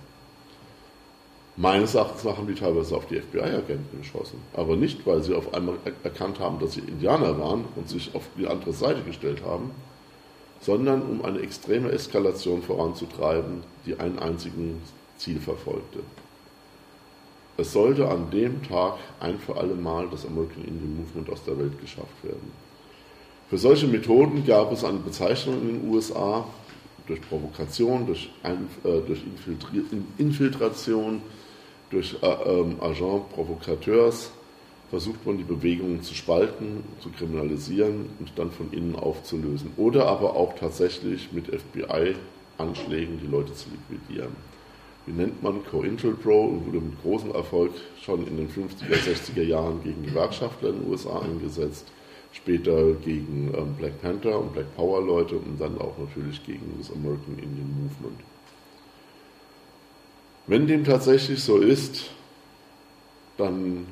Meines 1.60 1.96
Erachtens 1.96 2.24
haben 2.24 2.46
die 2.46 2.54
teilweise 2.54 2.96
auf 2.96 3.06
die 3.06 3.16
FBI-Agenten 3.16 3.98
geschossen. 4.00 4.40
Aber 4.54 4.76
nicht, 4.76 5.04
weil 5.04 5.24
sie 5.24 5.34
auf 5.34 5.52
einmal 5.52 5.74
erkannt 6.04 6.38
haben, 6.38 6.60
dass 6.60 6.74
sie 6.74 6.80
Indianer 6.80 7.36
waren 7.36 7.64
und 7.74 7.88
sich 7.88 8.14
auf 8.14 8.22
die 8.38 8.46
andere 8.46 8.72
Seite 8.72 9.02
gestellt 9.02 9.42
haben, 9.44 9.72
sondern 10.60 11.02
um 11.02 11.24
eine 11.24 11.40
extreme 11.40 11.90
Eskalation 11.90 12.62
voranzutreiben, 12.62 13.64
die 13.86 13.98
ein 13.98 14.20
einziges 14.20 14.76
Ziel 15.16 15.40
verfolgte. 15.40 15.98
Es 17.56 17.72
sollte 17.72 18.08
an 18.08 18.30
dem 18.30 18.62
Tag 18.62 18.98
ein 19.18 19.40
für 19.40 19.56
alle 19.56 19.74
Mal 19.74 20.06
das 20.12 20.24
American 20.24 20.62
Indian 20.62 20.96
Movement 20.96 21.28
aus 21.28 21.42
der 21.42 21.58
Welt 21.58 21.80
geschafft 21.80 22.22
werden. 22.22 22.52
Für 23.50 23.58
solche 23.58 23.88
Methoden 23.88 24.46
gab 24.46 24.70
es 24.70 24.84
eine 24.84 24.98
Bezeichnung 24.98 25.60
in 25.62 25.80
den 25.80 25.90
USA 25.90 26.44
durch 27.08 27.20
Provokation, 27.20 28.06
durch, 28.06 28.30
äh, 28.44 29.00
durch 29.04 29.24
Infiltration, 30.18 31.20
durch 31.90 32.16
äh, 32.22 32.26
äh, 32.26 32.64
Agent 32.80 33.30
Provocateurs 33.34 34.30
versucht 34.90 35.26
man 35.26 35.36
die 35.36 35.44
Bewegungen 35.44 36.02
zu 36.02 36.14
spalten, 36.14 36.82
zu 37.00 37.10
kriminalisieren 37.10 38.06
und 38.18 38.32
dann 38.36 38.50
von 38.50 38.72
innen 38.72 38.96
aufzulösen. 38.96 39.72
Oder 39.76 40.06
aber 40.06 40.34
auch 40.34 40.54
tatsächlich 40.54 41.32
mit 41.32 41.46
FBI-Anschlägen 41.46 43.20
die 43.22 43.26
Leute 43.26 43.52
zu 43.54 43.68
liquidieren 43.70 44.32
wie 45.08 45.14
nennt 45.14 45.42
man, 45.42 45.64
COINTELPRO 45.64 46.44
und 46.44 46.66
wurde 46.66 46.80
mit 46.80 47.00
großem 47.02 47.30
Erfolg 47.32 47.72
schon 48.00 48.26
in 48.26 48.36
den 48.36 48.48
50er, 48.48 48.94
60er 48.94 49.42
Jahren 49.42 49.82
gegen 49.82 50.04
Gewerkschaftler 50.04 50.68
in 50.70 50.80
den 50.80 50.90
USA 50.90 51.20
eingesetzt, 51.20 51.86
später 52.32 52.92
gegen 52.92 53.54
ähm, 53.56 53.74
Black 53.78 54.02
Panther 54.02 54.38
und 54.38 54.52
Black 54.52 54.76
Power 54.76 55.00
Leute 55.00 55.36
und 55.36 55.58
dann 55.58 55.78
auch 55.78 55.96
natürlich 55.98 56.44
gegen 56.44 56.74
das 56.76 56.92
American 56.92 57.38
Indian 57.38 57.70
Movement. 57.82 58.20
Wenn 60.48 60.66
dem 60.66 60.82
tatsächlich 60.82 61.44
so 61.44 61.58
ist, 61.58 62.06
dann 63.36 63.86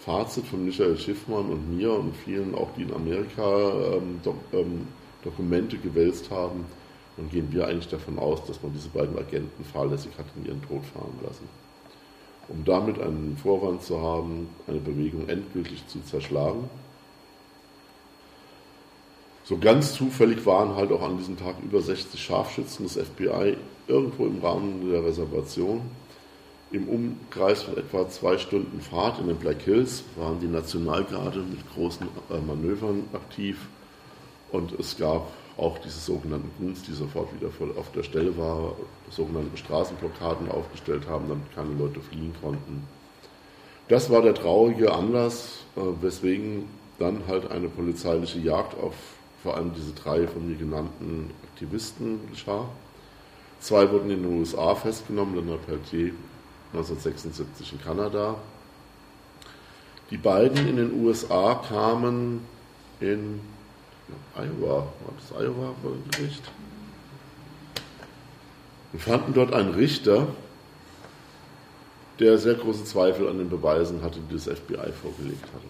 Fazit 0.00 0.44
von 0.44 0.64
Michael 0.64 0.98
Schiffmann 0.98 1.50
und 1.50 1.76
mir 1.76 1.92
und 1.92 2.16
vielen 2.16 2.54
auch, 2.54 2.68
die 2.76 2.82
in 2.82 2.92
Amerika 2.92 3.70
ähm, 3.94 4.20
Do 4.24 4.34
ähm, 4.52 4.88
Dokumente 5.22 5.78
gewälzt 5.78 6.30
haben, 6.30 6.64
dann 7.16 7.30
gehen 7.30 7.52
wir 7.52 7.68
eigentlich 7.68 7.88
davon 7.88 8.18
aus, 8.18 8.44
dass 8.46 8.60
man 8.62 8.72
diese 8.72 8.88
beiden 8.88 9.16
Agenten 9.16 9.64
fahrlässig 9.64 10.10
hat 10.18 10.26
in 10.36 10.46
ihren 10.46 10.62
Tod 10.66 10.84
fahren 10.86 11.18
lassen. 11.22 11.48
Um 12.48 12.64
damit 12.64 12.98
einen 13.00 13.36
Vorwand 13.40 13.82
zu 13.82 14.00
haben, 14.00 14.48
eine 14.66 14.80
Bewegung 14.80 15.28
endgültig 15.28 15.86
zu 15.86 16.00
zerschlagen. 16.02 16.68
So 19.44 19.58
ganz 19.58 19.94
zufällig 19.94 20.44
waren 20.46 20.74
halt 20.74 20.90
auch 20.90 21.02
an 21.02 21.18
diesem 21.18 21.38
Tag 21.38 21.56
über 21.62 21.80
60 21.80 22.20
Scharfschützen 22.20 22.84
des 22.84 22.96
FBI 22.96 23.56
irgendwo 23.86 24.26
im 24.26 24.40
Rahmen 24.40 24.90
der 24.90 25.04
Reservation. 25.04 25.82
Im 26.72 26.88
Umkreis 26.88 27.62
von 27.62 27.76
etwa 27.76 28.08
zwei 28.08 28.38
Stunden 28.38 28.80
Fahrt 28.80 29.18
in 29.18 29.26
den 29.26 29.36
Black 29.36 29.62
Hills 29.62 30.04
waren 30.14 30.38
die 30.38 30.46
Nationalgarde 30.46 31.40
mit 31.40 31.58
großen 31.74 32.06
äh, 32.30 32.38
Manövern 32.38 33.08
aktiv 33.12 33.58
und 34.52 34.78
es 34.78 34.96
gab 34.96 35.32
auch 35.56 35.78
diese 35.78 35.98
sogenannten 35.98 36.50
Guns, 36.58 36.82
die 36.84 36.92
sofort 36.92 37.28
wieder 37.34 37.48
auf 37.76 37.90
der 37.90 38.04
Stelle 38.04 38.38
waren, 38.38 38.72
sogenannte 39.10 39.56
Straßenblockaden 39.56 40.48
aufgestellt 40.48 41.08
haben, 41.08 41.28
damit 41.28 41.52
keine 41.56 41.74
Leute 41.74 42.00
fliehen 42.00 42.34
konnten. 42.40 42.84
Das 43.88 44.08
war 44.08 44.22
der 44.22 44.34
traurige 44.34 44.92
Anlass, 44.92 45.64
äh, 45.76 45.80
weswegen 46.00 46.66
dann 47.00 47.22
halt 47.26 47.50
eine 47.50 47.68
polizeiliche 47.68 48.38
Jagd 48.38 48.78
auf 48.80 48.94
vor 49.42 49.56
allem 49.56 49.72
diese 49.74 49.92
drei 49.92 50.28
von 50.28 50.46
mir 50.46 50.56
genannten 50.56 51.30
Aktivisten 51.50 52.20
geschah. 52.30 52.68
Zwei 53.58 53.90
wurden 53.90 54.10
in 54.10 54.22
den 54.22 54.38
USA 54.38 54.74
festgenommen, 54.74 55.34
Leonard 55.34 55.66
Peltier 55.66 56.12
1976 56.72 57.72
in 57.72 57.80
Kanada. 57.80 58.36
Die 60.10 60.16
beiden 60.16 60.68
in 60.68 60.76
den 60.76 61.04
USA 61.04 61.54
kamen 61.54 62.44
in 63.00 63.40
Iowa, 64.36 64.78
war 64.78 65.14
das 65.16 65.40
Iowa 65.40 65.74
Gericht? 66.10 66.42
Wir 68.92 69.00
fanden 69.00 69.34
dort 69.34 69.52
einen 69.52 69.74
Richter, 69.74 70.26
der 72.18 72.38
sehr 72.38 72.54
große 72.54 72.84
Zweifel 72.84 73.28
an 73.28 73.38
den 73.38 73.48
Beweisen 73.48 74.02
hatte, 74.02 74.18
die 74.20 74.34
das 74.34 74.44
FBI 74.44 74.92
vorgelegt 74.92 75.44
hatte. 75.44 75.69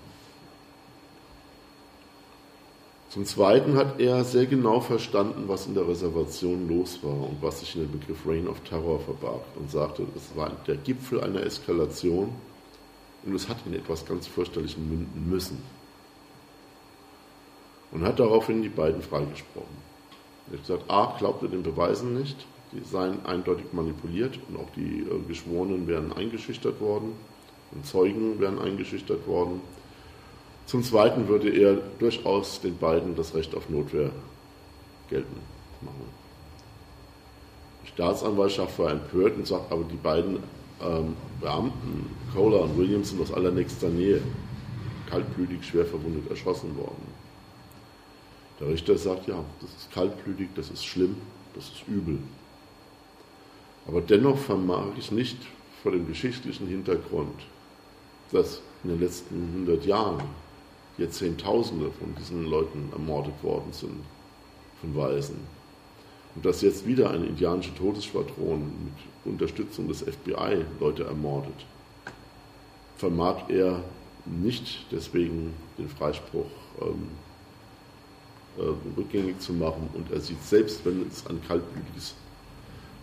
Zum 3.11 3.25
Zweiten 3.25 3.75
hat 3.75 3.99
er 3.99 4.23
sehr 4.23 4.47
genau 4.47 4.81
verstanden, 4.81 5.49
was 5.49 5.67
in 5.67 5.75
der 5.75 5.89
Reservation 5.89 6.69
los 6.69 7.01
war 7.03 7.29
und 7.29 7.39
was 7.43 7.59
sich 7.59 7.75
in 7.75 7.83
dem 7.83 7.99
Begriff 7.99 8.25
Reign 8.25 8.47
of 8.47 8.61
Terror 8.61 9.01
verbarg 9.01 9.43
und 9.57 9.69
sagte, 9.69 10.07
es 10.15 10.37
war 10.37 10.53
der 10.69 10.77
Gipfel 10.77 11.21
einer 11.21 11.43
Eskalation 11.43 12.31
und 13.27 13.35
es 13.35 13.49
hat 13.49 13.57
in 13.67 13.75
etwas 13.75 14.07
ganz 14.07 14.29
fürchterlichem 14.29 14.89
münden 14.89 15.29
müssen. 15.29 15.61
Und 17.91 18.05
hat 18.05 18.21
daraufhin 18.21 18.63
die 18.63 18.69
beiden 18.69 19.03
freigesprochen. 19.03 19.91
Er 20.47 20.59
hat 20.59 20.61
gesagt, 20.61 20.89
A, 20.89 21.17
glaubt 21.19 21.43
er 21.43 21.49
den 21.49 21.65
Beweisen 21.65 22.17
nicht, 22.17 22.37
die 22.71 22.85
seien 22.89 23.27
eindeutig 23.27 23.73
manipuliert 23.73 24.39
und 24.49 24.57
auch 24.57 24.71
die 24.77 25.01
äh, 25.01 25.27
Geschworenen 25.27 25.89
wären 25.89 26.13
eingeschüchtert 26.13 26.81
worden 26.81 27.15
und 27.73 27.85
Zeugen 27.85 28.39
wären 28.39 28.61
eingeschüchtert 28.61 29.27
worden. 29.27 29.61
Zum 30.71 30.85
Zweiten 30.85 31.27
würde 31.27 31.51
er 31.51 31.79
durchaus 31.99 32.61
den 32.61 32.79
beiden 32.79 33.17
das 33.17 33.35
Recht 33.35 33.57
auf 33.57 33.69
Notwehr 33.71 34.13
geltend 35.09 35.43
machen. 35.81 36.05
Die 37.83 37.89
Staatsanwaltschaft 37.89 38.79
war 38.79 38.93
empört 38.93 39.37
und 39.37 39.49
sagt, 39.49 39.73
aber 39.73 39.83
die 39.83 39.97
beiden 39.97 40.39
ähm, 40.81 41.17
Beamten, 41.41 42.15
Kohler 42.33 42.61
und 42.61 42.79
Williams, 42.79 43.09
sind 43.09 43.21
aus 43.21 43.33
allernächster 43.33 43.89
Nähe 43.89 44.23
kaltblütig 45.11 45.67
schwer 45.67 45.85
verwundet 45.85 46.31
erschossen 46.31 46.77
worden. 46.77 47.03
Der 48.61 48.69
Richter 48.69 48.97
sagt, 48.97 49.27
ja, 49.27 49.43
das 49.61 49.71
ist 49.71 49.93
kaltblütig, 49.93 50.51
das 50.55 50.71
ist 50.71 50.87
schlimm, 50.87 51.17
das 51.57 51.65
ist 51.65 51.83
übel. 51.89 52.21
Aber 53.89 54.03
dennoch 54.03 54.39
vermag 54.39 54.93
ich 54.97 55.11
nicht 55.11 55.39
vor 55.83 55.91
dem 55.91 56.07
geschichtlichen 56.07 56.69
Hintergrund, 56.69 57.41
dass 58.31 58.61
in 58.85 58.91
den 58.91 59.01
letzten 59.01 59.67
100 59.67 59.85
Jahren 59.85 60.23
hier 61.01 61.11
Zehntausende 61.11 61.91
von 61.93 62.15
diesen 62.15 62.45
Leuten 62.45 62.91
ermordet 62.93 63.43
worden 63.43 63.73
sind, 63.73 64.05
von 64.83 64.95
Weisen. 64.95 65.37
Und 66.35 66.45
dass 66.45 66.61
jetzt 66.61 66.87
wieder 66.87 67.11
eine 67.11 67.25
indianische 67.25 67.75
Todesschwadron 67.75 68.61
mit 68.61 69.33
Unterstützung 69.33 69.89
des 69.89 70.03
FBI 70.03 70.63
Leute 70.79 71.05
ermordet, 71.05 71.55
vermag 72.99 73.49
er 73.49 73.83
nicht 74.27 74.85
deswegen 74.93 75.55
den 75.79 75.89
Freispruch 75.89 76.51
ähm, 76.83 77.09
äh, 78.59 78.99
rückgängig 78.99 79.41
zu 79.41 79.55
machen. 79.55 79.89
Und 79.95 80.13
er 80.13 80.21
sieht, 80.21 80.43
selbst 80.45 80.85
wenn 80.85 81.07
es 81.09 81.27
ein 81.27 81.41
kaltblütiges 81.49 82.15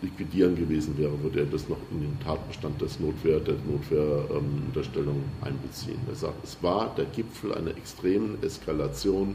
Liquidieren 0.01 0.55
gewesen 0.55 0.95
wäre, 0.97 1.21
würde 1.23 1.39
er 1.39 1.45
das 1.47 1.67
noch 1.67 1.77
in 1.91 2.01
den 2.01 2.19
Tatbestand 2.19 2.79
des 2.81 2.99
Notwehr, 2.99 3.39
der 3.39 3.55
Notwehrunterstellung 3.65 5.15
ähm, 5.15 5.47
einbeziehen. 5.47 5.99
Er 6.07 6.15
sagt, 6.15 6.43
es 6.43 6.61
war 6.61 6.93
der 6.95 7.05
Gipfel 7.05 7.53
einer 7.55 7.71
extremen 7.71 8.41
Eskalation. 8.43 9.33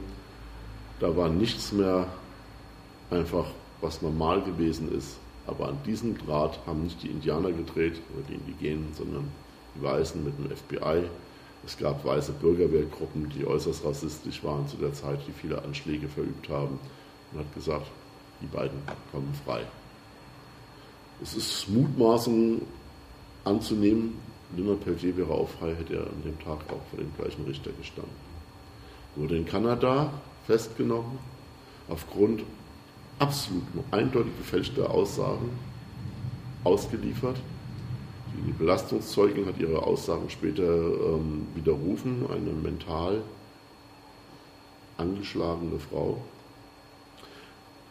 Da 1.01 1.17
war 1.17 1.29
nichts 1.29 1.73
mehr 1.73 2.07
einfach, 3.11 3.47
was 3.81 4.03
normal 4.03 4.43
gewesen 4.43 4.97
ist. 4.97 5.17
Aber 5.49 5.69
an 5.69 5.79
diesem 5.85 6.17
Draht 6.17 6.61
haben 6.65 6.85
nicht 6.85 7.03
die 7.03 7.09
Indianer 7.09 7.51
gedreht 7.51 8.01
oder 8.15 8.25
die 8.29 8.35
Indigenen, 8.35 8.93
sondern 8.97 9.29
die 9.75 9.83
Weißen 9.83 10.23
mit 10.23 10.35
dem 10.39 10.57
FBI. 10.57 11.09
Es 11.67 11.77
gab 11.77 12.05
weiße 12.05 12.33
Bürgerwehrgruppen, 12.33 13.29
die 13.31 13.45
äußerst 13.45 13.85
rassistisch 13.85 14.45
waren 14.45 14.69
zu 14.69 14.77
der 14.77 14.93
Zeit, 14.93 15.19
die 15.27 15.33
viele 15.33 15.63
Anschläge 15.63 16.09
verübt 16.09 16.49
haben. 16.49 16.79
Und 17.33 17.41
hat 17.41 17.55
gesagt, 17.55 17.87
die 18.41 18.47
beiden 18.47 18.79
kommen 19.11 19.33
frei. 19.45 19.63
Es 21.23 21.35
ist 21.37 21.69
Mutmaßung 21.69 22.63
anzunehmen, 23.45 24.19
Leonard 24.57 24.85
Peltier 24.85 25.17
wäre 25.17 25.31
auch 25.31 25.49
frei, 25.49 25.75
hätte 25.75 25.95
er 25.95 26.03
an 26.03 26.23
dem 26.25 26.39
Tag 26.41 26.59
auch 26.69 26.83
vor 26.91 26.99
dem 26.99 27.13
gleichen 27.17 27.45
Richter 27.45 27.71
gestanden. 27.73 28.13
Wurde 29.15 29.37
in 29.37 29.47
Kanada 29.47 30.13
festgenommen, 30.47 31.19
aufgrund 31.89 32.43
absolut 33.19 33.63
eindeutig 33.93 34.37
gefälschter 34.37 34.91
Aussagen 34.91 35.51
ausgeliefert. 36.65 37.37
Die 38.47 38.53
Belastungszeugin 38.53 39.47
hat 39.47 39.59
ihre 39.59 39.83
Aussagen 39.83 40.29
später 40.29 40.65
ähm, 40.65 41.47
widerrufen, 41.55 42.27
eine 42.31 42.51
mental 42.51 43.23
angeschlagene 44.97 45.79
Frau 45.79 46.21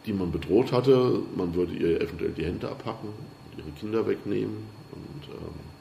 die 0.06 0.12
man 0.12 0.32
bedroht 0.32 0.72
hatte. 0.72 1.20
Man 1.36 1.54
würde 1.54 1.72
ihr 1.74 2.00
eventuell 2.00 2.32
die 2.32 2.44
Hände 2.44 2.68
abhacken, 2.68 3.10
ihre 3.56 3.70
Kinder 3.78 4.06
wegnehmen 4.06 4.64
und 4.92 5.28
ähm, 5.28 5.72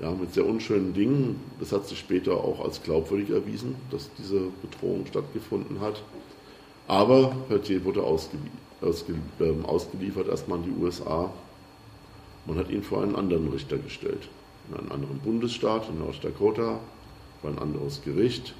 ja, 0.00 0.10
mit 0.10 0.34
sehr 0.34 0.46
unschönen 0.46 0.92
Dingen. 0.92 1.40
Das 1.60 1.72
hat 1.72 1.86
sich 1.86 1.98
später 1.98 2.32
auch 2.32 2.64
als 2.64 2.82
glaubwürdig 2.82 3.30
erwiesen, 3.30 3.76
dass 3.90 4.10
diese 4.18 4.48
Bedrohung 4.62 5.06
stattgefunden 5.06 5.80
hat. 5.80 6.02
Aber 6.88 7.34
Peltier 7.48 7.84
wurde 7.84 8.02
ausgelie 8.02 8.50
ausge 8.82 9.14
ähm, 9.40 9.64
ausgeliefert 9.64 10.28
erstmal 10.28 10.58
in 10.58 10.64
die 10.64 10.82
USA. 10.82 11.30
Man 12.46 12.58
hat 12.58 12.68
ihn 12.70 12.82
vor 12.82 13.02
einen 13.02 13.16
anderen 13.16 13.48
Richter 13.48 13.78
gestellt, 13.78 14.28
in 14.68 14.76
einen 14.76 14.90
anderen 14.90 15.18
Bundesstaat, 15.20 15.88
in 15.88 15.98
North 15.98 16.22
Dakota, 16.22 16.80
vor 17.40 17.50
ein 17.50 17.58
anderes 17.58 18.02
Gericht. 18.02 18.54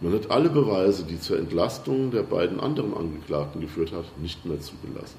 Man 0.00 0.12
hat 0.12 0.30
alle 0.30 0.50
Beweise, 0.50 1.04
die 1.04 1.18
zur 1.18 1.38
Entlastung 1.38 2.10
der 2.10 2.22
beiden 2.22 2.60
anderen 2.60 2.94
Angeklagten 2.94 3.62
geführt 3.62 3.92
hat, 3.92 4.04
nicht 4.18 4.44
mehr 4.44 4.60
zugelassen. 4.60 5.18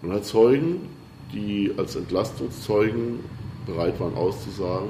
Man 0.00 0.12
hat 0.12 0.24
Zeugen, 0.24 0.88
die 1.32 1.72
als 1.76 1.94
Entlastungszeugen 1.96 3.20
bereit 3.66 4.00
waren 4.00 4.14
auszusagen, 4.14 4.88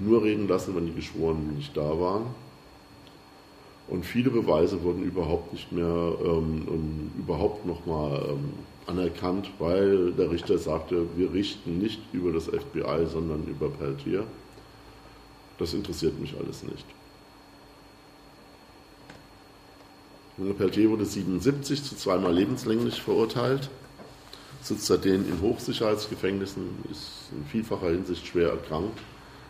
nur 0.00 0.24
reden 0.24 0.48
lassen, 0.48 0.74
wenn 0.74 0.86
die 0.86 0.94
Geschworenen 0.94 1.54
nicht 1.56 1.76
da 1.76 2.00
waren. 2.00 2.26
Und 3.88 4.04
viele 4.06 4.30
Beweise 4.30 4.82
wurden 4.82 5.02
überhaupt 5.02 5.52
nicht 5.52 5.70
mehr 5.70 6.14
ähm, 6.24 7.10
überhaupt 7.18 7.66
nochmal 7.66 8.24
ähm, 8.30 8.52
anerkannt, 8.86 9.50
weil 9.58 10.12
der 10.12 10.30
Richter 10.30 10.58
sagte, 10.58 11.06
wir 11.16 11.32
richten 11.32 11.78
nicht 11.78 12.00
über 12.12 12.32
das 12.32 12.46
FBI, 12.46 13.06
sondern 13.06 13.44
über 13.46 13.68
Peltier. 13.68 14.24
Das 15.58 15.74
interessiert 15.74 16.18
mich 16.20 16.34
alles 16.38 16.62
nicht. 16.62 16.86
Junge 20.38 20.54
Peltier 20.54 20.88
wurde 20.88 21.04
77 21.04 21.84
zu 21.84 21.94
zweimal 21.94 22.32
lebenslänglich 22.32 23.02
verurteilt, 23.02 23.68
sitzt 24.62 24.86
seitdem 24.86 25.28
in 25.28 25.42
Hochsicherheitsgefängnissen, 25.42 26.62
ist 26.90 27.30
in 27.36 27.44
vielfacher 27.44 27.90
Hinsicht 27.90 28.26
schwer 28.26 28.48
erkrankt. 28.48 28.98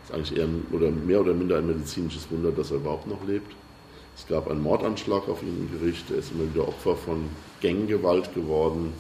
Ist 0.05 0.12
eigentlich 0.12 0.37
eher 0.37 0.49
oder 0.72 0.91
mehr 0.91 1.20
oder 1.20 1.35
minder 1.35 1.59
ein 1.59 1.68
medizinisches 1.68 2.28
Wunder, 2.30 2.51
dass 2.51 2.72
er 2.72 2.78
überhaupt 2.78 3.07
noch 3.07 3.24
lebt. 3.24 3.55
Es 4.16 4.26
gab 4.26 4.51
einen 4.51 4.62
Mordanschlag 4.62 5.28
auf 5.28 5.43
ihn 5.43 5.68
im 5.70 5.78
Gericht, 5.78 6.11
er 6.11 6.18
ist 6.18 6.33
immer 6.33 6.53
wieder 6.53 6.66
Opfer 6.66 6.97
von 6.97 7.28
Ganggewalt 7.62 8.35
geworden. 8.35 8.93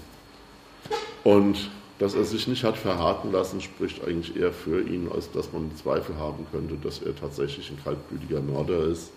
Und 1.24 1.68
dass 1.98 2.14
er 2.14 2.24
sich 2.24 2.46
nicht 2.46 2.62
hat 2.62 2.76
verharten 2.76 3.32
lassen, 3.32 3.60
spricht 3.60 4.04
eigentlich 4.06 4.36
eher 4.36 4.52
für 4.52 4.80
ihn, 4.80 5.08
als 5.12 5.30
dass 5.32 5.52
man 5.52 5.70
Zweifel 5.76 6.16
haben 6.16 6.46
könnte, 6.52 6.76
dass 6.76 7.02
er 7.02 7.14
tatsächlich 7.16 7.70
ein 7.70 7.82
kaltblütiger 7.82 8.40
Mörder 8.40 8.84
ist. 8.86 9.10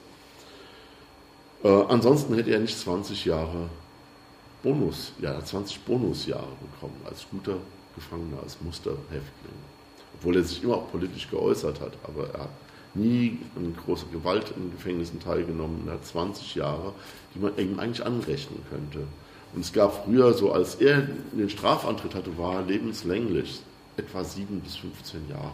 Äh, 1.66 1.86
ansonsten 1.90 2.36
hätte 2.36 2.52
er 2.52 2.60
nicht 2.60 2.78
20 2.78 3.26
Jahre 3.26 3.70
Bonus, 4.62 5.14
ja, 5.20 5.44
20 5.44 5.80
Bonusjahre 5.82 6.48
bekommen 6.62 7.00
als 7.06 7.26
guter 7.30 7.58
Gefangener, 7.96 8.38
als 8.44 8.62
Musterhäftling. 8.62 9.58
Obwohl 10.16 10.38
er 10.38 10.44
sich 10.44 10.64
immer 10.64 10.76
auch 10.76 10.92
politisch 10.92 11.28
geäußert 11.28 11.82
hat, 11.82 11.94
aber 12.04 12.30
er 12.34 12.42
hat 12.42 12.50
nie 12.94 13.40
an 13.56 13.76
großer 13.84 14.06
Gewalt 14.12 14.54
in 14.56 14.72
Gefängnissen 14.72 15.20
teilgenommen. 15.20 15.88
Er 15.88 15.94
hat 15.94 16.06
20 16.06 16.54
Jahre, 16.54 16.94
die 17.34 17.40
man 17.40 17.58
ihm 17.58 17.80
eigentlich 17.80 18.06
anrechnen 18.06 18.60
könnte. 18.70 19.00
Und 19.56 19.62
es 19.62 19.74
gab 19.74 20.06
früher, 20.06 20.34
so 20.34 20.52
als 20.52 20.76
er 20.76 21.02
den 21.32 21.50
Strafantritt 21.50 22.14
hatte, 22.14 22.38
war 22.38 22.56
er 22.56 22.62
lebenslänglich, 22.62 23.62
etwa 23.98 24.24
7 24.24 24.60
bis 24.60 24.76
15 24.76 25.30
Jahre. 25.30 25.52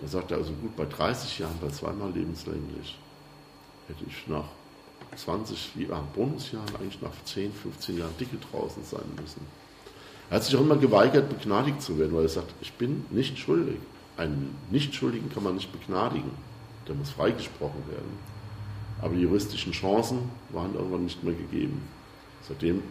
Da 0.00 0.08
sagt 0.08 0.32
er 0.32 0.38
also 0.38 0.52
gut, 0.52 0.74
bei 0.76 0.84
30 0.84 1.38
Jahren, 1.38 1.58
bei 1.60 1.68
zweimal 1.68 2.10
lebenslänglich, 2.10 2.98
hätte 3.88 4.04
ich 4.06 4.26
nach 4.28 4.44
20 5.16 5.76
Jahren 5.76 6.06
Bonusjahren, 6.14 6.74
eigentlich 6.76 7.02
nach 7.02 7.12
10, 7.24 7.52
15 7.52 7.98
Jahren 7.98 8.16
dicke 8.18 8.38
draußen 8.50 8.82
sein 8.84 9.04
müssen. 9.20 9.46
Er 10.30 10.36
hat 10.36 10.44
sich 10.44 10.56
auch 10.56 10.60
immer 10.60 10.76
geweigert, 10.76 11.28
begnadigt 11.28 11.82
zu 11.82 11.98
werden, 11.98 12.14
weil 12.14 12.22
er 12.22 12.28
sagt, 12.28 12.54
ich 12.62 12.72
bin 12.72 13.04
nicht 13.10 13.38
schuldig. 13.38 13.76
Einen 14.16 14.56
Nichtschuldigen 14.70 15.30
kann 15.30 15.42
man 15.42 15.54
nicht 15.54 15.72
begnadigen. 15.72 16.30
Der 16.88 16.94
muss 16.94 17.10
freigesprochen 17.10 17.82
werden. 17.90 18.18
Aber 19.00 19.14
die 19.14 19.22
juristischen 19.22 19.72
Chancen 19.72 20.30
waren 20.50 20.74
irgendwann 20.74 21.04
nicht 21.04 21.22
mehr 21.22 21.34
gegeben. 21.34 21.82
Seitdem 22.48 22.82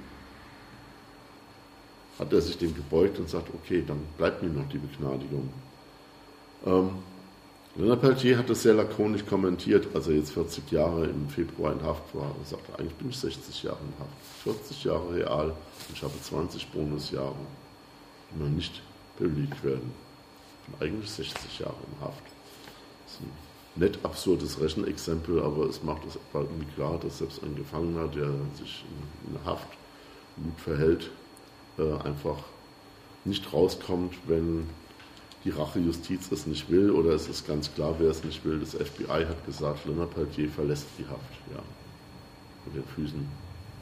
hat 2.20 2.32
er 2.32 2.42
sich 2.42 2.58
dem 2.58 2.76
gebeugt 2.76 3.18
und 3.18 3.30
sagt, 3.30 3.50
okay, 3.54 3.84
dann 3.86 4.00
bleibt 4.18 4.44
mir 4.44 4.50
noch 4.50 4.68
die 4.70 4.78
Begnadigung. 4.78 5.50
Ähm, 6.66 6.90
Leonard 7.76 8.02
Peltier 8.02 8.38
hat 8.38 8.50
das 8.50 8.64
sehr 8.64 8.74
lakonisch 8.74 9.26
kommentiert, 9.26 9.88
als 9.96 10.08
er 10.08 10.16
jetzt 10.16 10.34
40 10.34 10.72
Jahre 10.72 11.06
im 11.06 11.30
Februar 11.30 11.72
in 11.72 11.82
Haft 11.84 12.14
war. 12.14 12.36
Er 12.38 12.46
sagte, 12.46 12.78
eigentlich 12.78 12.96
bin 12.96 13.10
ich 13.10 13.18
60 13.18 13.64
Jahre 13.64 13.78
in 13.80 13.94
Haft. 13.98 14.44
40 14.44 14.84
Jahre 14.84 15.16
real 15.16 15.46
und 15.48 15.96
ich 15.96 16.04
habe 16.04 16.14
20 16.22 16.68
Bonusjahre, 16.72 17.36
die 18.32 18.44
noch 18.44 18.50
nicht 18.50 18.82
bewilligt 19.18 19.64
werden. 19.64 19.94
Ich 20.68 20.78
bin 20.78 20.88
eigentlich 20.88 21.10
60 21.10 21.60
Jahre 21.60 21.76
in 21.88 22.06
Haft. 22.06 22.24
Das 23.06 23.14
ist 23.14 23.22
ein 23.22 23.32
nett 23.76 24.00
absurdes 24.04 24.60
Rechenexempel, 24.60 25.42
aber 25.42 25.66
es 25.68 25.82
macht 25.82 26.02
es 26.06 26.20
irgendwie 26.34 26.68
klar, 26.76 27.00
dass 27.02 27.20
selbst 27.20 27.42
ein 27.42 27.56
Gefangener, 27.56 28.10
der 28.10 28.32
sich 28.60 28.84
in, 28.84 29.34
in 29.34 29.46
Haft 29.46 29.70
gut 30.36 30.60
verhält, 30.60 31.10
äh, 31.78 31.94
einfach 32.06 32.40
nicht 33.24 33.54
rauskommt, 33.54 34.16
wenn 34.28 34.68
die 35.44 35.50
Rachejustiz 35.50 36.32
es 36.32 36.46
nicht 36.46 36.70
will 36.70 36.92
oder 36.92 37.12
es 37.12 37.28
ist 37.28 37.48
ganz 37.48 37.74
klar, 37.74 37.96
wer 37.98 38.12
es 38.12 38.24
nicht 38.24 38.46
will. 38.46 38.60
Das 38.60 38.76
FBI 38.76 39.26
hat 39.28 39.46
gesagt, 39.46 39.86
Leonard 39.86 40.14
Peltier 40.14 40.50
verlässt 40.50 40.86
die 40.98 41.06
Haft. 41.06 41.34
Ja. 41.54 41.62
Mit 42.66 42.76
den 42.76 42.88
Füßen 42.94 43.28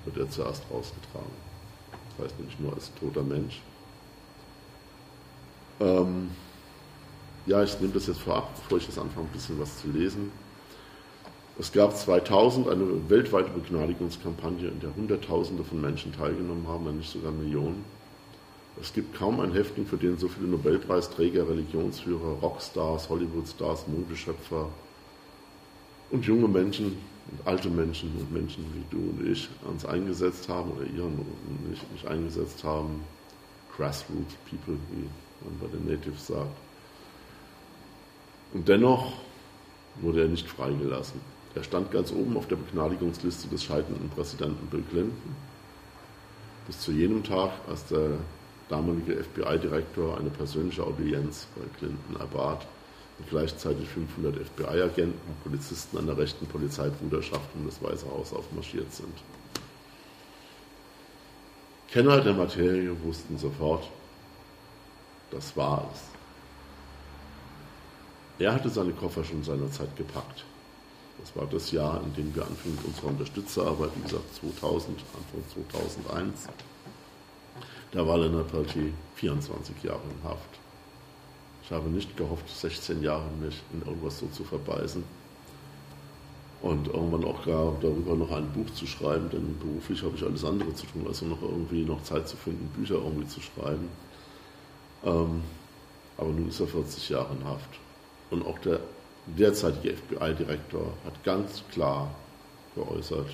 wird 0.06 0.18
er 0.18 0.30
zuerst 0.30 0.64
rausgetragen. 0.72 1.50
Das 2.18 2.26
heißt 2.26 2.40
nämlich 2.40 2.60
nur 2.60 2.74
als 2.74 2.92
toter 2.96 3.24
Mensch. 3.24 3.62
Ähm, 5.82 6.30
ja, 7.46 7.64
ich 7.64 7.80
nehme 7.80 7.94
das 7.94 8.08
jetzt 8.08 8.22
vorab, 8.22 8.54
bevor 8.56 8.78
ich 8.78 8.88
jetzt 8.88 9.00
anfange, 9.00 9.28
ein 9.28 9.34
bisschen 9.34 9.60
was 9.60 9.82
zu 9.82 9.88
lesen. 9.90 10.32
Es 11.58 11.74
gab 11.74 11.96
2000 11.96 12.70
eine 12.70 13.10
weltweite 13.10 13.50
Begnadigungskampagne, 13.50 14.70
in 14.70 14.80
der 14.80 14.96
Hunderttausende 14.96 15.64
von 15.66 15.82
Menschen 15.82 16.14
teilgenommen 16.14 16.66
haben, 16.68 16.86
wenn 16.86 16.98
nicht 16.98 17.12
sogar 17.12 17.34
Millionen. 17.34 17.84
Es 18.82 18.94
gibt 18.94 19.16
kaum 19.18 19.42
ein 19.42 19.52
Häftling, 19.52 19.86
für 19.86 19.98
den 19.98 20.18
so 20.18 20.30
viele 20.30 20.48
Nobelpreisträger, 20.48 21.48
Religionsführer, 21.50 22.38
Rockstars, 22.42 23.10
Hollywoodstars, 23.10 23.88
Modeschöpfer 23.88 24.70
und 26.12 26.26
junge 26.26 26.48
Menschen 26.48 26.98
und 27.32 27.46
alte 27.46 27.70
Menschen 27.70 28.12
und 28.18 28.32
Menschen 28.32 28.66
wie 28.74 28.96
du 28.96 29.10
und 29.10 29.30
ich 29.30 29.50
uns 29.66 29.86
eingesetzt 29.86 30.48
haben 30.48 30.72
oder 30.72 30.86
ihr 30.86 31.04
nicht, 31.70 31.92
nicht 31.92 32.08
eingesetzt 32.08 32.64
haben. 32.64 33.02
Grassroots 33.76 34.36
People, 34.50 34.78
wie 34.92 35.08
man 35.46 35.60
bei 35.60 35.68
den 35.68 35.88
Natives 35.88 36.28
sagt. 36.28 36.58
Und 38.54 38.68
dennoch 38.68 39.14
wurde 40.02 40.24
er 40.24 40.28
nicht 40.28 40.48
freigelassen. 40.48 41.22
Er 41.56 41.64
stand 41.64 41.92
ganz 41.92 42.12
oben 42.12 42.38
auf 42.38 42.48
der 42.48 42.56
Begnadigungsliste 42.56 43.48
des 43.48 43.64
scheidenden 43.64 44.10
Präsidenten 44.10 44.68
Bill 44.68 44.84
Clinton. 44.90 45.36
Bis 46.68 46.80
zu 46.80 46.92
jenem 46.92 47.24
Tag, 47.24 47.52
als 47.68 47.86
der 47.88 48.18
damalige 48.70 49.24
FBI-Direktor 49.24 50.18
eine 50.18 50.30
persönliche 50.30 50.84
Audienz 50.84 51.48
bei 51.56 51.64
Clinton 51.78 52.16
erbat 52.20 52.66
und 53.18 53.30
gleichzeitig 53.30 53.90
500 53.90 54.36
FBI-Agenten 54.36 55.20
und 55.28 55.44
Polizisten 55.44 55.98
an 55.98 56.06
der 56.06 56.18
rechten 56.18 56.46
Polizeibruderschaft 56.46 57.50
um 57.56 57.66
das 57.66 57.82
Weiße 57.82 58.10
Haus 58.10 58.32
aufmarschiert 58.34 58.94
sind. 58.94 59.14
Kenner 61.92 62.22
der 62.22 62.34
Materie 62.34 62.96
wussten 63.04 63.38
sofort, 63.38 63.90
das 65.32 65.58
war 65.58 65.90
es. 65.94 66.02
Er 68.38 68.54
hatte 68.54 68.70
seine 68.70 68.94
Koffer 68.94 69.24
schon 69.24 69.44
seinerzeit 69.44 69.96
gepackt. 69.98 70.46
Das 71.20 71.36
war 71.36 71.46
das 71.48 71.72
Jahr, 71.72 72.02
in 72.04 72.14
dem 72.14 72.34
wir 72.34 72.44
anfingen 72.44 72.78
mit 72.78 72.86
unserer 72.86 73.08
Unterstützerarbeit, 73.08 73.90
wie 73.96 74.04
gesagt 74.04 74.36
2000, 74.36 75.00
Anfang 75.00 75.66
2001. 76.06 76.48
Da 77.92 78.06
war 78.06 78.18
Leonard 78.18 78.52
Peltier 78.52 78.94
24 79.16 79.84
Jahre 79.84 80.02
in 80.04 80.30
Haft. 80.30 80.60
Ich 81.64 81.72
habe 81.72 81.90
nicht 81.90 82.16
gehofft, 82.18 82.50
16 82.50 83.04
Jahre 83.04 83.30
mich 83.40 83.62
in 83.74 83.82
irgendwas 83.82 84.20
so 84.20 84.28
zu 84.28 84.44
verbeißen 84.44 85.04
und 86.62 86.88
irgendwann 86.88 87.24
auch 87.24 87.46
gar 87.46 87.74
darüber 87.82 88.16
noch 88.16 88.32
ein 88.32 88.52
Buch 88.52 88.70
zu 88.74 88.86
schreiben, 88.86 89.30
denn 89.30 89.58
beruflich 89.60 90.04
habe 90.04 90.16
ich 90.16 90.24
alles 90.24 90.44
andere 90.44 90.74
zu 90.74 90.86
tun, 90.88 91.06
also 91.08 91.26
noch 91.26 91.42
irgendwie 91.42 91.84
noch 91.84 92.04
Zeit 92.04 92.28
zu 92.28 92.36
finden, 92.38 92.68
Bücher 92.76 92.96
irgendwie 92.96 93.28
zu 93.28 93.40
schreiben. 93.40 93.88
Ähm, 95.06 95.42
aber 96.18 96.30
nun 96.30 96.50
ist 96.50 96.60
er 96.60 96.68
40 96.68 97.10
Jahre 97.10 97.34
in 97.34 97.46
Haft. 97.46 97.70
Und 98.30 98.46
auch 98.46 98.60
der 98.60 98.82
derzeitige 99.26 99.96
FBI-Direktor 99.96 100.94
hat 101.06 101.24
ganz 101.24 101.64
klar 101.72 102.12
geäußert, 102.76 103.30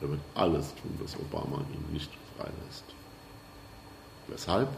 er 0.00 0.10
wird 0.10 0.20
alles 0.34 0.74
tun, 0.76 0.96
dass 1.02 1.16
Obama 1.16 1.58
ihn 1.74 1.92
nicht 1.92 2.10
freilässt. 2.36 2.84
Weshalb? 4.28 4.68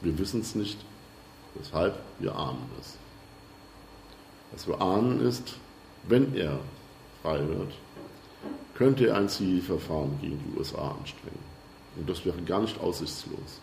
Wir 0.00 0.18
wissen 0.18 0.40
es 0.40 0.54
nicht. 0.54 0.78
Weshalb? 1.54 1.98
Wir 2.18 2.34
ahnen 2.34 2.70
es. 2.80 2.96
Was 4.52 4.66
wir 4.66 4.80
ahnen 4.80 5.20
ist, 5.20 5.54
wenn 6.08 6.34
er 6.34 6.58
frei 7.22 7.40
wird, 7.46 7.72
könnte 8.74 9.08
er 9.08 9.16
ein 9.16 9.28
Zivilverfahren 9.28 10.18
gegen 10.20 10.38
die 10.38 10.58
USA 10.58 10.94
anstrengen. 10.98 11.48
Und 11.96 12.08
das 12.08 12.24
wäre 12.24 12.40
gar 12.42 12.60
nicht 12.60 12.80
aussichtslos. 12.80 13.60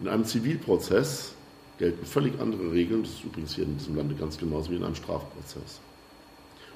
In 0.00 0.08
einem 0.08 0.24
Zivilprozess 0.24 1.32
gelten 1.78 2.04
völlig 2.04 2.38
andere 2.40 2.72
Regeln, 2.72 3.02
das 3.02 3.12
ist 3.12 3.24
übrigens 3.24 3.54
hier 3.54 3.64
in 3.64 3.78
diesem 3.78 3.96
Lande 3.96 4.14
ganz 4.14 4.36
genauso 4.36 4.70
wie 4.70 4.76
in 4.76 4.84
einem 4.84 4.94
Strafprozess. 4.94 5.80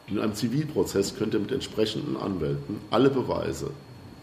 Und 0.08 0.16
in 0.16 0.22
einem 0.22 0.34
Zivilprozess 0.34 1.14
könnte 1.16 1.36
er 1.36 1.40
mit 1.40 1.52
entsprechenden 1.52 2.16
Anwälten 2.16 2.80
alle 2.90 3.10
Beweise, 3.10 3.70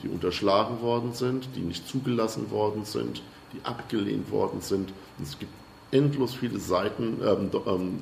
die 0.03 0.09
unterschlagen 0.09 0.81
worden 0.81 1.13
sind, 1.13 1.49
die 1.55 1.61
nicht 1.61 1.87
zugelassen 1.87 2.51
worden 2.51 2.85
sind, 2.85 3.21
die 3.53 3.65
abgelehnt 3.65 4.31
worden 4.31 4.61
sind. 4.61 4.93
Und 5.17 5.27
es 5.27 5.39
gibt 5.39 5.51
endlos 5.91 6.35
viele 6.35 6.59
Seiten, 6.59 7.19
ähm, 7.23 7.49
ähm, 7.65 7.99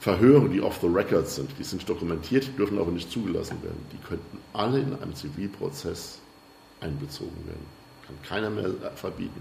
Verhöre, 0.00 0.48
die 0.48 0.60
off 0.60 0.78
the 0.80 0.86
record 0.86 1.28
sind, 1.28 1.50
die 1.58 1.64
sind 1.64 1.88
dokumentiert, 1.88 2.58
dürfen 2.58 2.78
aber 2.78 2.90
nicht 2.90 3.10
zugelassen 3.10 3.62
werden. 3.62 3.86
Die 3.92 4.06
könnten 4.06 4.38
alle 4.52 4.80
in 4.80 4.94
einem 4.94 5.14
Zivilprozess 5.14 6.18
einbezogen 6.80 7.46
werden. 7.46 7.66
Kann 8.06 8.16
keiner 8.22 8.50
mehr 8.50 8.70
verbieten. 8.96 9.40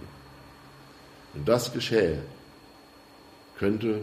Wenn 1.33 1.45
das 1.45 1.73
geschähe, 1.73 2.21
könnte 3.57 4.01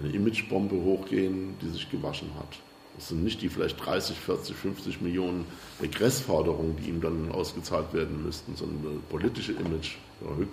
eine 0.00 0.12
Imagebombe 0.12 0.76
hochgehen, 0.76 1.54
die 1.60 1.68
sich 1.68 1.90
gewaschen 1.90 2.30
hat. 2.38 2.58
Das 3.00 3.08
sind 3.08 3.24
nicht 3.24 3.40
die 3.40 3.48
vielleicht 3.48 3.82
30, 3.82 4.14
40, 4.14 4.54
50 4.54 5.00
Millionen 5.00 5.46
Regressforderungen, 5.80 6.76
die 6.76 6.90
ihm 6.90 7.00
dann 7.00 7.32
ausgezahlt 7.32 7.94
werden 7.94 8.22
müssten, 8.22 8.54
sondern 8.56 9.00
das 9.00 9.02
politische 9.08 9.52
Image, 9.52 9.96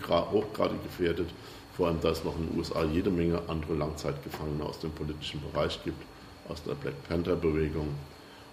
hochgradig 0.10 0.82
gefährdet. 0.82 1.28
Vor 1.76 1.88
allem, 1.88 1.98
da 2.02 2.12
es 2.12 2.24
noch 2.24 2.38
in 2.38 2.48
den 2.48 2.58
USA 2.58 2.86
jede 2.86 3.10
Menge 3.10 3.42
andere 3.50 3.74
Langzeitgefangene 3.74 4.64
aus 4.64 4.80
dem 4.80 4.92
politischen 4.92 5.42
Bereich 5.52 5.84
gibt, 5.84 6.02
aus 6.48 6.64
der 6.64 6.76
Black 6.76 6.94
Panther-Bewegung, 7.10 7.90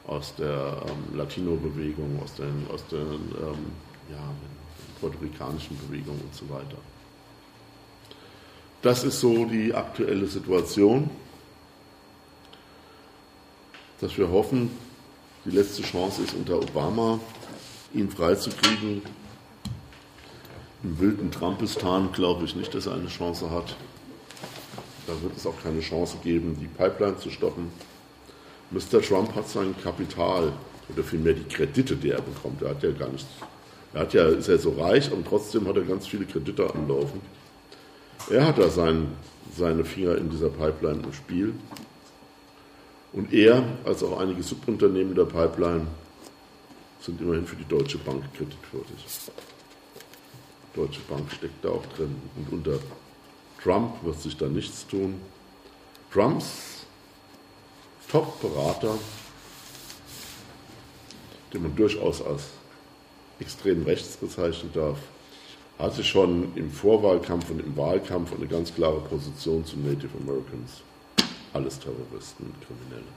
aus 0.08 0.34
der 0.34 0.82
ähm, 0.88 1.16
Latino-Bewegung, 1.16 2.20
aus 2.20 2.34
den, 2.34 2.66
aus 2.72 2.84
den 2.88 2.98
ähm, 2.98 3.70
ja, 4.10 4.18
puerto-ricanischen 5.00 5.78
Bewegungen 5.86 6.20
und 6.20 6.34
so 6.34 6.52
weiter. 6.52 6.78
Das 8.82 9.04
ist 9.04 9.20
so 9.20 9.44
die 9.44 9.72
aktuelle 9.72 10.26
Situation 10.26 11.08
dass 14.00 14.16
wir 14.18 14.30
hoffen, 14.30 14.70
die 15.44 15.50
letzte 15.50 15.82
Chance 15.82 16.22
ist 16.22 16.34
unter 16.34 16.58
Obama, 16.58 17.20
ihn 17.92 18.10
freizukriegen. 18.10 19.02
Im 20.82 20.98
wilden 20.98 21.30
Trumpistan 21.30 22.12
glaube 22.12 22.44
ich 22.44 22.56
nicht, 22.56 22.74
dass 22.74 22.86
er 22.86 22.94
eine 22.94 23.08
Chance 23.08 23.50
hat. 23.50 23.76
Da 25.06 25.12
wird 25.22 25.36
es 25.36 25.46
auch 25.46 25.60
keine 25.62 25.80
Chance 25.80 26.16
geben, 26.22 26.56
die 26.60 26.66
Pipeline 26.66 27.18
zu 27.18 27.30
stoppen. 27.30 27.70
Mr. 28.70 29.00
Trump 29.02 29.34
hat 29.34 29.48
sein 29.48 29.74
Kapital 29.82 30.52
oder 30.92 31.02
vielmehr 31.02 31.34
die 31.34 31.44
Kredite, 31.44 31.96
die 31.96 32.10
er 32.10 32.22
bekommt. 32.22 32.62
Er 32.62 32.70
hat 32.70 32.82
ja 32.82 32.90
gar 32.90 33.08
nichts. 33.08 33.28
Er 33.92 34.00
hat 34.00 34.14
ja, 34.14 34.28
ist 34.28 34.48
ja 34.48 34.58
so 34.58 34.72
reich 34.72 35.12
und 35.12 35.26
trotzdem 35.26 35.68
hat 35.68 35.76
er 35.76 35.82
ganz 35.82 36.06
viele 36.06 36.24
Kredite 36.24 36.74
anlaufen. 36.74 37.20
Er 38.30 38.46
hat 38.46 38.58
da 38.58 38.68
sein, 38.68 39.08
seine 39.56 39.84
Finger 39.84 40.16
in 40.16 40.30
dieser 40.30 40.48
Pipeline 40.48 41.02
im 41.04 41.12
Spiel. 41.12 41.54
Und 43.14 43.32
er, 43.32 43.64
als 43.84 44.02
auch 44.02 44.18
einige 44.18 44.42
Subunternehmen 44.42 45.14
der 45.14 45.24
Pipeline, 45.24 45.86
sind 47.00 47.20
immerhin 47.20 47.46
für 47.46 47.56
die 47.56 47.64
Deutsche 47.64 47.98
Bank 47.98 48.22
kreditwürdig. 48.34 49.06
Die 50.72 50.80
Deutsche 50.80 51.00
Bank 51.08 51.30
steckt 51.30 51.64
da 51.64 51.70
auch 51.70 51.86
drin. 51.96 52.14
Und 52.36 52.52
unter 52.52 52.78
Trump 53.62 54.02
wird 54.02 54.20
sich 54.20 54.36
da 54.36 54.46
nichts 54.46 54.86
tun. 54.86 55.20
Trumps 56.12 56.86
Top-Berater 58.10 58.98
den 61.54 61.62
man 61.62 61.76
durchaus 61.76 62.20
als 62.20 62.48
extrem 63.38 63.84
rechts 63.84 64.16
bezeichnen 64.16 64.70
darf, 64.74 64.98
hatte 65.78 66.04
schon 66.04 66.52
im 66.56 66.70
Vorwahlkampf 66.70 67.50
und 67.50 67.60
im 67.60 67.76
Wahlkampf 67.76 68.32
eine 68.32 68.46
ganz 68.46 68.74
klare 68.74 69.00
Position 69.00 69.64
zu 69.64 69.78
Native 69.78 70.10
Americans. 70.20 70.82
Alles 71.54 71.78
Terroristen 71.78 72.44
und 72.44 72.60
Kriminelle. 72.66 73.12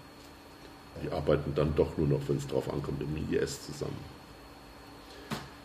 Die 1.04 1.12
arbeiten 1.12 1.54
dann 1.56 1.76
doch 1.76 1.98
nur 1.98 2.08
noch, 2.08 2.22
wenn 2.28 2.38
es 2.38 2.48
drauf 2.48 2.72
ankommt, 2.72 3.02
im 3.02 3.34
IS 3.34 3.66
zusammen. 3.66 3.98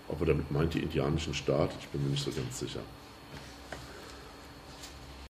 Ob 0.08 0.20
er 0.20 0.26
damit 0.26 0.50
meint, 0.50 0.74
die 0.74 0.80
indianischen 0.80 1.34
Staaten, 1.34 1.74
ich 1.80 1.88
bin 1.88 2.02
mir 2.02 2.10
nicht 2.10 2.24
so 2.24 2.32
ganz 2.32 2.58
sicher. 2.58 2.80